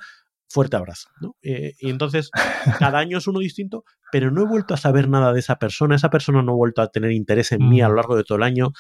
fuerte 0.49 0.77
abrazo. 0.77 1.09
¿no? 1.21 1.35
Eh, 1.41 1.73
y 1.79 1.89
entonces, 1.89 2.31
cada 2.79 2.99
año 2.99 3.17
es 3.17 3.27
uno 3.27 3.39
distinto, 3.39 3.83
pero 4.11 4.31
no 4.31 4.41
he 4.41 4.47
vuelto 4.47 4.73
a 4.73 4.77
saber 4.77 5.09
nada 5.09 5.33
de 5.33 5.39
esa 5.39 5.57
persona, 5.57 5.95
esa 5.95 6.09
persona 6.09 6.41
no 6.41 6.53
ha 6.53 6.55
vuelto 6.55 6.81
a 6.81 6.87
tener 6.87 7.11
interés 7.11 7.51
en 7.51 7.67
mí 7.67 7.81
a 7.81 7.89
lo 7.89 7.95
largo 7.95 8.15
de 8.15 8.23
todo 8.23 8.37
el 8.37 8.43
año. 8.43 8.71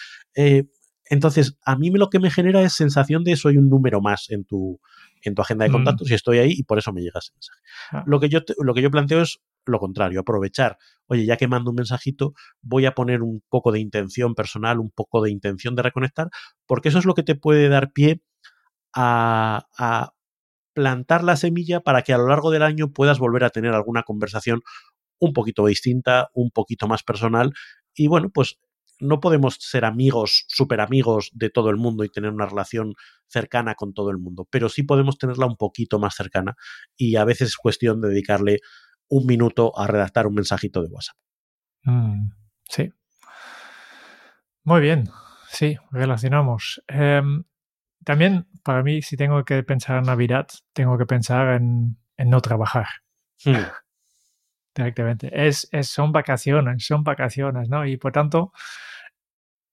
Entonces, 1.09 1.57
a 1.65 1.75
mí 1.75 1.89
lo 1.91 2.09
que 2.09 2.19
me 2.19 2.31
genera 2.31 2.61
es 2.61 2.73
sensación 2.73 3.23
de 3.23 3.35
soy 3.35 3.57
un 3.57 3.69
número 3.69 4.01
más 4.01 4.29
en 4.29 4.45
tu, 4.45 4.79
en 5.21 5.35
tu 5.35 5.41
agenda 5.41 5.63
de 5.63 5.69
mm. 5.69 5.73
contactos 5.73 6.11
y 6.11 6.13
estoy 6.13 6.39
ahí 6.39 6.51
y 6.51 6.63
por 6.63 6.77
eso 6.77 6.93
me 6.93 7.01
llega 7.01 7.19
ese 7.19 7.33
mensaje. 7.33 7.59
Ah. 7.91 8.03
Lo, 8.05 8.19
que 8.19 8.29
yo 8.29 8.39
lo 8.59 8.73
que 8.73 8.81
yo 8.81 8.91
planteo 8.91 9.21
es 9.21 9.39
lo 9.65 9.79
contrario, 9.79 10.21
aprovechar, 10.21 10.77
oye, 11.07 11.25
ya 11.25 11.35
que 11.35 11.47
mando 11.47 11.71
un 11.71 11.75
mensajito, 11.75 12.33
voy 12.61 12.85
a 12.85 12.93
poner 12.93 13.21
un 13.21 13.43
poco 13.49 13.71
de 13.71 13.79
intención 13.79 14.33
personal, 14.33 14.79
un 14.79 14.91
poco 14.91 15.21
de 15.21 15.29
intención 15.29 15.75
de 15.75 15.83
reconectar, 15.83 16.29
porque 16.65 16.89
eso 16.89 16.99
es 16.99 17.05
lo 17.05 17.13
que 17.13 17.23
te 17.23 17.35
puede 17.35 17.67
dar 17.67 17.91
pie 17.91 18.21
a, 18.93 19.67
a 19.77 20.13
plantar 20.73 21.23
la 21.23 21.35
semilla 21.35 21.81
para 21.81 22.01
que 22.01 22.13
a 22.13 22.17
lo 22.17 22.27
largo 22.27 22.49
del 22.49 22.63
año 22.63 22.93
puedas 22.93 23.19
volver 23.19 23.43
a 23.43 23.49
tener 23.49 23.73
alguna 23.73 24.03
conversación 24.03 24.61
un 25.19 25.33
poquito 25.33 25.65
distinta, 25.65 26.29
un 26.33 26.51
poquito 26.51 26.87
más 26.87 27.03
personal 27.03 27.51
y 27.93 28.07
bueno, 28.07 28.29
pues 28.29 28.59
no 28.99 29.19
podemos 29.19 29.57
ser 29.59 29.85
amigos, 29.85 30.45
súper 30.47 30.81
amigos 30.81 31.29
de 31.33 31.49
todo 31.49 31.69
el 31.69 31.77
mundo 31.77 32.03
y 32.03 32.09
tener 32.09 32.31
una 32.31 32.45
relación 32.45 32.93
cercana 33.27 33.75
con 33.75 33.93
todo 33.93 34.09
el 34.09 34.17
mundo, 34.17 34.47
pero 34.49 34.69
sí 34.69 34.83
podemos 34.83 35.17
tenerla 35.17 35.45
un 35.45 35.57
poquito 35.57 35.99
más 35.99 36.15
cercana 36.15 36.55
y 36.95 37.15
a 37.15 37.25
veces 37.25 37.49
es 37.49 37.57
cuestión 37.57 38.01
de 38.01 38.09
dedicarle 38.09 38.59
un 39.09 39.25
minuto 39.25 39.77
a 39.77 39.87
redactar 39.87 40.27
un 40.27 40.35
mensajito 40.35 40.81
de 40.81 40.89
WhatsApp. 40.89 41.17
Mm, 41.83 42.31
sí. 42.69 42.91
Muy 44.63 44.81
bien, 44.81 45.09
sí, 45.49 45.77
relacionamos. 45.91 46.81
Em, 46.87 47.43
también 48.03 48.47
para 48.63 48.83
mí, 48.83 49.01
si 49.01 49.15
tengo 49.15 49.43
que 49.45 49.63
pensar 49.63 49.99
en 49.99 50.05
Navidad, 50.05 50.47
tengo 50.73 50.97
que 50.97 51.05
pensar 51.05 51.55
en, 51.55 51.97
no 52.17 52.41
trabajar. 52.41 52.87
Hmm. 53.45 53.63
Directamente. 54.77 55.31
Es, 55.33 55.67
es, 55.71 55.87
son 55.89 56.11
vacaciones, 56.11 56.85
son 56.85 57.03
vacaciones, 57.03 57.67
¿no? 57.67 57.85
Y 57.85 57.97
por 57.97 58.11
tanto, 58.11 58.53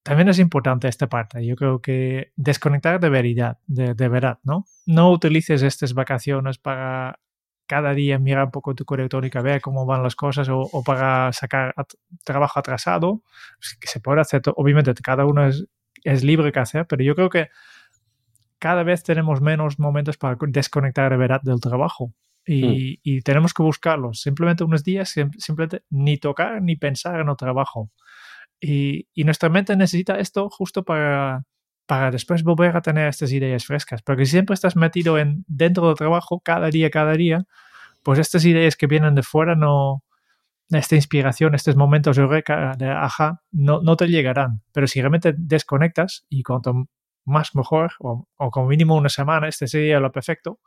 también 0.02 0.28
es 0.30 0.38
importante 0.38 0.88
esta 0.88 1.08
parte. 1.08 1.44
Yo 1.44 1.56
creo 1.56 1.80
que 1.82 2.32
desconectar 2.36 3.00
de 3.00 3.10
verdad, 3.10 3.58
de, 3.66 4.08
verdad, 4.08 4.38
¿no? 4.44 4.64
No 4.86 5.10
utilices 5.10 5.62
estas 5.62 5.92
vacaciones 5.92 6.58
para 6.58 7.20
cada 7.66 7.92
día 7.94 8.18
mirar 8.18 8.46
un 8.46 8.50
poco 8.50 8.74
tu 8.74 8.84
correo 8.86 9.04
electrónico, 9.04 9.42
ver 9.42 9.60
cómo 9.60 9.86
van 9.86 10.02
las 10.02 10.16
cosas 10.16 10.48
o, 10.50 10.82
para 10.84 11.32
sacar 11.32 11.74
trabajo 12.24 12.58
atrasado, 12.60 13.22
que 13.80 13.88
se 13.88 14.00
puede 14.00 14.20
hacer, 14.20 14.42
obviamente 14.56 14.94
cada 15.02 15.26
uno 15.26 15.46
es, 15.46 15.66
es 16.02 16.24
libre 16.24 16.52
que 16.52 16.60
hacer, 16.60 16.86
pero 16.86 17.02
yo 17.02 17.14
creo 17.14 17.30
que 17.30 17.48
cada 18.58 18.82
vez 18.82 19.02
tenemos 19.02 19.40
menos 19.40 19.78
momentos 19.78 20.18
para 20.18 20.36
desconectar 20.48 21.10
de 21.10 21.16
verdad 21.16 21.40
del 21.42 21.60
trabajo. 21.60 22.12
Y, 22.46 22.62
mm. 22.62 23.00
y, 23.02 23.22
tenemos 23.22 23.54
que 23.54 23.62
buscarlos. 23.62 24.20
Simplemente 24.20 24.64
unos 24.64 24.84
días, 24.84 25.14
simplemente 25.38 25.82
ni 25.90 26.18
tocar 26.18 26.60
ni 26.60 26.76
pensar 26.76 27.20
en 27.20 27.28
el 27.28 27.36
trabajo. 27.36 27.90
Y, 28.60 29.06
nuestra 29.24 29.48
mente 29.48 29.76
necesita 29.76 30.18
esto 30.18 30.48
justo 30.48 30.84
para, 30.84 31.44
para 31.86 32.10
después 32.10 32.42
volver 32.42 32.76
a 32.76 32.82
tener 32.82 33.08
estas 33.08 33.32
ideas 33.32 33.66
frescas. 33.66 34.02
Porque 34.02 34.24
si 34.24 34.32
siempre 34.32 34.54
estás 34.54 34.76
metido 34.76 35.18
en, 35.18 35.44
dentro 35.46 35.86
del 35.88 35.96
trabajo, 35.96 36.40
cada 36.40 36.70
día, 36.70 36.90
cada 36.90 37.12
día, 37.12 37.44
pues 38.02 38.18
estas 38.18 38.44
ideas 38.44 38.76
que 38.76 38.86
vienen 38.86 39.14
de 39.14 39.22
fuera 39.22 39.54
no, 39.54 40.02
esta 40.70 40.96
inspiración, 40.96 41.54
estos 41.54 41.76
momentos 41.76 42.16
de 42.16 42.26
de 42.78 42.90
ajá, 42.90 43.42
no, 43.52 43.80
no 43.82 43.96
te 43.96 44.08
llegarán. 44.08 44.62
Pero 44.72 44.86
si 44.86 45.00
realmente 45.00 45.34
desconectas 45.36 46.24
y 46.28 46.42
cuanto 46.42 46.88
más 47.26 47.54
mejor, 47.54 47.92
o, 48.00 48.28
o 48.36 48.50
como 48.50 48.68
mínimo 48.68 48.96
una 48.96 49.08
semana, 49.08 49.48
este 49.48 49.66
sería 49.66 50.00
lo 50.00 50.12
perfecto, 50.12 50.60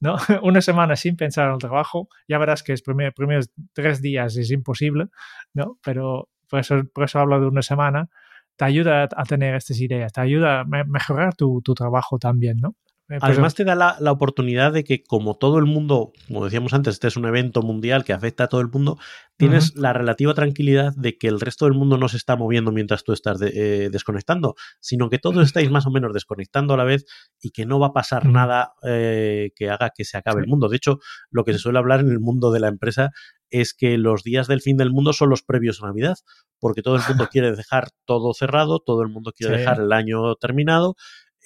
¿no? 0.00 0.16
Una 0.42 0.60
semana 0.60 0.96
sin 0.96 1.16
pensar 1.16 1.48
en 1.48 1.54
el 1.54 1.58
trabajo, 1.58 2.08
ya 2.28 2.38
verás 2.38 2.62
que 2.62 2.72
los 2.72 2.82
primeros 2.82 3.50
tres 3.72 4.02
días 4.02 4.36
es 4.36 4.50
imposible, 4.50 5.06
¿no? 5.54 5.78
Pero 5.82 6.28
por 6.48 6.60
eso, 6.60 6.82
por 6.92 7.04
eso 7.04 7.18
hablo 7.18 7.40
de 7.40 7.46
una 7.46 7.62
semana, 7.62 8.08
te 8.56 8.64
ayuda 8.64 9.08
a 9.14 9.24
tener 9.24 9.54
estas 9.54 9.80
ideas, 9.80 10.12
te 10.12 10.20
ayuda 10.20 10.60
a 10.60 10.64
mejorar 10.64 11.34
tu, 11.34 11.60
tu 11.62 11.74
trabajo 11.74 12.18
también, 12.18 12.58
¿no? 12.58 12.74
Eh, 13.08 13.18
Además 13.20 13.54
te 13.54 13.62
da 13.62 13.76
la, 13.76 14.12
oportunidad 14.12 14.72
de 14.72 14.82
que 14.82 15.04
como 15.04 15.36
todo 15.36 15.58
el 15.58 15.64
mundo, 15.64 16.12
como 16.26 16.44
decíamos 16.44 16.74
antes, 16.74 16.94
este 16.94 17.06
es 17.06 17.16
un 17.16 17.24
evento 17.24 17.62
mundial 17.62 18.04
que 18.04 18.12
afecta 18.12 18.44
a 18.44 18.48
todo 18.48 18.60
el 18.60 18.68
mundo, 18.68 18.98
tienes 19.36 19.76
la 19.76 19.92
relativa 19.92 20.34
tranquilidad 20.34 20.92
de 20.96 21.16
que 21.16 21.28
el 21.28 21.38
resto 21.38 21.66
del 21.66 21.74
mundo 21.74 21.98
no 21.98 22.08
se 22.08 22.16
está 22.16 22.34
moviendo 22.34 22.72
mientras 22.72 23.04
tú 23.04 23.12
estás 23.12 23.40
eh, 23.42 23.90
desconectando, 23.92 24.56
sino 24.80 25.08
que 25.08 25.18
todos 25.18 25.46
estáis 25.46 25.70
más 25.70 25.86
o 25.86 25.90
menos 25.90 26.12
desconectando 26.14 26.74
a 26.74 26.76
la 26.76 26.84
vez 26.84 27.04
y 27.40 27.50
que 27.50 27.64
no 27.64 27.78
va 27.78 27.88
a 27.88 27.92
pasar 27.92 28.26
nada 28.26 28.72
eh, 28.82 29.52
que 29.54 29.70
haga 29.70 29.90
que 29.94 30.04
se 30.04 30.16
acabe 30.16 30.40
el 30.40 30.48
mundo. 30.48 30.68
De 30.68 30.76
hecho, 30.76 30.98
lo 31.30 31.44
que 31.44 31.52
se 31.52 31.60
suele 31.60 31.78
hablar 31.78 32.00
en 32.00 32.10
el 32.10 32.18
mundo 32.18 32.50
de 32.50 32.58
la 32.58 32.68
empresa 32.68 33.10
es 33.50 33.72
que 33.72 33.98
los 33.98 34.24
días 34.24 34.48
del 34.48 34.60
fin 34.60 34.76
del 34.76 34.90
mundo 34.90 35.12
son 35.12 35.30
los 35.30 35.42
previos 35.42 35.80
a 35.80 35.86
Navidad, 35.86 36.16
porque 36.58 36.82
todo 36.82 36.96
el 36.96 37.02
mundo 37.08 37.28
quiere 37.30 37.54
dejar 37.54 37.90
todo 38.04 38.34
cerrado, 38.34 38.80
todo 38.80 39.02
el 39.02 39.08
mundo 39.10 39.32
quiere 39.32 39.58
dejar 39.58 39.78
el 39.78 39.92
año 39.92 40.34
terminado 40.34 40.96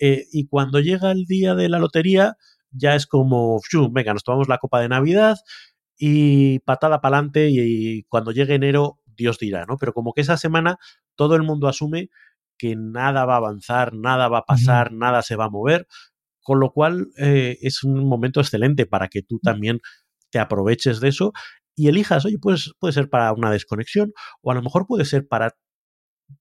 eh, 0.00 0.26
y 0.32 0.46
cuando 0.48 0.80
llega 0.80 1.12
el 1.12 1.26
día 1.26 1.54
de 1.54 1.68
la 1.68 1.78
lotería, 1.78 2.36
ya 2.72 2.94
es 2.94 3.06
como, 3.06 3.60
venga, 3.90 4.14
nos 4.14 4.24
tomamos 4.24 4.48
la 4.48 4.58
copa 4.58 4.80
de 4.80 4.88
Navidad 4.88 5.36
y 5.98 6.60
patada 6.60 7.00
para 7.00 7.18
adelante 7.18 7.48
y, 7.50 8.04
cuando 8.04 8.32
llegue 8.32 8.54
enero, 8.54 9.00
Dios 9.06 9.38
dirá, 9.38 9.66
¿no? 9.66 9.76
Pero 9.78 9.92
como 9.92 10.14
que 10.14 10.22
esa 10.22 10.36
semana 10.36 10.78
todo 11.14 11.36
el 11.36 11.42
mundo 11.42 11.68
asume 11.68 12.08
que 12.56 12.76
nada 12.76 13.26
va 13.26 13.34
a 13.34 13.38
avanzar, 13.38 13.94
nada 13.94 14.28
va 14.28 14.38
a 14.38 14.44
pasar, 14.44 14.92
nada 14.92 15.22
se 15.22 15.36
va 15.36 15.46
a 15.46 15.50
mover, 15.50 15.86
con 16.42 16.60
lo 16.60 16.72
cual 16.72 17.08
eh, 17.18 17.58
es 17.60 17.84
un 17.84 18.06
momento 18.06 18.40
excelente 18.40 18.86
para 18.86 19.08
que 19.08 19.22
tú 19.22 19.38
también 19.40 19.80
te 20.30 20.38
aproveches 20.38 21.00
de 21.00 21.08
eso 21.08 21.32
y 21.74 21.88
elijas, 21.88 22.24
oye, 22.24 22.38
pues 22.40 22.72
puede 22.78 22.92
ser 22.94 23.10
para 23.10 23.32
una 23.32 23.50
desconexión 23.50 24.12
o 24.42 24.50
a 24.50 24.54
lo 24.54 24.62
mejor 24.62 24.86
puede 24.86 25.04
ser 25.04 25.26
para 25.28 25.56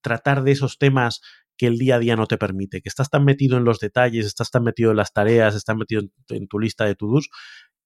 tratar 0.01 0.43
de 0.43 0.51
esos 0.51 0.78
temas 0.78 1.22
que 1.60 1.68
el 1.68 1.78
día 1.78 1.97
a 1.97 1.99
día 1.99 2.16
no 2.16 2.26
te 2.26 2.38
permite, 2.38 2.82
que 2.82 2.88
estás 2.88 3.10
tan 3.10 3.26
metido 3.26 3.57
en 3.57 3.66
los 3.66 3.80
detalles, 3.80 4.26
estás 4.26 4.49
tan 4.49 4.64
metido 4.64 4.91
en 4.91 4.97
las 4.97 5.12
tareas, 5.12 5.55
estás 5.55 5.76
metido 5.76 6.01
en, 6.30 6.47
tu 6.47 6.57
lista 6.57 6.86
de 6.86 6.95
to-dos, 6.95 7.30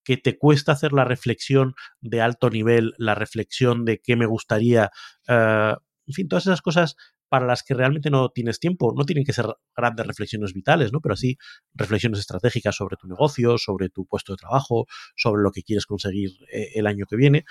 que 0.03 0.15
te 0.15 0.37
cuesta 0.37 0.73
hacer 0.73 0.93
la 0.93 1.05
reflexión 1.05 1.73
de 1.99 2.21
alto 2.21 2.51
nivel, 2.51 2.93
la 2.99 3.15
reflexión 3.15 3.83
de 3.83 3.99
qué 3.99 4.15
me 4.15 4.27
gustaría, 4.27 4.91
eh, 5.27 5.73
en 6.05 6.13
fin, 6.13 6.27
todas 6.27 6.45
esas 6.45 6.61
cosas 6.61 6.95
para 7.29 7.47
las 7.47 7.63
que 7.63 7.73
realmente 7.73 8.11
no 8.11 8.29
tienes 8.29 8.59
tiempo. 8.59 8.93
No 8.95 9.05
tienen 9.05 9.25
que 9.25 9.33
ser 9.33 9.47
grandes 9.75 10.05
reflexiones 10.05 10.53
vitales, 10.53 10.93
¿no? 10.93 10.99
Pero 11.01 11.15
sí 11.15 11.37
reflexiones 11.73 12.19
estratégicas 12.19 12.75
sobre 12.75 12.95
tu 12.95 13.07
negocio, 13.07 13.57
sobre 13.57 13.89
tu 13.89 14.05
puesto 14.05 14.33
de 14.33 14.37
trabajo, 14.37 14.85
sobre 15.15 15.41
lo 15.41 15.49
que 15.49 15.63
quieres 15.63 15.87
conseguir 15.87 16.29
eh, 16.51 16.73
el 16.75 16.85
año 16.85 17.07
que 17.09 17.15
viene. 17.15 17.45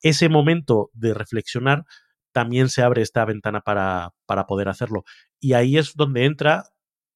Ese 0.00 0.30
momento 0.30 0.88
de 0.94 1.12
reflexionar 1.12 1.84
también 2.36 2.68
se 2.68 2.82
abre 2.82 3.00
esta 3.00 3.24
ventana 3.24 3.62
para, 3.62 4.12
para 4.26 4.44
poder 4.44 4.68
hacerlo. 4.68 5.04
Y 5.40 5.54
ahí 5.54 5.78
es 5.78 5.94
donde 5.94 6.26
entra 6.26 6.64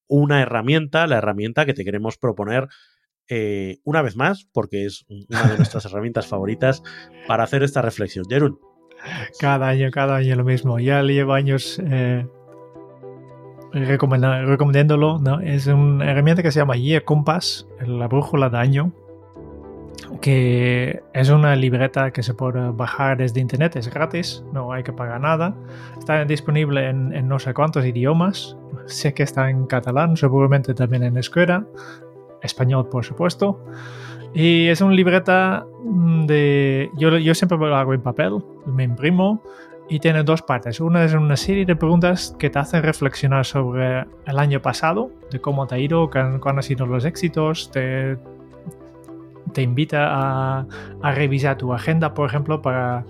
una 0.07 0.41
herramienta, 0.41 1.05
la 1.05 1.19
herramienta 1.19 1.67
que 1.67 1.75
te 1.75 1.85
queremos 1.85 2.17
proponer 2.17 2.67
eh, 3.29 3.77
una 3.83 4.01
vez 4.01 4.15
más, 4.15 4.47
porque 4.51 4.87
es 4.87 5.05
una 5.07 5.43
de 5.43 5.57
nuestras 5.57 5.85
herramientas 5.85 6.25
favoritas 6.25 6.81
para 7.27 7.43
hacer 7.43 7.61
esta 7.61 7.83
reflexión. 7.83 8.25
Jerun. 8.27 8.57
Cada 9.39 9.67
año, 9.67 9.91
cada 9.91 10.15
año 10.15 10.35
lo 10.37 10.43
mismo. 10.43 10.79
Ya 10.79 11.03
llevo 11.03 11.33
años 11.33 11.79
eh, 11.85 12.25
recomendándolo. 13.73 15.19
¿no? 15.19 15.39
Es 15.39 15.67
una 15.67 16.09
herramienta 16.09 16.41
que 16.41 16.51
se 16.51 16.61
llama 16.61 16.77
Year 16.77 17.03
Compass, 17.03 17.67
la 17.85 18.07
brújula 18.07 18.49
de 18.49 18.57
año 18.57 18.91
que 20.21 21.01
es 21.13 21.29
una 21.29 21.55
libreta 21.55 22.11
que 22.11 22.23
se 22.23 22.33
puede 22.33 22.71
bajar 22.71 23.17
desde 23.17 23.39
internet, 23.39 23.75
es 23.75 23.91
gratis, 23.93 24.43
no 24.53 24.71
hay 24.71 24.83
que 24.83 24.93
pagar 24.93 25.21
nada. 25.21 25.55
Está 25.97 26.25
disponible 26.25 26.89
en, 26.89 27.27
no 27.27 27.39
sé 27.39 27.53
cuántos 27.53 27.85
idiomas, 27.85 28.57
sé 28.85 29.13
que 29.13 29.23
está 29.23 29.49
en 29.49 29.65
catalán, 29.65 30.17
seguramente 30.17 30.73
también 30.73 31.03
en 31.03 31.17
escuela, 31.17 31.65
español 32.41 32.87
por 32.89 33.05
supuesto. 33.05 33.63
Y 34.33 34.67
es 34.67 34.79
una 34.81 34.93
libreta 34.93 35.65
de... 36.25 36.89
Yo, 36.97 37.17
yo 37.17 37.35
siempre 37.35 37.57
lo 37.57 37.75
hago 37.75 37.93
en 37.93 38.01
papel, 38.01 38.37
me 38.65 38.83
imprimo 38.83 39.41
y 39.91 39.99
tiene 39.99 40.23
dos 40.23 40.41
partes. 40.41 40.79
Una 40.79 41.03
es 41.03 41.13
una 41.13 41.35
serie 41.35 41.65
de 41.65 41.75
preguntas 41.75 42.33
que 42.39 42.49
te 42.49 42.57
hacen 42.59 42.81
reflexionar 42.81 43.45
sobre 43.45 44.05
el 44.25 44.39
año 44.39 44.61
pasado, 44.61 45.11
de 45.29 45.41
cómo 45.41 45.67
te 45.67 45.75
ha 45.75 45.79
ido, 45.79 46.09
cuáles 46.09 46.45
han 46.45 46.63
sido 46.63 46.85
los 46.85 47.03
éxitos, 47.03 47.71
te, 47.71 48.17
te 49.53 49.61
invita 49.61 50.07
a, 50.09 50.65
revisar 51.13 51.57
tu 51.57 51.73
agenda, 51.73 52.13
por 52.13 52.29
ejemplo, 52.29 52.61
para, 52.61 53.03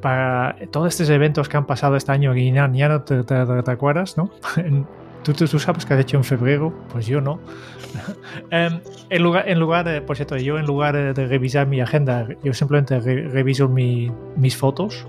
para 0.00 0.56
todos 0.70 0.88
estos 0.88 1.10
eventos 1.10 1.48
que 1.48 1.56
han 1.56 1.66
pasado 1.66 1.96
este 1.96 2.12
año 2.12 2.34
y 2.36 2.52
ya, 2.52 2.68
no 2.68 3.02
te, 3.02 3.70
acuerdas, 3.70 4.16
¿no? 4.16 4.30
¿Tú, 5.22 5.34
tú, 5.34 5.58
sabes 5.58 5.84
qué 5.84 5.92
has 5.92 6.00
hecho 6.00 6.16
en 6.16 6.24
febrero, 6.24 6.72
pues 6.90 7.06
yo 7.06 7.20
no. 7.20 7.40
Em, 8.50 8.80
en, 9.10 9.22
lugar, 9.22 9.48
en 9.48 9.60
lugar 9.60 9.84
de, 9.84 10.00
por 10.00 10.16
cierto, 10.16 10.36
yo 10.36 10.58
en 10.58 10.64
lugar 10.64 10.94
de, 11.14 11.26
revisar 11.26 11.66
mi 11.66 11.80
agenda, 11.80 12.26
yo 12.42 12.54
simplemente 12.54 13.00
reviso 13.00 13.68
mis 13.68 14.56
fotos 14.56 15.06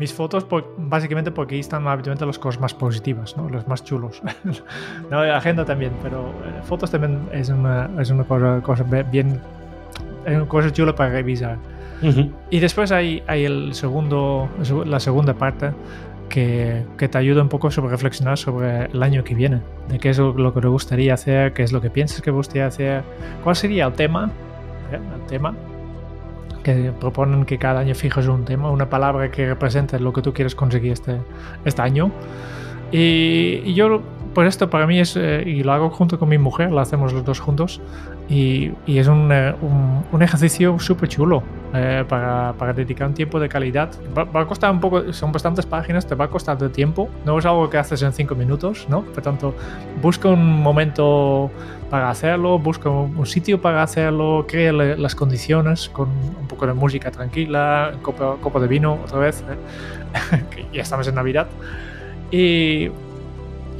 mis 0.00 0.14
fotos 0.14 0.46
básicamente 0.78 1.30
porque 1.30 1.54
ahí 1.54 1.60
están 1.60 1.86
habitualmente 1.86 2.24
las 2.24 2.38
cosas 2.38 2.58
más 2.58 2.72
positivas, 2.72 3.36
¿no? 3.36 3.50
los 3.50 3.68
más 3.68 3.84
chulos. 3.84 4.22
no, 5.10 5.20
agenda 5.20 5.66
también, 5.66 5.92
pero 6.02 6.30
eh, 6.30 6.62
fotos 6.64 6.90
también 6.90 7.28
es 7.32 7.50
una, 7.50 7.90
es 8.00 8.08
una 8.08 8.24
cosa, 8.24 8.62
cosa 8.62 8.82
bien, 9.12 9.38
es 10.24 10.36
una 10.36 10.48
cosa 10.48 10.72
chula 10.72 10.94
para 10.94 11.10
revisar. 11.10 11.58
Y 12.48 12.60
después 12.60 12.92
hay, 12.92 13.22
hay 13.26 13.44
el 13.44 13.74
segundo, 13.74 14.48
la 14.86 14.98
segunda 14.98 15.34
parte 15.34 15.70
que, 16.30 16.86
que, 16.96 17.08
te 17.08 17.18
ayuda 17.18 17.42
un 17.42 17.50
poco 17.50 17.70
sobre 17.70 17.90
reflexionar 17.90 18.38
sobre 18.38 18.86
el 18.86 19.02
año 19.02 19.22
que 19.22 19.34
viene, 19.34 19.60
de 19.90 19.98
qué 19.98 20.08
es 20.08 20.18
lo, 20.18 20.54
que 20.54 20.62
te 20.62 20.68
gustaría 20.68 21.12
hacer, 21.12 21.52
qué 21.52 21.62
es 21.62 21.72
lo 21.72 21.82
que 21.82 21.90
piensas 21.90 22.22
que 22.22 22.30
gustaría 22.30 22.68
hacer, 22.68 23.02
cuál 23.44 23.54
sería 23.54 23.84
el 23.84 23.92
tema, 23.92 24.30
¿eh? 24.90 24.98
el 25.14 25.26
tema 25.26 25.54
que 26.62 26.92
proponen 26.98 27.44
que 27.44 27.58
cada 27.58 27.80
año 27.80 27.94
fijes 27.94 28.26
un 28.26 28.44
tema, 28.44 28.70
una 28.70 28.88
palabra 28.88 29.30
que 29.30 29.46
represente 29.46 29.98
lo 29.98 30.12
que 30.12 30.22
tú 30.22 30.32
quieres 30.32 30.54
conseguir 30.54 30.92
este, 30.92 31.18
este 31.64 31.82
año. 31.82 32.10
Y, 32.92 33.72
yo, 33.74 34.02
por 34.34 34.46
esto, 34.46 34.68
para 34.68 34.86
mí 34.86 34.98
es, 34.98 35.16
eh, 35.16 35.42
y 35.46 35.62
lo 35.62 35.72
hago 35.72 35.90
junto 35.90 36.18
con 36.18 36.28
mi 36.28 36.38
mujer, 36.38 36.70
lo 36.70 36.80
hacemos 36.80 37.12
los 37.12 37.24
dos 37.24 37.40
juntos, 37.40 37.80
y, 38.30 38.70
y 38.86 38.98
es 38.98 39.08
un, 39.08 39.30
eh, 39.32 39.52
un, 39.60 40.04
un 40.12 40.22
ejercicio 40.22 40.78
súper 40.78 41.08
chulo 41.08 41.42
eh, 41.74 42.04
para, 42.08 42.52
para, 42.52 42.72
dedicar 42.72 43.08
un 43.08 43.14
tiempo 43.14 43.40
de 43.40 43.48
calidad. 43.48 43.90
Va, 44.16 44.40
a 44.40 44.46
costar 44.46 44.70
un 44.70 44.78
poco, 44.78 45.12
son 45.12 45.32
bastantes 45.32 45.66
páginas, 45.66 46.06
te 46.06 46.14
va 46.14 46.26
a 46.26 46.28
costar 46.28 46.56
de 46.56 46.68
tiempo, 46.68 47.08
no 47.24 47.36
es 47.38 47.44
algo 47.44 47.68
que 47.68 47.78
haces 47.78 48.02
en 48.02 48.12
cinco 48.12 48.36
minutos, 48.36 48.86
¿no? 48.88 49.02
Por 49.02 49.20
tanto, 49.20 49.54
busca 50.00 50.28
un 50.28 50.62
momento 50.62 51.50
para 51.90 52.08
hacerlo, 52.08 52.56
busca 52.60 52.88
un, 52.88 53.26
sitio 53.26 53.60
para 53.60 53.82
hacerlo, 53.82 54.46
crea 54.46 54.72
las 54.72 55.16
condiciones 55.16 55.88
con 55.88 56.08
un 56.08 56.46
poco 56.46 56.68
de 56.68 56.72
música 56.72 57.10
tranquila, 57.10 57.94
copa, 58.00 58.36
copa 58.40 58.60
de 58.60 58.68
vino 58.68 58.94
otra 59.04 59.18
vez, 59.18 59.42
que 60.50 60.66
ya 60.72 60.82
estamos 60.82 61.08
en 61.08 61.16
Navidad. 61.16 61.48
Y 62.30 62.90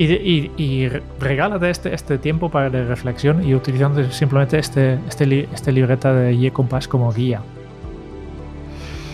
y, 0.07 0.51
y, 0.57 0.89
regálate 1.19 1.69
este, 1.69 1.95
este 1.95 2.19
tiempo 2.19 2.51
para 2.51 2.69
reflexión 2.69 3.47
y 3.47 3.55
utilizando 3.55 4.11
simplemente 4.11 4.59
este, 4.59 4.95
este, 5.09 5.49
este 5.53 5.73
libreta 5.73 6.13
de 6.15 6.33
Y 6.33 6.51
Compass 6.51 6.89
como 6.89 7.13
guía. 7.13 7.43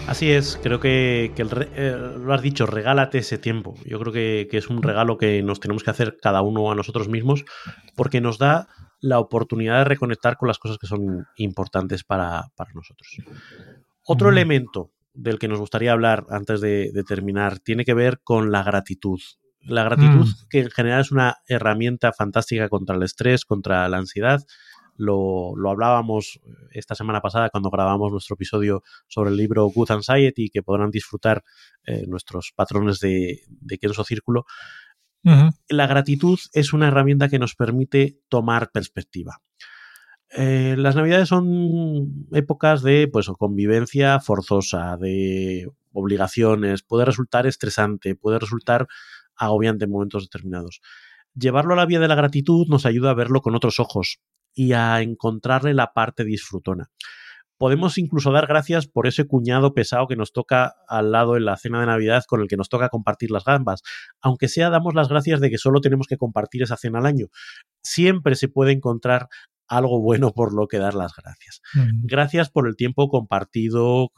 Así 0.06 0.30
es, 0.30 0.60
creo 0.62 0.78
que, 0.78 1.32
eh, 1.36 1.96
lo 2.18 2.32
has 2.32 2.40
dicho, 2.40 2.66
regálate 2.66 3.18
ese 3.18 3.38
tiempo. 3.38 3.74
Yo 3.84 3.98
creo 3.98 4.12
que, 4.12 4.48
es 4.52 4.68
un 4.68 4.80
regalo 4.80 5.18
que 5.18 5.42
nos 5.42 5.58
tenemos 5.58 5.82
que 5.82 5.90
hacer 5.90 6.18
cada 6.22 6.42
uno 6.42 6.70
a 6.70 6.76
nosotros 6.76 7.08
mismos 7.08 7.44
porque 7.96 8.20
nos 8.20 8.38
da 8.38 8.68
la 9.00 9.18
oportunidad 9.18 9.78
de 9.78 9.84
reconectar 9.84 10.36
con 10.36 10.46
las 10.46 10.58
cosas 10.58 10.78
que 10.78 10.86
son 10.86 11.26
importantes 11.36 12.04
para, 12.04 12.48
nosotros. 12.72 13.16
Otro 14.04 14.30
elemento 14.30 14.92
del 15.12 15.40
que 15.40 15.48
nos 15.48 15.58
gustaría 15.58 15.90
hablar 15.90 16.24
antes 16.30 16.60
de, 16.60 16.92
de 16.92 17.02
terminar 17.02 17.58
tiene 17.58 17.84
que 17.84 17.94
ver 17.94 18.20
con 18.22 18.52
la 18.52 18.62
gratitud. 18.62 19.18
La 19.66 19.84
gratitud, 19.84 20.26
mm. 20.26 20.48
que 20.48 20.60
en 20.60 20.70
general 20.70 21.00
es 21.00 21.12
una 21.12 21.36
herramienta 21.46 22.12
fantástica 22.12 22.68
contra 22.68 22.96
el 22.96 23.02
estrés, 23.02 23.44
contra 23.44 23.88
la 23.88 23.98
ansiedad. 23.98 24.44
Lo, 24.96 25.54
hablábamos 25.68 26.40
esta 26.70 26.94
semana 26.94 27.20
pasada 27.20 27.50
cuando 27.50 27.70
grabamos 27.70 28.10
nuestro 28.12 28.34
episodio 28.34 28.82
sobre 29.08 29.30
el 29.30 29.36
libro 29.36 29.66
Good 29.66 29.90
Anxiety, 29.90 30.48
que 30.48 30.62
podrán 30.62 30.90
disfrutar 30.90 31.44
eh, 31.84 32.04
nuestros 32.06 32.52
patrones 32.54 33.00
de, 33.00 33.42
de 33.48 33.78
Kenso 33.78 34.04
Círculo. 34.04 34.46
La 35.68 35.88
gratitud 35.88 36.38
es 36.52 36.72
una 36.72 36.86
herramienta 36.86 37.28
que 37.28 37.40
nos 37.40 37.56
permite 37.56 38.20
tomar 38.28 38.70
perspectiva. 38.70 39.40
Eh, 40.30 40.74
las 40.76 40.96
navidades 40.96 41.28
son 41.28 42.26
épocas 42.32 42.82
de 42.82 43.08
pues, 43.12 43.28
convivencia 43.38 44.20
forzosa, 44.20 44.96
de 44.96 45.68
obligaciones, 45.92 46.82
puede 46.82 47.04
resultar 47.04 47.46
estresante, 47.46 48.14
puede 48.14 48.38
resultar 48.38 48.86
agobiante 49.36 49.84
en 49.84 49.90
momentos 49.90 50.24
determinados. 50.24 50.80
Llevarlo 51.34 51.74
a 51.74 51.76
la 51.76 51.86
vía 51.86 52.00
de 52.00 52.08
la 52.08 52.14
gratitud 52.14 52.66
nos 52.68 52.86
ayuda 52.86 53.10
a 53.10 53.14
verlo 53.14 53.42
con 53.42 53.54
otros 53.54 53.78
ojos 53.78 54.20
y 54.54 54.72
a 54.72 55.02
encontrarle 55.02 55.74
la 55.74 55.92
parte 55.92 56.24
disfrutona. 56.24 56.90
podemos 57.58 57.96
incluso 57.96 58.32
dar 58.32 58.46
gracias 58.46 58.86
por 58.86 59.06
ese 59.06 59.26
cuñado 59.26 59.72
pesado 59.72 60.06
que 60.06 60.16
nos 60.16 60.32
toca 60.32 60.74
al 60.88 61.10
lado 61.10 61.36
en 61.36 61.46
la 61.46 61.56
cena 61.56 61.80
de 61.80 61.86
Navidad 61.86 62.24
con 62.28 62.42
el 62.42 62.48
que 62.48 62.56
nos 62.56 62.68
toca 62.68 62.90
compartir 62.90 63.30
las 63.30 63.44
gambas. 63.44 63.82
Aunque 64.20 64.48
sea, 64.48 64.68
damos 64.68 64.94
las 64.94 65.08
gracias 65.08 65.40
de 65.40 65.48
que 65.50 65.58
solo 65.58 65.80
tenemos 65.80 66.06
que 66.06 66.18
compartir 66.18 66.62
esa 66.62 66.76
cena 66.76 66.98
al 66.98 67.06
año. 67.06 67.28
Siempre 67.82 68.34
se 68.34 68.48
puede 68.48 68.72
encontrar 68.72 69.28
algo 69.68 70.00
bueno 70.00 70.32
por 70.32 70.54
lo 70.54 70.68
que 70.68 70.78
dar 70.78 70.94
las 70.94 71.14
gracias. 71.14 71.60
Gracias 72.02 72.50
por 72.50 72.68
el 72.68 72.76
tiempo 72.76 73.08
compartido 73.08 74.10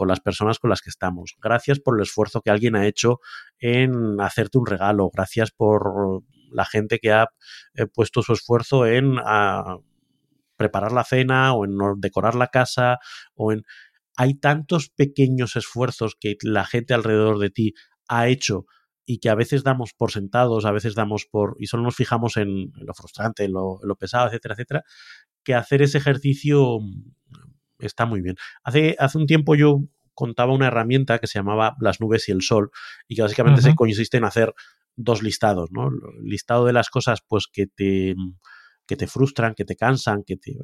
con 0.00 0.08
las 0.08 0.20
personas 0.20 0.58
con 0.58 0.70
las 0.70 0.80
que 0.80 0.88
estamos. 0.88 1.36
Gracias 1.42 1.78
por 1.78 1.94
el 1.94 2.02
esfuerzo 2.04 2.40
que 2.40 2.48
alguien 2.48 2.74
ha 2.74 2.86
hecho 2.86 3.20
en 3.58 4.18
hacerte 4.18 4.56
un 4.56 4.64
regalo. 4.64 5.10
Gracias 5.12 5.50
por 5.50 6.22
la 6.50 6.64
gente 6.64 7.00
que 7.00 7.12
ha 7.12 7.28
eh, 7.74 7.84
puesto 7.86 8.22
su 8.22 8.32
esfuerzo 8.32 8.86
en 8.86 9.16
ah, 9.22 9.76
preparar 10.56 10.92
la 10.92 11.04
cena 11.04 11.52
o 11.52 11.66
en 11.66 11.76
decorar 12.00 12.34
la 12.34 12.46
casa 12.46 12.96
o 13.34 13.52
en... 13.52 13.64
Hay 14.16 14.32
tantos 14.40 14.88
pequeños 14.88 15.54
esfuerzos 15.54 16.16
que 16.18 16.36
la 16.44 16.64
gente 16.64 16.94
alrededor 16.94 17.38
de 17.38 17.50
ti 17.50 17.74
ha 18.08 18.26
hecho 18.28 18.64
y 19.04 19.18
que 19.18 19.28
a 19.28 19.34
veces 19.34 19.64
damos 19.64 19.92
por 19.92 20.12
sentados, 20.12 20.64
a 20.64 20.72
veces 20.72 20.94
damos 20.94 21.26
por... 21.26 21.56
y 21.58 21.66
solo 21.66 21.82
nos 21.82 21.96
fijamos 21.96 22.38
en, 22.38 22.72
lo 22.74 22.94
frustrante, 22.94 23.44
en 23.44 23.52
lo, 23.52 23.96
pesado, 23.98 24.28
etcétera, 24.28 24.54
etcétera, 24.54 24.82
que 25.44 25.54
hacer 25.54 25.82
ese 25.82 25.98
ejercicio 25.98 26.78
está 27.80 28.06
muy 28.06 28.20
bien. 28.20 28.36
Hace, 28.62 28.96
hace 28.98 29.18
un 29.18 29.26
tiempo 29.26 29.54
yo 29.54 29.80
contaba 30.14 30.52
una 30.52 30.66
herramienta 30.66 31.18
que 31.18 31.26
se 31.26 31.38
llamaba 31.38 31.76
las 31.80 32.00
nubes 32.00 32.28
y 32.28 32.32
el 32.32 32.42
sol 32.42 32.70
y 33.08 33.16
que 33.16 33.22
básicamente 33.22 33.62
se 33.62 33.74
consiste 33.74 34.18
en 34.18 34.24
hacer 34.24 34.54
dos 34.96 35.22
listados, 35.22 35.70
¿no? 35.72 35.88
El 35.88 36.24
listado 36.24 36.66
de 36.66 36.72
las 36.72 36.90
cosas 36.90 37.20
pues 37.26 37.46
que 37.50 37.66
te 37.66 38.14
que 38.86 38.96
te 38.96 39.06
frustran, 39.06 39.54
que 39.54 39.64
te 39.64 39.76
cansan, 39.76 40.24
que 40.24 40.36
te, 40.36 40.58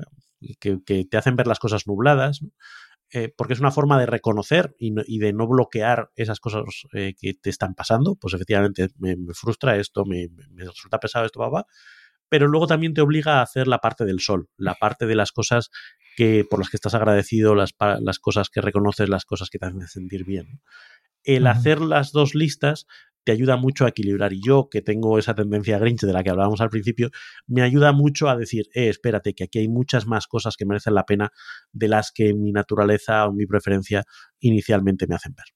que, 0.59 1.05
te 1.05 1.17
hacen 1.17 1.37
ver 1.37 1.47
las 1.47 1.61
cosas 1.61 1.87
nubladas, 1.87 2.41
eh, 3.13 3.33
porque 3.37 3.53
es 3.53 3.61
una 3.61 3.71
forma 3.71 4.01
de 4.01 4.07
reconocer 4.07 4.75
y, 4.81 5.19
de 5.19 5.33
no 5.33 5.47
bloquear 5.47 6.11
esas 6.17 6.41
cosas 6.41 6.65
eh, 6.93 7.15
que 7.17 7.35
te 7.35 7.51
están 7.51 7.75
pasando. 7.75 8.17
Pues 8.17 8.35
efectivamente 8.35 8.89
me, 8.99 9.17
frustra 9.33 9.77
esto, 9.77 10.05
me, 10.05 10.29
resulta 10.57 10.99
pesado 10.99 11.25
esto, 11.25 11.39
papá. 11.39 11.67
Pero 12.29 12.49
luego 12.49 12.67
también 12.67 12.95
te 12.95 13.01
obliga 13.01 13.39
a 13.39 13.43
hacer 13.43 13.69
la 13.69 13.79
parte 13.79 14.05
del 14.05 14.21
sol, 14.21 14.49
la 14.57 14.75
parte 14.75 15.07
de 15.07 15.15
las 15.15 15.33
cosas 15.33 15.71
que, 16.17 16.45
por 16.49 16.59
las 16.59 16.71
que 16.71 16.77
estás 16.77 16.95
agradecido, 16.95 17.55
las, 17.55 17.75
las 18.01 18.19
cosas 18.19 18.49
que 18.49 18.61
reconoces, 18.61 19.09
las 19.09 19.25
cosas 19.25 19.51
que 19.51 19.59
te 19.59 19.67
hacen 19.67 19.87
sentir 19.87 20.25
bien. 20.25 20.61
El 21.23 21.47
hacer 21.47 21.81
las 21.81 22.13
dos 22.13 22.35
listas 22.35 22.87
te 23.27 23.33
ayuda 23.33 23.57
mucho 23.57 23.85
a 23.85 23.89
equilibrar. 23.89 24.33
Y 24.33 24.41
yo, 24.41 24.69
que 24.71 24.83
tengo 24.83 25.19
esa 25.19 25.35
tendencia 25.35 25.79
grinch 25.79 26.03
de 26.03 26.13
la 26.13 26.23
que 26.23 26.31
hablábamos 26.31 26.61
al 26.61 26.71
principio, 26.71 27.11
me 27.49 27.63
ayuda 27.63 27.91
mucho 27.91 28.29
a 28.29 28.37
decir, 28.37 28.67
eh, 28.73 28.89
espérate, 28.89 29.35
que 29.35 29.45
aquí 29.45 29.59
hay 29.59 29.69
muchas 29.69 30.07
más 30.07 30.29
cosas 30.29 30.57
que 30.57 30.65
merecen 30.65 30.95
la 30.95 31.05
pena 31.05 31.33
de 31.73 31.89
las 31.89 32.13
que 32.13 32.35
mi 32.35 32.53
naturaleza 32.53 33.27
o 33.27 33.33
mi 33.33 33.45
preferencia 33.45 34.05
inicialmente 34.39 35.09
me 35.09 35.17
hacen 35.17 35.35
ver. 35.35 35.47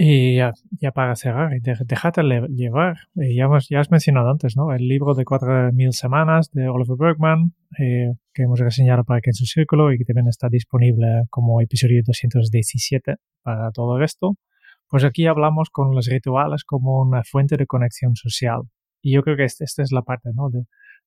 Y 0.00 0.36
ya, 0.36 0.52
para 0.94 1.16
cerrar, 1.16 1.50
déjate 1.60 2.22
llevar. 2.50 2.98
Ya, 3.16 3.48
ya 3.68 3.80
has 3.80 3.90
mencionado 3.90 4.30
antes, 4.30 4.56
¿no? 4.56 4.72
El 4.72 4.86
libro 4.86 5.14
de 5.14 5.24
4.000 5.24 5.90
semanas 5.90 6.52
de 6.52 6.68
Oliver 6.68 6.96
Bergman, 6.96 7.52
eh, 7.80 8.14
que 8.32 8.44
hemos 8.44 8.60
reseñado 8.60 9.02
para 9.02 9.20
que 9.20 9.30
en 9.30 9.34
su 9.34 9.44
círculo 9.44 9.92
y 9.92 9.98
que 9.98 10.04
también 10.04 10.28
está 10.28 10.48
disponible 10.48 11.24
como 11.30 11.60
episodio 11.60 12.00
217 12.06 13.16
para 13.42 13.72
todo 13.72 14.00
esto. 14.00 14.36
Pues 14.86 15.02
aquí 15.02 15.26
hablamos 15.26 15.68
con 15.68 15.92
los 15.92 16.06
rituales 16.06 16.62
como 16.62 17.02
una 17.02 17.24
fuente 17.24 17.56
de 17.56 17.66
conexión 17.66 18.14
social. 18.14 18.60
Y 19.02 19.14
yo 19.14 19.22
creo 19.22 19.36
que 19.36 19.46
esta, 19.46 19.64
es 19.64 19.90
la 19.90 20.02
parte, 20.02 20.30
¿no? 20.32 20.48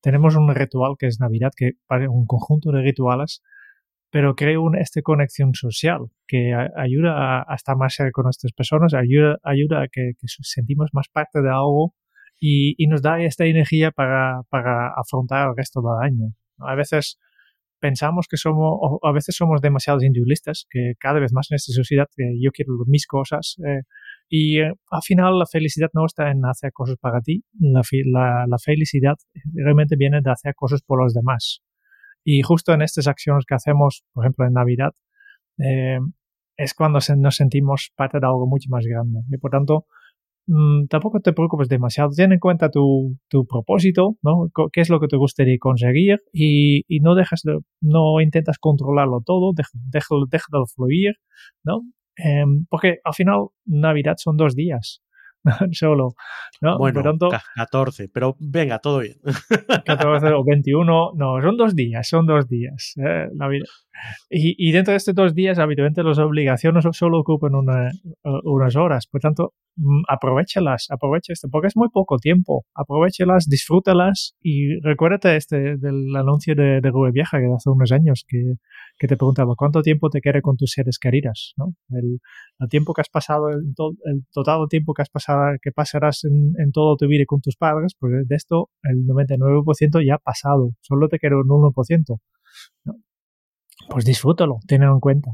tenemos 0.02 0.36
un 0.36 0.54
ritual 0.54 0.96
que 1.00 1.08
es 1.08 1.18
Navidad, 1.22 1.54
que 1.56 1.76
un 2.10 2.26
conjunto 2.26 2.74
de 2.74 2.82
rituales, 2.82 3.42
pero 4.12 4.36
crea 4.36 4.60
una 4.60 4.82
esta 4.82 5.02
conexión 5.02 5.54
social 5.54 6.02
que 6.28 6.54
ayuda 6.76 7.44
a, 7.48 7.56
estar 7.56 7.78
más 7.78 7.96
cerca 7.96 8.12
con 8.12 8.26
nuestras 8.26 8.52
personas, 8.52 8.94
ayuda, 8.94 9.38
ayuda 9.44 9.84
a 9.84 9.88
que, 9.88 10.14
sentimos 10.42 10.90
más 10.94 11.08
parte 11.10 11.42
de 11.42 11.50
algo 11.50 11.96
y, 12.40 12.76
nos 12.88 13.02
da 13.02 13.22
esta 13.22 13.46
energía 13.46 13.92
para, 13.92 14.42
para 14.50 14.90
afrontar 14.96 15.50
el 15.50 15.56
resto 15.56 15.82
del 15.82 16.12
año. 16.12 16.34
A 16.60 16.76
veces 16.76 17.18
pensamos 17.80 18.28
que 18.30 18.38
somos, 18.38 18.78
o 18.80 19.00
a 19.04 19.12
veces 19.14 19.36
somos 19.36 19.62
demasiados 19.62 20.04
individualistas, 20.04 20.68
que 20.70 20.94
cada 21.00 21.20
vez 21.20 21.32
más 21.34 21.50
en 21.52 21.56
esta 21.56 21.74
sociedad 21.74 22.08
que 22.16 22.24
yo 22.40 22.52
quiero 22.52 22.74
mis 22.88 23.08
cosas. 23.08 23.56
Eh, 23.66 23.84
y 24.30 24.60
eh, 24.60 24.74
al 24.92 25.02
final 25.04 25.40
la 25.40 25.46
felicidad 25.46 25.90
no 25.94 26.06
está 26.06 26.32
en 26.32 26.46
hacer 26.46 26.72
cosas 26.74 26.98
para 27.00 27.22
ti, 27.22 27.44
la, 27.60 27.82
la, 28.48 28.58
felicidad 28.58 29.16
realmente 29.54 29.96
viene 29.98 30.22
de 30.22 30.32
hacer 30.32 30.54
cosas 30.56 30.82
por 30.82 31.02
los 31.02 31.14
demás. 31.14 31.62
Y 32.24 32.42
justo 32.42 32.74
en 32.74 32.82
estas 32.82 33.08
acciones 33.08 33.46
que 33.46 33.56
hacemos, 33.56 34.04
por 34.14 34.26
ejemplo 34.26 34.46
en 34.46 34.54
Navidad, 34.54 34.92
eh, 35.58 36.00
es 36.58 36.74
cuando 36.74 37.00
nos 37.18 37.36
sentimos 37.36 37.92
parte 37.96 38.20
de 38.20 38.28
algo 38.28 38.48
mucho 38.48 38.70
más 38.70 38.86
grande. 38.86 39.22
Y 39.30 39.38
por 39.38 39.52
tanto, 39.52 39.86
Mm, 40.48 40.88
tampoco 40.88 41.20
te 41.22 41.34
preocupes 41.34 41.70
demasiado. 41.70 42.10
Ten 42.16 42.34
en 42.34 42.40
cuenta 42.40 42.70
tu, 42.70 43.18
tu 43.30 43.46
propósito, 43.46 44.18
¿no? 44.22 44.50
¿Qué 44.74 44.82
es 44.82 44.90
lo 44.90 45.00
que 45.00 45.08
te 45.08 45.16
gustaría 45.18 45.58
conseguir? 45.60 46.20
Y, 46.34 46.84
no 47.02 47.16
dejas 47.16 47.42
de, 47.44 47.60
no 47.82 48.20
intentas 48.22 48.58
controlarlo 48.60 49.22
todo, 49.26 49.54
déjalo, 49.56 50.26
déjalo 50.30 50.66
fluir, 50.66 51.14
¿no? 51.64 51.82
Em, 52.18 52.66
porque 52.70 52.98
al 53.04 53.14
final 53.14 53.48
Navidad 53.66 54.16
son 54.18 54.38
dos 54.38 54.56
días. 54.56 55.02
solo. 55.72 56.16
¿no? 56.62 56.78
Bueno, 56.78 57.02
14, 57.56 58.10
pero 58.14 58.36
venga, 58.40 58.80
todo 58.80 59.00
bien. 59.00 59.18
14 59.86 60.28
o 60.28 60.44
21, 60.44 61.12
no, 61.16 61.42
son 61.42 61.58
dos 61.58 61.76
días, 61.76 62.08
son 62.08 62.26
dos 62.26 62.48
días. 62.48 62.94
Eh, 62.98 63.28
la 63.36 63.48
vida. 63.48 63.66
Y, 64.30 64.56
y, 64.58 64.72
dentro 64.72 64.92
de 64.92 64.98
estos 64.98 65.16
dos 65.16 65.34
días, 65.36 65.60
habitualmente 65.60 66.04
las 66.04 66.20
obligaciones 66.20 66.86
solo 66.94 67.20
ocupan 67.20 67.56
una, 67.56 67.92
unas 68.44 68.76
horas. 68.76 69.08
Por 69.08 69.22
tanto, 69.22 69.54
mm, 69.76 70.04
aprovechalas, 70.08 70.88
aprovecha 70.90 71.34
esto, 71.34 71.48
porque 71.52 71.68
es 71.68 71.76
muy 71.76 71.90
poco 71.90 72.18
tiempo. 72.18 72.66
Aprovechalas, 72.76 73.48
disfrútalas 73.48 74.36
y 74.42 74.80
recuérdate 74.82 75.36
este 75.36 75.78
del 75.78 76.16
anuncio 76.16 76.56
de, 76.56 76.82
de 76.82 76.92
Vieja 77.12 77.40
que 77.40 77.48
hace 77.54 77.70
unos 77.70 77.92
años 77.92 78.24
que, 78.28 78.56
que 78.98 79.08
te 79.08 79.18
preguntaba 79.18 79.56
cuánto 79.56 79.82
tiempo 79.82 80.10
te 80.10 80.22
queda 80.22 80.42
con 80.42 80.56
tus 80.58 80.72
seres 80.72 80.98
queridas, 81.00 81.54
¿no? 81.58 81.74
El, 81.90 82.20
el 82.60 82.70
tiempo 82.70 82.94
que 82.94 83.02
has 83.02 83.10
pasado, 83.10 83.50
el, 83.50 83.74
el, 84.06 84.26
total 84.32 84.68
tiempo 84.70 84.94
que 84.94 85.02
has 85.02 85.10
pasado, 85.10 85.58
que 85.62 85.72
pasarás 85.72 86.24
en, 86.24 86.54
en 86.58 86.72
todo 86.72 86.96
tu 86.96 87.08
vida 87.08 87.26
con 87.26 87.42
tus 87.42 87.56
padres, 87.58 87.96
pues 88.00 88.28
de 88.28 88.36
esto 88.36 88.70
el 88.84 89.06
99% 89.08 90.06
ya 90.06 90.16
ha 90.16 90.20
pasado, 90.20 90.72
solo 90.82 91.08
te 91.10 91.20
queda 91.20 91.38
un 91.38 91.48
1%. 91.48 92.20
¿no? 92.86 92.94
Pues 93.90 94.06
disfrútalo, 94.06 94.60
tenlo 94.68 94.94
en 94.94 95.00
cuenta. 95.00 95.32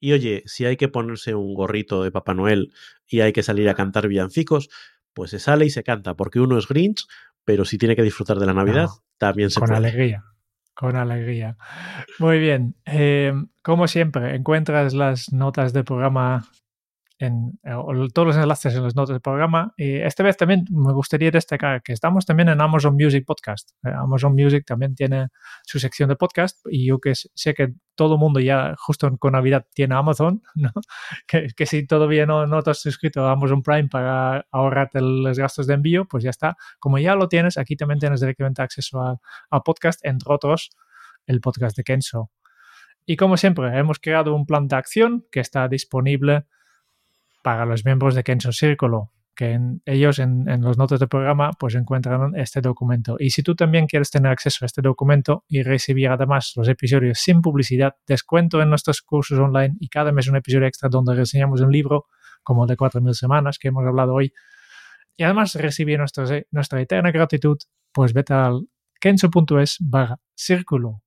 Y 0.00 0.12
oye, 0.12 0.42
si 0.46 0.64
hay 0.64 0.76
que 0.76 0.88
ponerse 0.88 1.34
un 1.34 1.54
gorrito 1.54 2.02
de 2.02 2.10
Papá 2.10 2.34
Noel 2.34 2.72
y 3.06 3.20
hay 3.20 3.32
que 3.32 3.42
salir 3.42 3.68
a 3.68 3.74
cantar 3.74 4.08
villancicos, 4.08 4.68
pues 5.12 5.30
se 5.30 5.38
sale 5.38 5.66
y 5.66 5.70
se 5.70 5.82
canta, 5.82 6.14
porque 6.14 6.40
uno 6.40 6.58
es 6.58 6.66
Grinch, 6.68 7.06
pero 7.44 7.64
si 7.64 7.78
tiene 7.78 7.96
que 7.96 8.02
disfrutar 8.02 8.38
de 8.38 8.46
la 8.46 8.54
Navidad, 8.54 8.88
también 9.18 9.50
se 9.50 9.60
con 9.60 9.68
puede. 9.68 9.80
Con 9.80 9.86
alegría, 9.86 10.24
con 10.74 10.96
alegría. 10.96 11.56
Muy 12.18 12.38
bien, 12.38 12.76
eh, 12.86 13.32
como 13.62 13.88
siempre, 13.88 14.34
encuentras 14.34 14.94
las 14.94 15.32
notas 15.32 15.72
del 15.72 15.84
programa 15.84 16.48
en, 17.20 17.60
eh, 17.64 17.76
todos 18.14 18.28
los 18.28 18.36
enlaces 18.36 18.74
en 18.74 18.82
las 18.82 18.96
notas 18.96 19.10
del 19.10 19.20
programa. 19.20 19.74
Y 19.76 19.96
esta 19.96 20.22
vez 20.22 20.38
también 20.38 20.64
me 20.70 20.92
gustaría 20.92 21.30
destacar 21.30 21.82
que 21.82 21.92
estamos 21.92 22.24
también 22.24 22.48
en 22.48 22.60
Amazon 22.60 22.94
Music 22.94 23.24
Podcast. 23.26 23.72
Eh, 23.84 23.90
Amazon 23.94 24.34
Music 24.34 24.64
también 24.66 24.94
tiene 24.94 25.28
su 25.64 25.78
sección 25.78 26.08
de 26.08 26.16
podcast 26.16 26.58
y 26.70 26.86
yo 26.86 26.98
que 26.98 27.12
sé 27.14 27.52
que 27.52 27.74
todo 27.94 28.14
el 28.14 28.20
mundo 28.20 28.40
ya 28.40 28.74
justo 28.78 29.14
con 29.18 29.32
Navidad 29.32 29.66
tiene 29.74 29.94
Amazon, 29.94 30.42
¿no? 30.54 30.72
que, 31.28 31.48
que, 31.54 31.66
si 31.66 31.86
todavía 31.86 32.24
no, 32.24 32.46
no 32.46 32.62
te 32.62 32.70
has 32.70 32.80
suscrito 32.80 33.26
a 33.26 33.32
Amazon 33.32 33.62
Prime 33.62 33.88
para 33.88 34.46
ahorrarte 34.50 35.02
los 35.02 35.38
gastos 35.38 35.66
de 35.66 35.74
envío, 35.74 36.06
pues 36.06 36.24
ya 36.24 36.30
está. 36.30 36.56
Como 36.78 36.98
ya 36.98 37.14
lo 37.14 37.28
tienes, 37.28 37.58
aquí 37.58 37.76
también 37.76 38.00
tienes 38.00 38.20
directamente 38.20 38.62
acceso 38.62 39.00
al 39.02 39.62
podcast, 39.62 40.04
entre 40.06 40.32
otros 40.32 40.70
el 41.26 41.40
podcast 41.42 41.76
de 41.76 41.84
Kenzo. 41.84 42.30
Y 43.04 43.16
como 43.16 43.36
siempre, 43.36 43.78
hemos 43.78 43.98
creado 43.98 44.34
un 44.34 44.46
plan 44.46 44.68
de 44.68 44.76
acción 44.76 45.26
que 45.30 45.40
está 45.40 45.68
disponible 45.68 46.46
para 47.42 47.66
los 47.66 47.84
miembros 47.84 48.14
de 48.14 48.24
Kenzo 48.24 48.52
Círculo, 48.52 49.12
que 49.34 49.58
ellos 49.86 50.18
en, 50.18 50.44
los 50.60 50.76
notas 50.76 51.00
del 51.00 51.08
programa 51.08 51.50
pues 51.58 51.74
encuentran 51.74 52.34
este 52.36 52.60
documento. 52.60 53.16
Y 53.18 53.30
si 53.30 53.42
tú 53.42 53.54
también 53.54 53.86
quieres 53.86 54.10
tener 54.10 54.30
acceso 54.30 54.64
a 54.64 54.66
este 54.66 54.82
documento 54.82 55.44
y 55.48 55.62
recibir 55.62 56.08
además 56.08 56.52
los 56.56 56.68
episodios 56.68 57.18
sin 57.18 57.40
publicidad, 57.40 57.94
descuento 58.06 58.60
en 58.60 58.68
nuestros 58.68 59.00
cursos 59.00 59.38
online 59.38 59.76
y 59.80 59.88
cada 59.88 60.12
mes 60.12 60.28
un 60.28 60.36
episodio 60.36 60.66
extra 60.66 60.88
donde 60.88 61.14
reseñamos 61.14 61.60
un 61.60 61.72
libro 61.72 62.06
como 62.42 62.64
el 62.64 62.68
de 62.68 62.76
4.000 62.76 63.12
semanas 63.14 63.58
que 63.58 63.68
hemos 63.68 63.86
hablado 63.86 64.14
hoy. 64.14 64.32
Y 65.16 65.22
además 65.22 65.54
recibir 65.54 65.98
nuestra, 65.98 66.24
nuestra 66.50 66.80
eterna 66.80 67.10
gratitud, 67.10 67.58
pues 67.92 68.12
vete 68.12 68.34
al 68.34 68.68
kenzo.es 69.00 69.76
barra 69.80 70.18
círculo 70.34 71.02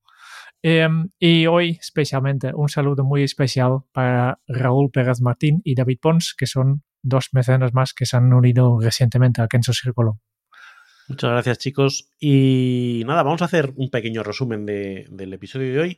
Em, 0.65 1.09
y 1.19 1.45
hoy 1.45 1.77
especialmente 1.81 2.51
un 2.55 2.69
saludo 2.69 3.03
muy 3.03 3.21
especial 3.21 3.79
para 3.91 4.39
Raúl 4.47 4.91
Pérez 4.91 5.19
Martín 5.19 5.61
y 5.65 5.75
David 5.75 5.99
Pons, 6.01 6.33
que 6.37 6.47
son 6.47 6.83
dos 7.01 7.27
mecenas 7.33 7.73
más 7.73 7.93
que 7.93 8.05
se 8.05 8.15
han 8.15 8.31
unido 8.31 8.79
recientemente 8.79 9.41
a 9.41 9.49
Kenzo 9.49 9.73
Círculo. 9.73 10.21
Muchas 11.09 11.31
gracias, 11.31 11.57
chicos. 11.57 12.09
Y 12.17 13.03
nada, 13.05 13.23
vamos 13.23 13.41
a 13.41 13.45
hacer 13.45 13.73
un 13.75 13.89
pequeño 13.89 14.23
resumen 14.23 14.65
del 14.65 15.33
episodio 15.33 15.73
de 15.73 15.79
hoy. 15.79 15.97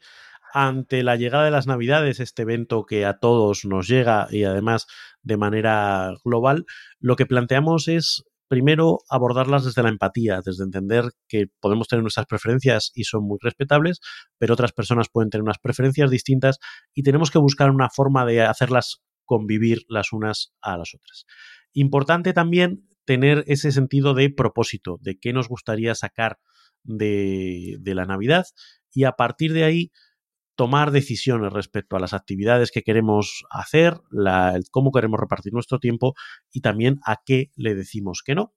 Ante 0.51 1.03
la 1.03 1.16
llegada 1.16 1.45
de 1.45 1.51
las 1.51 1.68
Navidades, 1.68 2.20
este 2.20 2.41
evento 2.41 2.88
que 2.88 3.05
a 3.05 3.20
todos 3.20 3.66
nos 3.66 3.88
llega 3.88 4.28
y 4.32 4.45
además 4.45 4.88
de 5.22 5.38
manera 5.38 6.11
global, 6.24 6.66
lo 6.99 7.16
que 7.16 7.28
planteamos 7.28 7.88
es 7.88 8.24
primero 8.48 9.00
abordarlas 9.10 9.66
desde 9.66 9.84
la 9.84 9.89
empatía, 9.89 10.41
desde 10.46 10.64
entender 10.64 11.12
que 11.28 11.46
podemos 11.60 11.88
tener 11.88 12.04
nuestras 12.04 12.28
preferencias 12.28 12.91
y 12.93 13.04
son 13.06 13.26
muy 13.28 13.38
respetables, 13.41 14.00
pero 14.38 14.54
otras 14.54 14.72
personas 14.72 15.10
pueden 15.10 15.30
tener 15.30 15.43
unas 15.43 15.60
preferencias 15.60 16.10
distintas 16.10 16.60
y 16.93 17.04
tenemos 17.04 17.32
que 17.32 17.39
buscar 17.39 17.72
una 17.72 17.89
forma 17.89 18.26
de 18.26 18.41
hacerlas 18.41 19.02
convivir 19.26 19.84
las 19.88 20.14
unas 20.14 20.54
a 20.62 20.78
las 20.78 20.93
otras. 20.93 21.26
Importante 21.74 22.34
también 22.34 22.88
tener 23.06 23.43
ese 23.48 23.72
sentido 23.72 24.14
de 24.14 24.30
propósito, 24.30 24.98
de 25.02 25.18
qué 25.20 25.34
nos 25.34 25.48
gustaría 25.48 25.96
sacar 25.96 26.39
de, 26.84 27.80
la 27.84 28.06
Navidad 28.06 28.46
y 28.91 29.04
a 29.04 29.14
partir 29.14 29.54
de 29.54 29.64
ahí 29.64 29.91
tomar 30.56 30.91
decisiones 30.91 31.51
respecto 31.53 31.95
a 31.95 31.99
las 31.99 32.14
actividades 32.14 32.72
que 32.72 32.82
queremos 32.82 33.43
hacer, 33.49 33.99
cómo 34.72 34.91
queremos 34.91 35.20
repartir 35.20 35.53
nuestro 35.53 35.80
tiempo 35.80 36.16
y 36.51 36.62
también 36.62 36.99
a 37.06 37.18
qué 37.26 37.51
le 37.56 37.76
decimos 37.76 38.22
que 38.26 38.36
no. 38.36 38.53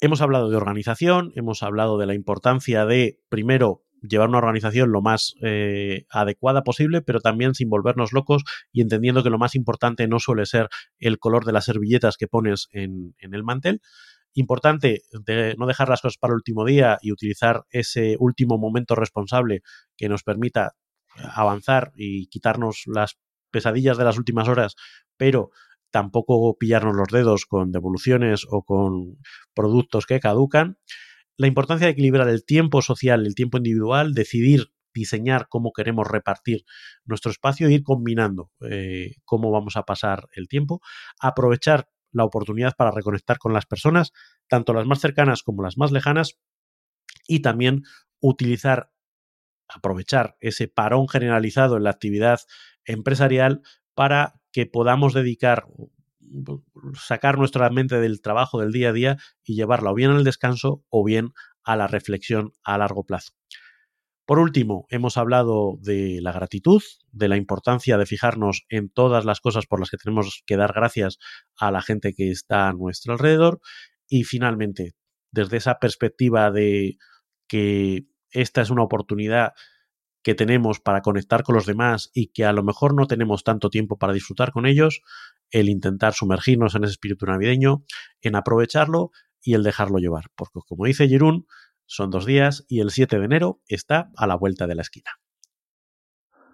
Hemos 0.00 0.20
hablado 0.20 0.50
de 0.50 0.56
organización, 0.56 1.32
hemos 1.36 1.62
hablado 1.62 1.98
de 1.98 2.06
la 2.06 2.14
importancia 2.14 2.86
de, 2.86 3.20
primero, 3.28 3.84
llevar 4.02 4.28
una 4.28 4.38
organización 4.38 4.90
lo 4.90 5.00
más 5.00 5.34
eh, 5.42 6.06
adecuada 6.10 6.62
posible, 6.62 7.02
pero 7.02 7.20
también 7.20 7.54
sin 7.54 7.68
volvernos 7.68 8.12
locos 8.12 8.42
y 8.72 8.82
entendiendo 8.82 9.22
que 9.22 9.30
lo 9.30 9.38
más 9.38 9.54
importante 9.54 10.08
no 10.08 10.18
suele 10.18 10.46
ser 10.46 10.68
el 10.98 11.18
color 11.18 11.44
de 11.44 11.52
las 11.52 11.64
servilletas 11.64 12.16
que 12.16 12.26
pones 12.26 12.68
en, 12.72 13.14
el 13.20 13.44
mantel. 13.44 13.80
Importante 14.34 15.02
no 15.56 15.66
dejar 15.66 15.88
las 15.88 16.00
cosas 16.00 16.18
para 16.18 16.32
el 16.32 16.36
último 16.36 16.64
día 16.64 16.98
y 17.02 17.12
utilizar 17.12 17.64
ese 17.70 18.16
último 18.18 18.58
momento 18.58 18.94
responsable 18.94 19.62
que 19.96 20.08
nos 20.08 20.22
permita 20.22 20.72
avanzar 21.34 21.92
y 21.96 22.26
quitarnos 22.26 22.84
las 22.86 23.18
pesadillas 23.50 23.98
de 23.98 24.04
las 24.04 24.18
últimas 24.18 24.48
horas, 24.48 24.76
pero 25.16 25.50
tampoco 25.90 26.56
pillarnos 26.58 26.96
los 26.96 27.08
dedos 27.08 27.46
con 27.46 27.70
devoluciones 27.70 28.46
o 28.48 28.62
con 28.62 29.18
productos 29.54 30.06
que 30.06 30.20
caducan. 30.20 30.78
La 31.36 31.46
importancia 31.46 31.86
de 31.86 31.92
equilibrar 31.92 32.28
el 32.28 32.44
tiempo 32.44 32.82
social, 32.82 33.26
el 33.26 33.34
tiempo 33.34 33.58
individual, 33.58 34.14
decidir 34.14 34.72
diseñar 34.94 35.48
cómo 35.48 35.72
queremos 35.72 36.06
repartir 36.06 36.64
nuestro 37.04 37.30
espacio 37.30 37.68
e 37.68 37.72
ir 37.72 37.82
combinando 37.82 38.50
eh, 38.68 39.16
cómo 39.24 39.50
vamos 39.50 39.76
a 39.76 39.84
pasar 39.84 40.28
el 40.34 40.48
tiempo, 40.48 40.80
aprovechar 41.18 41.88
la 42.10 42.24
oportunidad 42.24 42.74
para 42.76 42.90
reconectar 42.90 43.38
con 43.38 43.52
las 43.54 43.66
personas, 43.66 44.12
tanto 44.48 44.74
las 44.74 44.86
más 44.86 45.00
cercanas 45.00 45.42
como 45.42 45.62
las 45.62 45.78
más 45.78 45.92
lejanas, 45.92 46.38
y 47.26 47.40
también 47.40 47.82
utilizar 48.20 48.90
aprovechar 49.74 50.36
ese 50.40 50.68
parón 50.68 51.08
generalizado 51.08 51.76
en 51.76 51.84
la 51.84 51.90
actividad 51.90 52.40
empresarial 52.84 53.62
para 53.94 54.40
que 54.52 54.66
podamos 54.66 55.14
dedicar, 55.14 55.66
sacar 56.94 57.38
nuestra 57.38 57.68
mente 57.70 58.00
del 58.00 58.20
trabajo 58.20 58.60
del 58.60 58.72
día 58.72 58.90
a 58.90 58.92
día 58.92 59.16
y 59.44 59.54
llevarla 59.54 59.90
o 59.90 59.94
bien 59.94 60.10
al 60.10 60.24
descanso 60.24 60.84
o 60.88 61.04
bien 61.04 61.32
a 61.64 61.76
la 61.76 61.86
reflexión 61.86 62.52
a 62.64 62.78
largo 62.78 63.04
plazo. 63.04 63.32
Por 64.24 64.38
último, 64.38 64.86
hemos 64.88 65.16
hablado 65.16 65.78
de 65.80 66.20
la 66.22 66.32
gratitud, 66.32 66.80
de 67.10 67.28
la 67.28 67.36
importancia 67.36 67.98
de 67.98 68.06
fijarnos 68.06 68.64
en 68.68 68.88
todas 68.88 69.24
las 69.24 69.40
cosas 69.40 69.66
por 69.66 69.80
las 69.80 69.90
que 69.90 69.96
tenemos 69.96 70.42
que 70.46 70.56
dar 70.56 70.72
gracias 70.72 71.18
a 71.56 71.72
la 71.72 71.82
gente 71.82 72.14
que 72.14 72.30
está 72.30 72.68
a 72.68 72.72
nuestro 72.72 73.14
alrededor 73.14 73.60
y 74.08 74.24
finalmente, 74.24 74.92
desde 75.32 75.56
esa 75.56 75.78
perspectiva 75.80 76.50
de 76.52 76.98
que 77.48 78.06
esta 78.32 78.60
es 78.60 78.70
una 78.70 78.82
oportunidad 78.82 79.52
que 80.22 80.34
tenemos 80.34 80.80
para 80.80 81.02
conectar 81.02 81.42
con 81.42 81.54
los 81.54 81.66
demás 81.66 82.10
y 82.14 82.28
que 82.28 82.44
a 82.44 82.52
lo 82.52 82.62
mejor 82.62 82.94
no 82.94 83.06
tenemos 83.06 83.44
tanto 83.44 83.70
tiempo 83.70 83.98
para 83.98 84.12
disfrutar 84.12 84.52
con 84.52 84.66
ellos, 84.66 85.02
el 85.50 85.68
intentar 85.68 86.14
sumergirnos 86.14 86.74
en 86.74 86.84
ese 86.84 86.92
espíritu 86.92 87.26
navideño, 87.26 87.84
en 88.20 88.36
aprovecharlo 88.36 89.10
y 89.42 89.54
el 89.54 89.62
dejarlo 89.62 89.98
llevar. 89.98 90.26
Porque 90.36 90.60
como 90.66 90.86
dice 90.86 91.08
Jerún, 91.08 91.46
son 91.86 92.10
dos 92.10 92.24
días 92.24 92.64
y 92.68 92.80
el 92.80 92.90
7 92.90 93.18
de 93.18 93.24
enero 93.24 93.60
está 93.66 94.10
a 94.16 94.26
la 94.26 94.36
vuelta 94.36 94.66
de 94.66 94.76
la 94.76 94.82
esquina. 94.82 95.10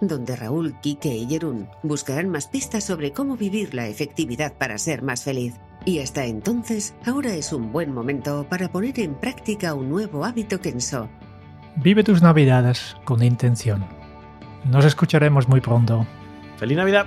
donde 0.00 0.36
Raúl, 0.36 0.78
Quique 0.80 1.14
y 1.14 1.26
Jerún 1.26 1.68
buscarán 1.82 2.28
más 2.28 2.46
pistas 2.46 2.84
sobre 2.84 3.12
cómo 3.12 3.36
vivir 3.36 3.74
la 3.74 3.86
efectividad 3.86 4.52
para 4.54 4.78
ser 4.78 5.02
más 5.02 5.24
feliz. 5.24 5.54
Y 5.84 6.00
hasta 6.00 6.24
entonces, 6.24 6.94
ahora 7.04 7.34
es 7.34 7.52
un 7.52 7.72
buen 7.72 7.92
momento 7.92 8.46
para 8.48 8.70
poner 8.70 8.98
en 9.00 9.14
práctica 9.14 9.74
un 9.74 9.88
nuevo 9.88 10.24
hábito 10.24 10.60
Kenso. 10.60 11.08
Vive 11.76 12.02
tus 12.02 12.22
navidades 12.22 12.96
con 13.04 13.22
intención. 13.22 13.86
Nos 14.64 14.84
escucharemos 14.84 15.48
muy 15.48 15.60
pronto. 15.60 16.06
¡Feliz 16.56 16.76
Navidad! 16.76 17.06